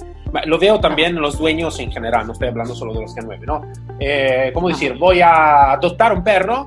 Lo 0.46 0.58
veo 0.58 0.80
también 0.80 1.16
en 1.16 1.22
los 1.22 1.38
dueños 1.38 1.78
en 1.78 1.92
general, 1.92 2.26
no 2.26 2.32
estoy 2.32 2.48
hablando 2.48 2.74
solo 2.74 2.92
de 2.92 3.02
los 3.02 3.14
que 3.14 3.22
9 3.22 3.46
¿no? 3.46 3.62
Eh, 4.00 4.50
¿Cómo 4.52 4.68
decir? 4.68 4.94
Voy 4.94 5.20
a 5.20 5.72
adoptar 5.72 6.12
un 6.12 6.24
perro 6.24 6.66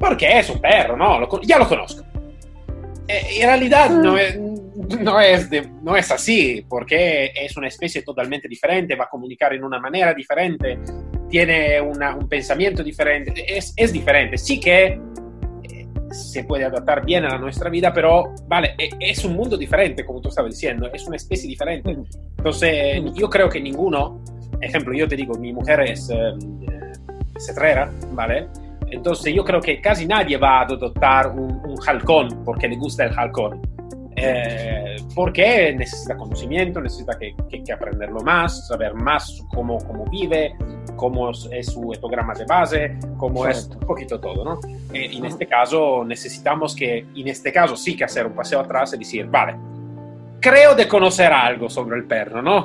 porque 0.00 0.38
es 0.38 0.50
un 0.50 0.60
perro, 0.60 0.96
¿no? 0.96 1.40
ya 1.42 1.58
lo 1.58 1.68
conozco. 1.68 2.03
Eh, 3.06 3.40
en 3.40 3.46
realidad 3.46 3.90
no 3.90 4.16
es, 4.16 4.38
no, 4.38 5.20
es 5.20 5.50
no 5.82 5.96
es 5.96 6.10
así, 6.10 6.64
porque 6.68 7.32
es 7.34 7.56
una 7.56 7.68
especie 7.68 8.02
totalmente 8.02 8.48
diferente, 8.48 8.94
va 8.94 9.04
a 9.04 9.08
comunicar 9.08 9.52
en 9.52 9.64
una 9.64 9.78
manera 9.78 10.14
diferente, 10.14 10.78
tiene 11.28 11.80
un 11.80 12.28
pensamiento 12.28 12.82
diferente, 12.82 13.32
es, 13.46 13.74
es 13.76 13.92
diferente. 13.92 14.38
Sí 14.38 14.58
que 14.58 14.98
eh, 15.64 15.86
se 16.10 16.44
puede 16.44 16.64
adaptar 16.64 17.04
bien 17.04 17.24
a 17.24 17.30
la 17.30 17.38
nuestra 17.38 17.68
vida, 17.68 17.92
pero 17.92 18.34
vale, 18.46 18.74
e, 18.78 18.90
es 19.00 19.24
un 19.24 19.34
mundo 19.34 19.56
diferente, 19.56 20.04
como 20.04 20.20
tú 20.20 20.28
estabas 20.28 20.52
diciendo, 20.52 20.88
es 20.92 21.06
una 21.06 21.16
especie 21.16 21.48
diferente. 21.48 21.96
Entonces, 22.38 23.02
yo 23.14 23.28
creo 23.28 23.48
que 23.48 23.60
ninguno, 23.60 24.22
ejemplo, 24.60 24.94
yo 24.94 25.06
te 25.06 25.16
digo, 25.16 25.34
mi 25.34 25.52
mujer 25.52 25.80
es 25.80 26.08
eh, 26.10 26.32
cetrera, 27.38 27.90
¿vale? 28.12 28.48
Entonces 28.94 29.34
yo 29.34 29.44
creo 29.44 29.60
que 29.60 29.80
casi 29.80 30.06
nadie 30.06 30.36
va 30.36 30.60
a 30.60 30.62
adoptar 30.62 31.28
un, 31.28 31.60
un 31.64 31.76
halcón 31.86 32.42
porque 32.44 32.68
le 32.68 32.76
gusta 32.76 33.04
el 33.04 33.18
halcón. 33.18 33.60
Eh, 34.16 34.96
porque 35.14 35.74
necesita 35.76 36.16
conocimiento, 36.16 36.80
necesita 36.80 37.18
que, 37.18 37.34
que, 37.48 37.72
aprenderlo 37.72 38.20
más, 38.20 38.68
saber 38.68 38.94
más 38.94 39.42
cómo, 39.52 39.78
cómo 39.78 40.04
vive, 40.06 40.54
cómo 40.94 41.30
es 41.30 41.66
su 41.66 41.92
etograma 41.92 42.32
de 42.34 42.44
base, 42.44 42.96
cómo 43.16 43.46
es 43.46 43.68
un 43.72 43.80
poquito 43.80 44.20
todo, 44.20 44.44
¿no? 44.44 44.60
Eh, 44.92 45.10
en 45.12 45.24
este 45.24 45.46
caso 45.46 46.04
necesitamos 46.04 46.76
que, 46.76 46.98
en 46.98 47.28
este 47.28 47.52
caso 47.52 47.76
sí 47.76 47.96
que 47.96 48.04
hacer 48.04 48.26
un 48.26 48.34
paseo 48.34 48.60
atrás 48.60 48.94
y 48.94 48.98
decir, 48.98 49.26
vale, 49.26 49.56
creo 50.40 50.76
de 50.76 50.86
conocer 50.86 51.32
algo 51.32 51.68
sobre 51.68 51.96
el 51.96 52.04
perro, 52.04 52.40
¿no? 52.40 52.64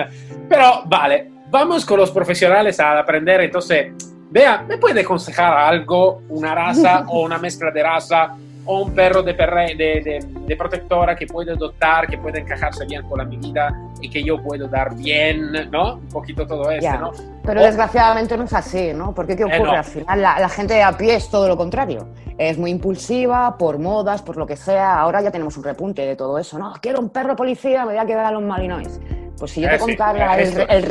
Pero 0.48 0.82
vale, 0.86 1.30
vamos 1.48 1.86
con 1.86 2.00
los 2.00 2.10
profesionales 2.10 2.80
a 2.80 2.98
aprender, 2.98 3.42
entonces 3.42 3.92
Vea, 4.30 4.64
¿me 4.68 4.76
puede 4.76 5.00
aconsejar 5.00 5.56
algo, 5.56 6.22
una 6.28 6.54
raza 6.54 7.04
o 7.08 7.22
una 7.22 7.38
mezcla 7.38 7.70
de 7.70 7.82
raza 7.82 8.36
o 8.70 8.82
un 8.82 8.94
perro 8.94 9.22
de, 9.22 9.32
de, 9.32 10.26
de, 10.46 10.56
protectora 10.56 11.16
que 11.16 11.26
puede 11.26 11.52
adoptar, 11.52 12.06
que 12.06 12.18
puede 12.18 12.40
encajarse 12.40 12.84
bien 12.84 13.02
con 13.08 13.16
la 13.16 13.24
mi 13.24 13.38
vida 13.38 13.74
y 14.02 14.10
que 14.10 14.22
yo 14.22 14.42
puedo 14.42 14.68
dar 14.68 14.94
bien, 14.94 15.70
¿no? 15.70 15.94
Un 15.94 16.08
poquito 16.08 16.46
todo 16.46 16.70
eso, 16.70 16.92
¿no? 16.98 17.12
Pero 17.44 17.62
desgraciadamente 17.62 18.36
no 18.36 18.44
es 18.44 18.52
así, 18.52 18.92
¿no? 18.92 19.14
Porque 19.14 19.36
¿qué 19.36 19.44
eh, 19.44 19.56
ocurre? 19.56 19.78
Al 19.78 19.84
final 19.84 20.20
la, 20.20 20.38
la, 20.38 20.48
gente 20.50 20.82
a 20.82 20.92
pie 20.92 21.14
es 21.14 21.30
todo 21.30 21.48
lo 21.48 21.56
contrario. 21.56 22.08
Es 22.36 22.58
muy 22.58 22.70
impulsiva, 22.70 23.56
por 23.56 23.78
modas, 23.78 24.20
por 24.20 24.36
lo 24.36 24.46
que 24.46 24.56
sea. 24.56 24.98
Ahora 24.98 25.22
ya 25.22 25.30
tenemos 25.30 25.56
un 25.56 25.64
repunte 25.64 26.04
de 26.04 26.14
todo 26.14 26.38
eso, 26.38 26.58
¿no? 26.58 26.74
Quiero 26.82 27.00
un 27.00 27.08
perro 27.08 27.34
policía, 27.36 27.86
me 27.86 27.92
voy 27.92 28.02
a 28.02 28.04
quedar 28.04 28.26
a 28.26 28.32
los 28.32 28.42
malinois. 28.42 29.00
Pues 29.38 29.52
si 29.52 29.62
yo 29.62 29.70
te 29.70 29.76
eh, 29.76 29.78
contara 29.78 30.38
el, 30.38 30.66
el, 30.68 30.82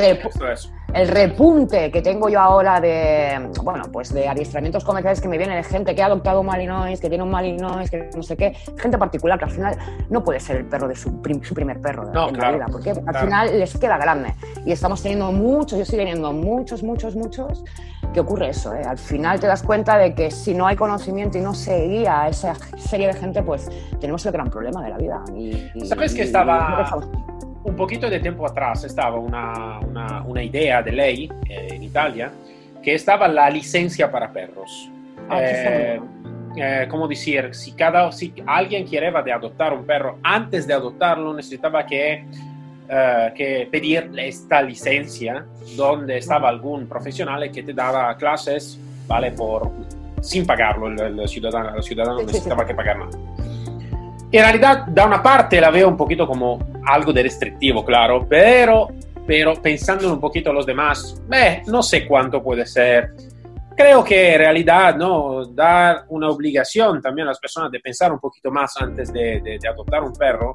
repunte 0.94 1.90
que 1.90 2.02
tengo 2.02 2.28
yo 2.28 2.40
ahora 2.40 2.80
de, 2.80 3.50
bueno, 3.62 3.84
pues 3.92 4.12
de 4.12 4.26
adiestramientos 4.26 4.84
comerciales 4.84 5.20
que 5.20 5.28
me 5.28 5.36
vienen 5.36 5.56
de 5.56 5.62
gente 5.62 5.94
que 5.94 6.02
ha 6.02 6.06
adoptado 6.06 6.40
un 6.40 6.46
Malinois, 6.46 7.00
que 7.00 7.08
tiene 7.08 7.24
un 7.24 7.30
Malinois, 7.30 7.90
que 7.90 8.08
no 8.16 8.22
sé 8.22 8.36
qué, 8.36 8.54
gente 8.78 8.96
particular 8.98 9.38
que 9.38 9.44
al 9.44 9.50
final 9.50 9.78
no 10.08 10.24
puede 10.24 10.40
ser 10.40 10.56
el 10.56 10.64
perro 10.64 10.88
de 10.88 10.96
su, 10.96 11.20
primer 11.20 11.80
perro 11.80 12.06
de, 12.06 12.14
la 12.14 12.52
vida, 12.52 12.66
porque 12.70 12.90
al 12.90 13.16
final 13.16 13.58
les 13.58 13.76
queda 13.76 13.98
grande. 13.98 14.34
Y 14.64 14.72
estamos 14.72 15.02
teniendo 15.02 15.30
muchos, 15.32 15.78
yo 15.78 15.82
estoy 15.82 15.98
teniendo 15.98 16.32
muchos, 16.32 16.82
muchos, 16.82 17.14
muchos, 17.14 17.64
que 18.12 18.20
ocurre 18.20 18.48
eso, 18.48 18.74
¿eh? 18.74 18.82
Al 18.84 18.98
final 18.98 19.38
te 19.40 19.46
das 19.46 19.62
cuenta 19.62 19.98
de 19.98 20.14
que 20.14 20.30
si 20.30 20.54
no 20.54 20.66
hay 20.66 20.76
conocimiento 20.76 21.36
y 21.36 21.42
no 21.42 21.54
se 21.54 21.86
guía 21.86 22.22
a 22.22 22.28
esa 22.28 22.54
serie 22.76 23.08
de 23.08 23.14
gente, 23.14 23.42
pues 23.42 23.68
tenemos 24.00 24.24
el 24.24 24.32
gran 24.32 24.48
problema 24.50 24.82
de 24.82 24.90
la 24.90 24.96
vida. 24.96 25.22
Y, 25.36 25.86
¿Sabes 25.86 26.14
que 26.14 26.22
estaba 26.22 26.86
un 27.68 27.76
poquito 27.76 28.08
de 28.08 28.18
tiempo 28.20 28.46
atrás 28.46 28.84
estaba 28.84 29.16
una, 29.18 29.78
una, 30.24 30.42
idea 30.42 30.82
de 30.82 30.92
ley 30.92 31.30
eh, 31.48 31.68
en 31.72 31.82
Italia 31.82 32.32
que 32.82 32.94
estaba 32.94 33.28
la 33.28 33.50
licencia 33.50 34.10
para 34.10 34.32
perros. 34.32 34.90
Ah, 35.28 35.40
eh, 35.42 36.00
eh, 36.56 36.86
como 36.88 37.06
decir, 37.06 37.54
si, 37.54 37.72
cada, 37.72 38.10
si 38.12 38.32
alguien 38.46 38.86
quería 38.86 39.10
de 39.22 39.32
adoptar 39.32 39.72
un 39.74 39.84
perro, 39.84 40.18
antes 40.22 40.66
de 40.66 40.74
adoptarlo 40.74 41.34
necesitaba 41.34 41.84
que, 41.84 42.24
que 43.34 43.68
pedir 43.70 44.10
esta 44.16 44.62
licencia 44.62 45.44
donde 45.76 46.18
estaba 46.18 46.48
algún 46.48 46.86
profesional 46.86 47.50
que 47.52 47.62
te 47.62 47.74
daba 47.74 48.16
clases, 48.16 48.80
¿vale? 49.06 49.32
Por, 49.32 49.70
sin 50.22 50.46
pagarlo, 50.46 50.86
el, 50.88 51.28
ciudadano, 51.28 51.76
el 51.76 51.82
ciudadano 51.82 52.22
necesitaba 52.22 52.66
que 52.66 52.74
pagar 52.74 52.98
nada. 52.98 53.10
En 54.30 54.42
realidad, 54.42 54.86
da 54.88 55.06
una 55.06 55.22
parte 55.22 55.60
la 55.60 55.70
veo 55.70 55.88
un 55.88 55.96
poquito 55.96 56.26
como 56.26 56.58
algo 56.84 57.12
de 57.12 57.22
restrictivo, 57.22 57.84
claro, 57.84 58.26
pero, 58.28 58.88
pero 59.26 59.54
pensando 59.54 60.12
un 60.12 60.20
poquito 60.20 60.50
a 60.50 60.52
los 60.52 60.66
demás, 60.66 61.22
eh, 61.32 61.62
no 61.66 61.82
sé 61.82 62.06
cuánto 62.06 62.42
puede 62.42 62.66
ser. 62.66 63.14
Creo 63.74 64.04
que 64.04 64.34
en 64.34 64.38
realidad, 64.38 64.96
¿no? 64.96 65.46
Dar 65.46 66.04
una 66.08 66.28
obligación 66.28 67.00
también 67.00 67.26
a 67.26 67.30
las 67.30 67.38
personas 67.38 67.70
de 67.70 67.80
pensar 67.80 68.12
un 68.12 68.18
poquito 68.18 68.50
más 68.50 68.74
antes 68.80 69.12
de, 69.12 69.40
de, 69.40 69.58
de 69.58 69.68
adoptar 69.68 70.02
un 70.02 70.12
perro, 70.12 70.54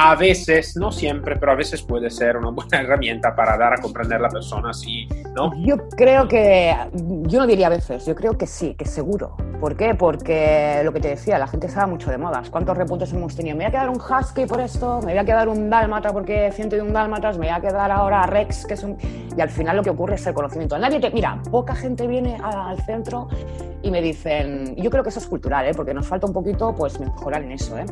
a 0.00 0.14
veces, 0.14 0.76
no 0.76 0.92
siempre, 0.92 1.36
pero 1.36 1.50
a 1.50 1.54
veces 1.56 1.82
puede 1.82 2.08
ser 2.08 2.36
una 2.36 2.50
buena 2.50 2.80
herramienta 2.82 3.34
para 3.34 3.56
dar 3.56 3.72
a 3.74 3.78
comprender 3.78 4.18
a 4.18 4.22
la 4.22 4.28
persona, 4.28 4.72
sí, 4.72 5.08
¿no? 5.34 5.50
Yo 5.64 5.88
creo 5.96 6.28
que, 6.28 6.72
yo 7.22 7.40
no 7.40 7.46
diría 7.46 7.66
a 7.66 7.70
veces, 7.70 8.06
yo 8.06 8.14
creo 8.14 8.38
que 8.38 8.46
sí, 8.46 8.74
que 8.74 8.84
seguro. 8.84 9.36
¿Por 9.60 9.76
qué? 9.76 9.92
Porque 9.96 10.82
lo 10.84 10.92
que 10.92 11.00
te 11.00 11.08
decía, 11.08 11.36
la 11.36 11.48
gente 11.48 11.66
estaba 11.66 11.88
mucho 11.88 12.10
de 12.12 12.18
modas. 12.18 12.48
¿Cuántos 12.48 12.76
repuntes 12.76 13.12
hemos 13.12 13.34
tenido? 13.34 13.56
Me 13.56 13.64
voy 13.64 13.68
a 13.68 13.70
quedar 13.72 13.88
un 13.88 14.00
husky 14.00 14.46
por 14.46 14.60
esto, 14.60 15.00
me 15.00 15.10
voy 15.12 15.18
a 15.18 15.24
quedar 15.24 15.48
un 15.48 15.68
dálmata 15.68 16.12
porque 16.12 16.52
ciento 16.52 16.76
de 16.76 16.82
un 16.82 16.92
dálmatas, 16.92 17.38
me 17.38 17.46
voy 17.46 17.56
a 17.56 17.60
quedar 17.60 17.90
ahora 17.90 18.24
Rex, 18.26 18.66
que 18.66 18.74
es 18.74 18.84
un... 18.84 18.96
Y 19.36 19.40
al 19.40 19.50
final 19.50 19.76
lo 19.76 19.82
que 19.82 19.90
ocurre 19.90 20.14
es 20.14 20.24
el 20.28 20.34
conocimiento. 20.34 20.78
Nadie 20.78 21.00
te... 21.00 21.10
Mira, 21.10 21.42
poca 21.50 21.74
gente 21.74 22.06
viene 22.06 22.38
al 22.40 22.80
centro 22.82 23.28
y 23.82 23.90
me 23.90 24.00
dicen, 24.00 24.76
yo 24.76 24.90
creo 24.90 25.02
que 25.02 25.08
eso 25.08 25.18
es 25.18 25.26
cultural, 25.26 25.66
¿eh? 25.66 25.72
porque 25.74 25.92
nos 25.92 26.06
falta 26.06 26.28
un 26.28 26.32
poquito 26.32 26.72
pues 26.76 27.00
mejorar 27.00 27.42
en 27.42 27.50
eso. 27.50 27.76
¿eh? 27.76 27.86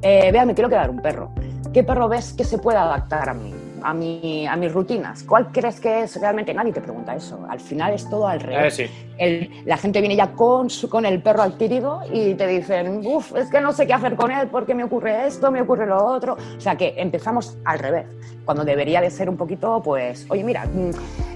Eh, 0.00 0.44
me 0.46 0.54
quiero 0.54 0.70
quedar 0.70 0.88
un 0.88 1.02
perro. 1.02 1.32
¿Qué 1.70 1.84
perro 1.84 2.08
ves 2.08 2.32
que 2.32 2.44
se 2.44 2.56
pueda 2.56 2.84
adaptar 2.84 3.28
a 3.28 3.34
mí? 3.34 3.69
A, 3.82 3.92
mi, 3.94 4.46
a 4.46 4.56
mis 4.56 4.72
rutinas. 4.72 5.22
¿Cuál 5.24 5.50
crees 5.52 5.80
que 5.80 6.02
es 6.02 6.20
realmente? 6.20 6.52
Nadie 6.54 6.72
te 6.72 6.80
pregunta 6.80 7.14
eso. 7.14 7.46
Al 7.48 7.60
final 7.60 7.94
es 7.94 8.08
todo 8.08 8.26
al 8.26 8.40
revés. 8.40 8.78
Eh, 8.78 8.88
sí. 8.88 9.06
El- 9.18 9.50
la 9.66 9.76
gente 9.76 10.00
viene 10.00 10.16
ya 10.16 10.32
con, 10.32 10.70
su- 10.70 10.88
con 10.88 11.04
el 11.04 11.22
perro 11.22 11.42
adquirido 11.42 12.00
y 12.12 12.34
te 12.34 12.46
dicen, 12.46 13.02
uff, 13.04 13.34
es 13.36 13.50
que 13.50 13.60
no 13.60 13.72
sé 13.72 13.86
qué 13.86 13.92
hacer 13.92 14.16
con 14.16 14.30
él 14.30 14.48
porque 14.48 14.74
me 14.74 14.84
ocurre 14.84 15.26
esto, 15.26 15.50
me 15.50 15.60
ocurre 15.62 15.86
lo 15.86 16.04
otro. 16.04 16.36
O 16.56 16.60
sea 16.60 16.76
que 16.76 16.94
empezamos 16.96 17.56
al 17.64 17.78
revés, 17.78 18.06
cuando 18.44 18.64
debería 18.64 19.00
de 19.00 19.10
ser 19.10 19.28
un 19.28 19.36
poquito, 19.36 19.82
pues, 19.82 20.26
oye, 20.30 20.42
mira, 20.42 20.64
mm, 20.66 20.90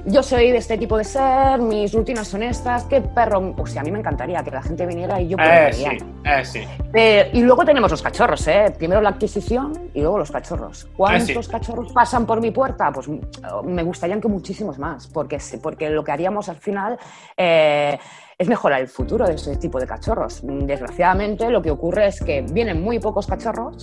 yo 0.07 0.23
soy 0.23 0.51
de 0.51 0.59
este 0.59 0.77
tipo 0.79 0.97
de 0.99 1.05
ser, 1.05 1.59
mis 1.61 1.93
rutinas 1.93 2.27
son 2.29 2.43
estas, 2.43 2.85
qué 2.85 3.01
perro. 3.01 3.55
O 3.59 3.67
sea, 3.67 3.83
a 3.83 3.85
mí 3.85 3.91
me 3.91 3.99
encantaría 3.99 4.43
que 4.43 4.51
la 4.51 4.63
gente 4.63 4.87
viniera 4.87 5.21
y 5.21 5.29
yo 5.29 5.37
Eh, 5.41 5.71
sí, 5.73 5.85
eh, 6.25 6.45
sí. 6.45 6.61
Y 7.33 7.43
luego 7.43 7.65
tenemos 7.65 7.91
los 7.91 8.03
cachorros, 8.03 8.47
¿eh? 8.49 8.73
Primero 8.77 9.01
la 9.01 9.11
adquisición 9.11 9.91
y 9.95 10.01
luego 10.01 10.19
los 10.19 10.31
cachorros. 10.31 10.87
¿Cuántos 10.97 11.31
Eh, 11.31 11.43
sí. 11.43 11.51
cachorros 11.51 11.93
pasan 11.93 12.25
por 12.27 12.34
mi 12.41 12.51
puerta? 12.51 12.91
Pues 12.93 13.09
mm, 13.09 13.19
me 13.65 13.83
gustarían 13.83 14.21
que 14.21 14.29
muchísimos 14.29 14.79
más, 14.79 15.07
porque, 15.09 15.39
porque 15.63 15.91
lo 15.91 16.05
que 16.05 16.13
haríamos 16.13 16.49
al 16.49 16.57
final 16.57 16.99
eh, 17.37 17.99
es 18.39 18.49
mejorar 18.49 18.81
el 18.81 18.89
futuro 18.89 19.27
de 19.27 19.35
ese 19.35 19.57
tipo 19.57 19.79
de 19.79 19.87
cachorros. 19.87 20.43
Mm, 20.43 20.67
Desgraciadamente, 20.67 21.51
lo 21.51 21.63
que 21.63 21.71
ocurre 21.71 22.07
es 22.07 22.21
que 22.21 22.43
vienen 22.43 22.83
muy 22.83 22.99
pocos 22.99 23.27
cachorros 23.27 23.77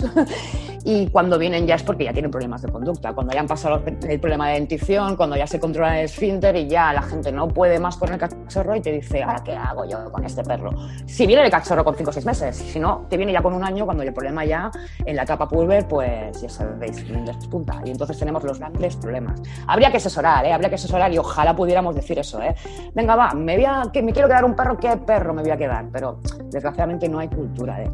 y 0.84 1.06
cuando 1.08 1.38
vienen 1.38 1.66
ya 1.66 1.76
es 1.76 1.82
porque 1.82 2.04
ya 2.04 2.12
tienen 2.12 2.30
problemas 2.30 2.62
de 2.62 2.70
conducta. 2.70 3.12
Cuando 3.12 3.32
ya 3.32 3.40
han 3.40 3.46
pasado 3.46 3.82
el 3.86 4.20
problema 4.20 4.48
de 4.48 4.54
dentición, 4.54 5.16
cuando 5.16 5.36
ya 5.36 5.46
se 5.46 5.60
controla 5.60 5.98
el 5.98 6.06
esfínter 6.06 6.56
y 6.56 6.66
ya 6.66 6.92
la 6.92 7.02
gente 7.02 7.30
no 7.30 7.48
puede 7.48 7.78
más 7.78 7.96
con 7.96 8.12
el 8.12 8.18
cachorro 8.18 8.74
y 8.74 8.80
te 8.80 8.90
dice, 8.92 9.22
¿ahora 9.22 9.42
qué 9.44 9.54
hago 9.54 9.84
yo 9.84 10.10
con 10.10 10.24
este 10.24 10.42
perro? 10.42 10.70
Si 11.06 11.26
viene 11.26 11.44
el 11.44 11.50
cachorro 11.50 11.84
con 11.84 11.94
5 11.94 12.10
o 12.10 12.12
6 12.12 12.26
meses, 12.26 12.56
si 12.56 12.80
no, 12.80 13.06
te 13.08 13.16
viene 13.16 13.32
ya 13.32 13.42
con 13.42 13.54
un 13.54 13.64
año 13.64 13.84
cuando 13.84 14.02
el 14.02 14.12
problema 14.12 14.44
ya 14.44 14.70
en 15.04 15.16
la 15.16 15.22
etapa 15.22 15.48
pulver, 15.48 15.86
pues 15.86 16.40
ya 16.40 16.48
sabéis, 16.48 17.04
despunta. 17.24 17.80
Y 17.84 17.90
entonces 17.90 18.18
tenemos 18.18 18.42
los 18.42 18.58
grandes 18.58 18.96
problemas. 18.96 19.40
Habría 19.66 19.90
que 19.90 19.98
asesorar, 19.98 20.44
¿eh? 20.44 20.52
Habría 20.52 20.68
que 20.68 20.76
asesorar 20.76 21.12
y 21.12 21.18
ojalá 21.18 21.54
pudiéramos 21.54 21.94
decir 21.94 22.18
eso, 22.18 22.42
¿eh? 22.42 22.54
Venga, 22.94 23.14
va, 23.14 23.34
me, 23.34 23.56
voy 23.56 23.64
a, 23.64 23.82
que 23.92 24.02
me 24.02 24.12
quiero 24.12 24.28
quedar 24.28 24.44
un 24.44 24.54
perro, 24.54 24.78
¿qué 24.78 24.96
perro 24.96 25.32
me 25.32 25.42
voy 25.42 25.50
a 25.50 25.56
quedar? 25.56 25.86
Pero 25.92 26.18
desgraciadamente 26.50 27.08
no 27.08 27.18
hay 27.18 27.28
cultura, 27.28 27.82
¿eh? 27.82 27.90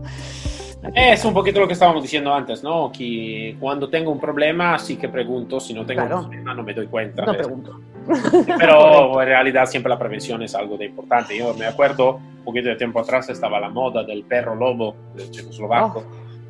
Es 0.94 1.24
un 1.24 1.34
poquito 1.34 1.60
lo 1.60 1.66
que 1.66 1.72
estábamos 1.72 2.02
diciendo 2.02 2.32
antes, 2.32 2.62
¿no? 2.62 2.92
Que 2.92 3.56
cuando 3.58 3.88
tengo 3.88 4.10
un 4.12 4.20
problema 4.20 4.78
sí 4.78 4.96
que 4.96 5.08
pregunto, 5.08 5.58
si 5.58 5.74
no 5.74 5.84
tengo 5.84 6.02
Claro. 6.02 6.18
un 6.20 6.24
problema 6.26 6.54
no 6.54 6.62
me 6.62 6.72
doy 6.74 6.86
cuenta. 6.86 7.24
No 7.24 7.32
¿ves? 7.32 7.42
pregunto. 7.42 7.80
Pero 8.58 9.20
en 9.20 9.28
realidad 9.28 9.66
siempre 9.66 9.90
la 9.90 9.98
prevención 9.98 10.42
es 10.42 10.54
algo 10.54 10.76
de 10.76 10.86
importante. 10.86 11.36
Yo 11.36 11.52
me 11.54 11.66
acuerdo, 11.66 12.16
un 12.16 12.44
poquito 12.44 12.68
de 12.68 12.76
tiempo 12.76 13.00
atrás 13.00 13.28
estaba 13.28 13.58
la 13.60 13.68
moda 13.68 14.04
del 14.04 14.22
perro 14.24 14.54
lobo 14.54 14.94
del 15.14 15.30
checoslovaco, 15.30 16.04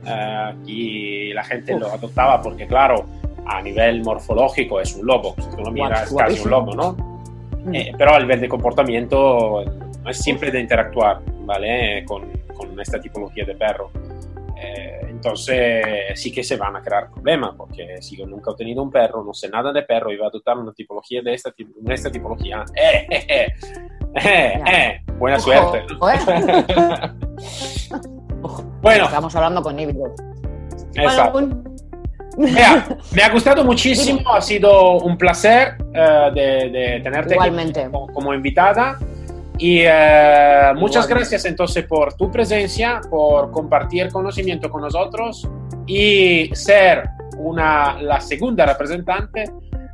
eh, 0.07 0.55
y 0.67 1.33
la 1.33 1.43
gente 1.45 1.79
lo 1.79 1.87
adoptaba 1.89 2.41
porque, 2.41 2.67
claro, 2.67 3.07
a 3.47 3.63
nivel 3.63 4.03
morfológico 4.05 4.81
es 4.81 4.95
un 4.95 5.07
lobo. 5.07 5.35
Si 5.39 5.57
tú 5.57 5.63
lo 5.63 5.71
miras, 5.71 6.11
es 6.11 6.17
casi 6.17 6.41
un 6.41 6.51
lobo, 6.51 6.75
¿no? 6.75 6.93
Mm. 7.65 7.75
Eh, 7.75 7.93
pero 7.97 8.15
a 8.15 8.21
nivel 8.21 8.41
de 8.41 8.49
comportamiento 8.49 9.65
no 10.05 10.11
es 10.11 10.19
siempre 10.19 10.51
de 10.51 10.61
interactuar, 10.61 11.21
¿vale? 11.41 12.05
Con, 12.07 12.29
con 12.55 12.79
esta 12.79 13.01
tipología 13.01 13.45
de 13.45 13.55
perro. 13.55 13.91
Eh, 14.61 15.01
entonces 15.09 15.85
sí 16.21 16.33
que 16.33 16.43
se 16.43 16.57
van 16.57 16.75
a 16.77 16.83
crear 16.83 17.11
problemas, 17.11 17.55
porque 17.57 18.01
si 18.01 18.17
yo 18.17 18.27
nunca 18.27 18.51
he 18.53 18.57
tenido 18.57 18.83
un 18.83 18.91
perro, 18.91 19.23
no 19.23 19.33
sé 19.33 19.49
nada 19.49 19.73
de 19.73 19.83
perro 19.83 20.11
y 20.13 20.17
voy 20.17 20.27
a 20.27 20.29
adoptar 20.29 20.57
una 20.59 20.73
tipología 20.73 21.23
de 21.23 21.35
esta, 21.35 21.53
de 21.57 21.95
esta 21.95 22.11
tipología, 22.11 22.65
eh, 22.75 23.07
eh, 23.11 23.27
eh, 23.29 23.47
eh, 24.25 24.63
eh, 24.73 25.01
buena 25.19 25.37
Ojo, 25.37 25.51
suerte. 25.53 25.95
ojo, 25.95 26.11
¿eh? 26.11 26.19
Bueno, 28.81 29.05
Estamos 29.07 29.35
hablando 29.35 29.63
con 29.63 29.79
híbridos. 29.79 30.13
exacto. 30.95 31.49
Mira, 32.37 32.87
me 33.13 33.23
ha 33.23 33.31
gustado 33.33 33.65
muchísimo, 33.65 34.21
ha 34.33 34.41
sido 34.41 34.99
un 34.99 35.19
placer 35.19 35.77
eh, 35.93 36.31
de, 36.33 36.71
de 36.71 37.01
tenerte 37.03 37.35
aquí 37.35 37.49
Igualmente. 37.49 37.85
como, 37.91 38.07
como 38.13 38.33
invitada. 38.35 38.97
Y 39.59 39.81
eh, 39.85 40.73
muchas 40.77 41.09
gracias 41.09 41.45
entonces 41.45 41.85
por 41.85 42.15
tu 42.15 42.31
presencia, 42.31 43.01
por 43.11 43.51
compartir 43.51 44.09
conocimiento 44.13 44.71
con 44.71 44.83
nosotros 44.83 45.49
y 45.87 46.49
ser 46.55 47.09
una, 47.39 48.01
la 48.01 48.21
segunda 48.21 48.67
representante 48.67 49.51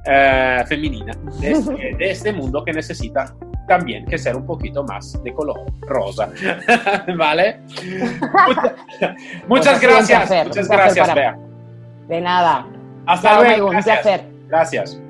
eh, 0.06 0.62
femenina 0.66 1.14
de 1.40 1.52
este, 1.52 1.72
de 1.98 2.10
este 2.10 2.32
mundo 2.32 2.62
que 2.64 2.72
necesita 2.74 3.34
también 3.66 4.04
que 4.04 4.18
ser 4.18 4.36
un 4.36 4.44
poquito 4.44 4.84
más 4.84 5.22
de 5.22 5.32
color 5.32 5.60
rosa. 5.82 6.28
¿Vale? 7.16 7.60
Mucha- 8.46 9.16
muchas 9.48 9.78
Pues 9.78 9.82
un 9.82 9.88
gracias. 9.88 10.18
placer, 10.26 10.46
muchas 10.48 10.68
gracias, 10.68 11.14
Bea. 11.14 11.38
De 12.08 12.20
nada. 12.20 12.66
Hasta 13.06 13.34
luego. 13.36 13.48
Maigo, 13.48 13.66
un 13.68 13.72
gracias. 13.72 14.00
placer. 14.00 14.24
Gracias. 14.48 15.00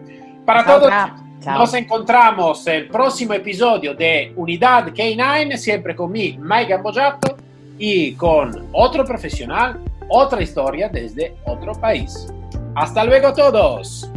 Para 0.47 0.65
todos. 0.65 1.24
Nos 1.47 1.75
encontramos 1.75 2.67
el 2.67 2.89
próximo 2.89 3.35
episodio 3.35 3.95
de 3.95 4.33
Unidad 4.37 4.89
K9, 4.89 5.57
siempre 5.57 5.95
con 5.95 6.11
mi 6.11 6.39
Mike 6.39 6.73
Gambojato 6.73 7.37
y 7.79 8.15
con 8.15 8.69
otro 8.73 9.05
profesional, 9.05 9.81
otra 10.09 10.43
historia 10.43 10.89
desde 10.89 11.37
otro 11.45 11.73
país. 11.75 12.29
Hasta 12.75 13.05
luego 13.05 13.33
todos. 13.33 14.11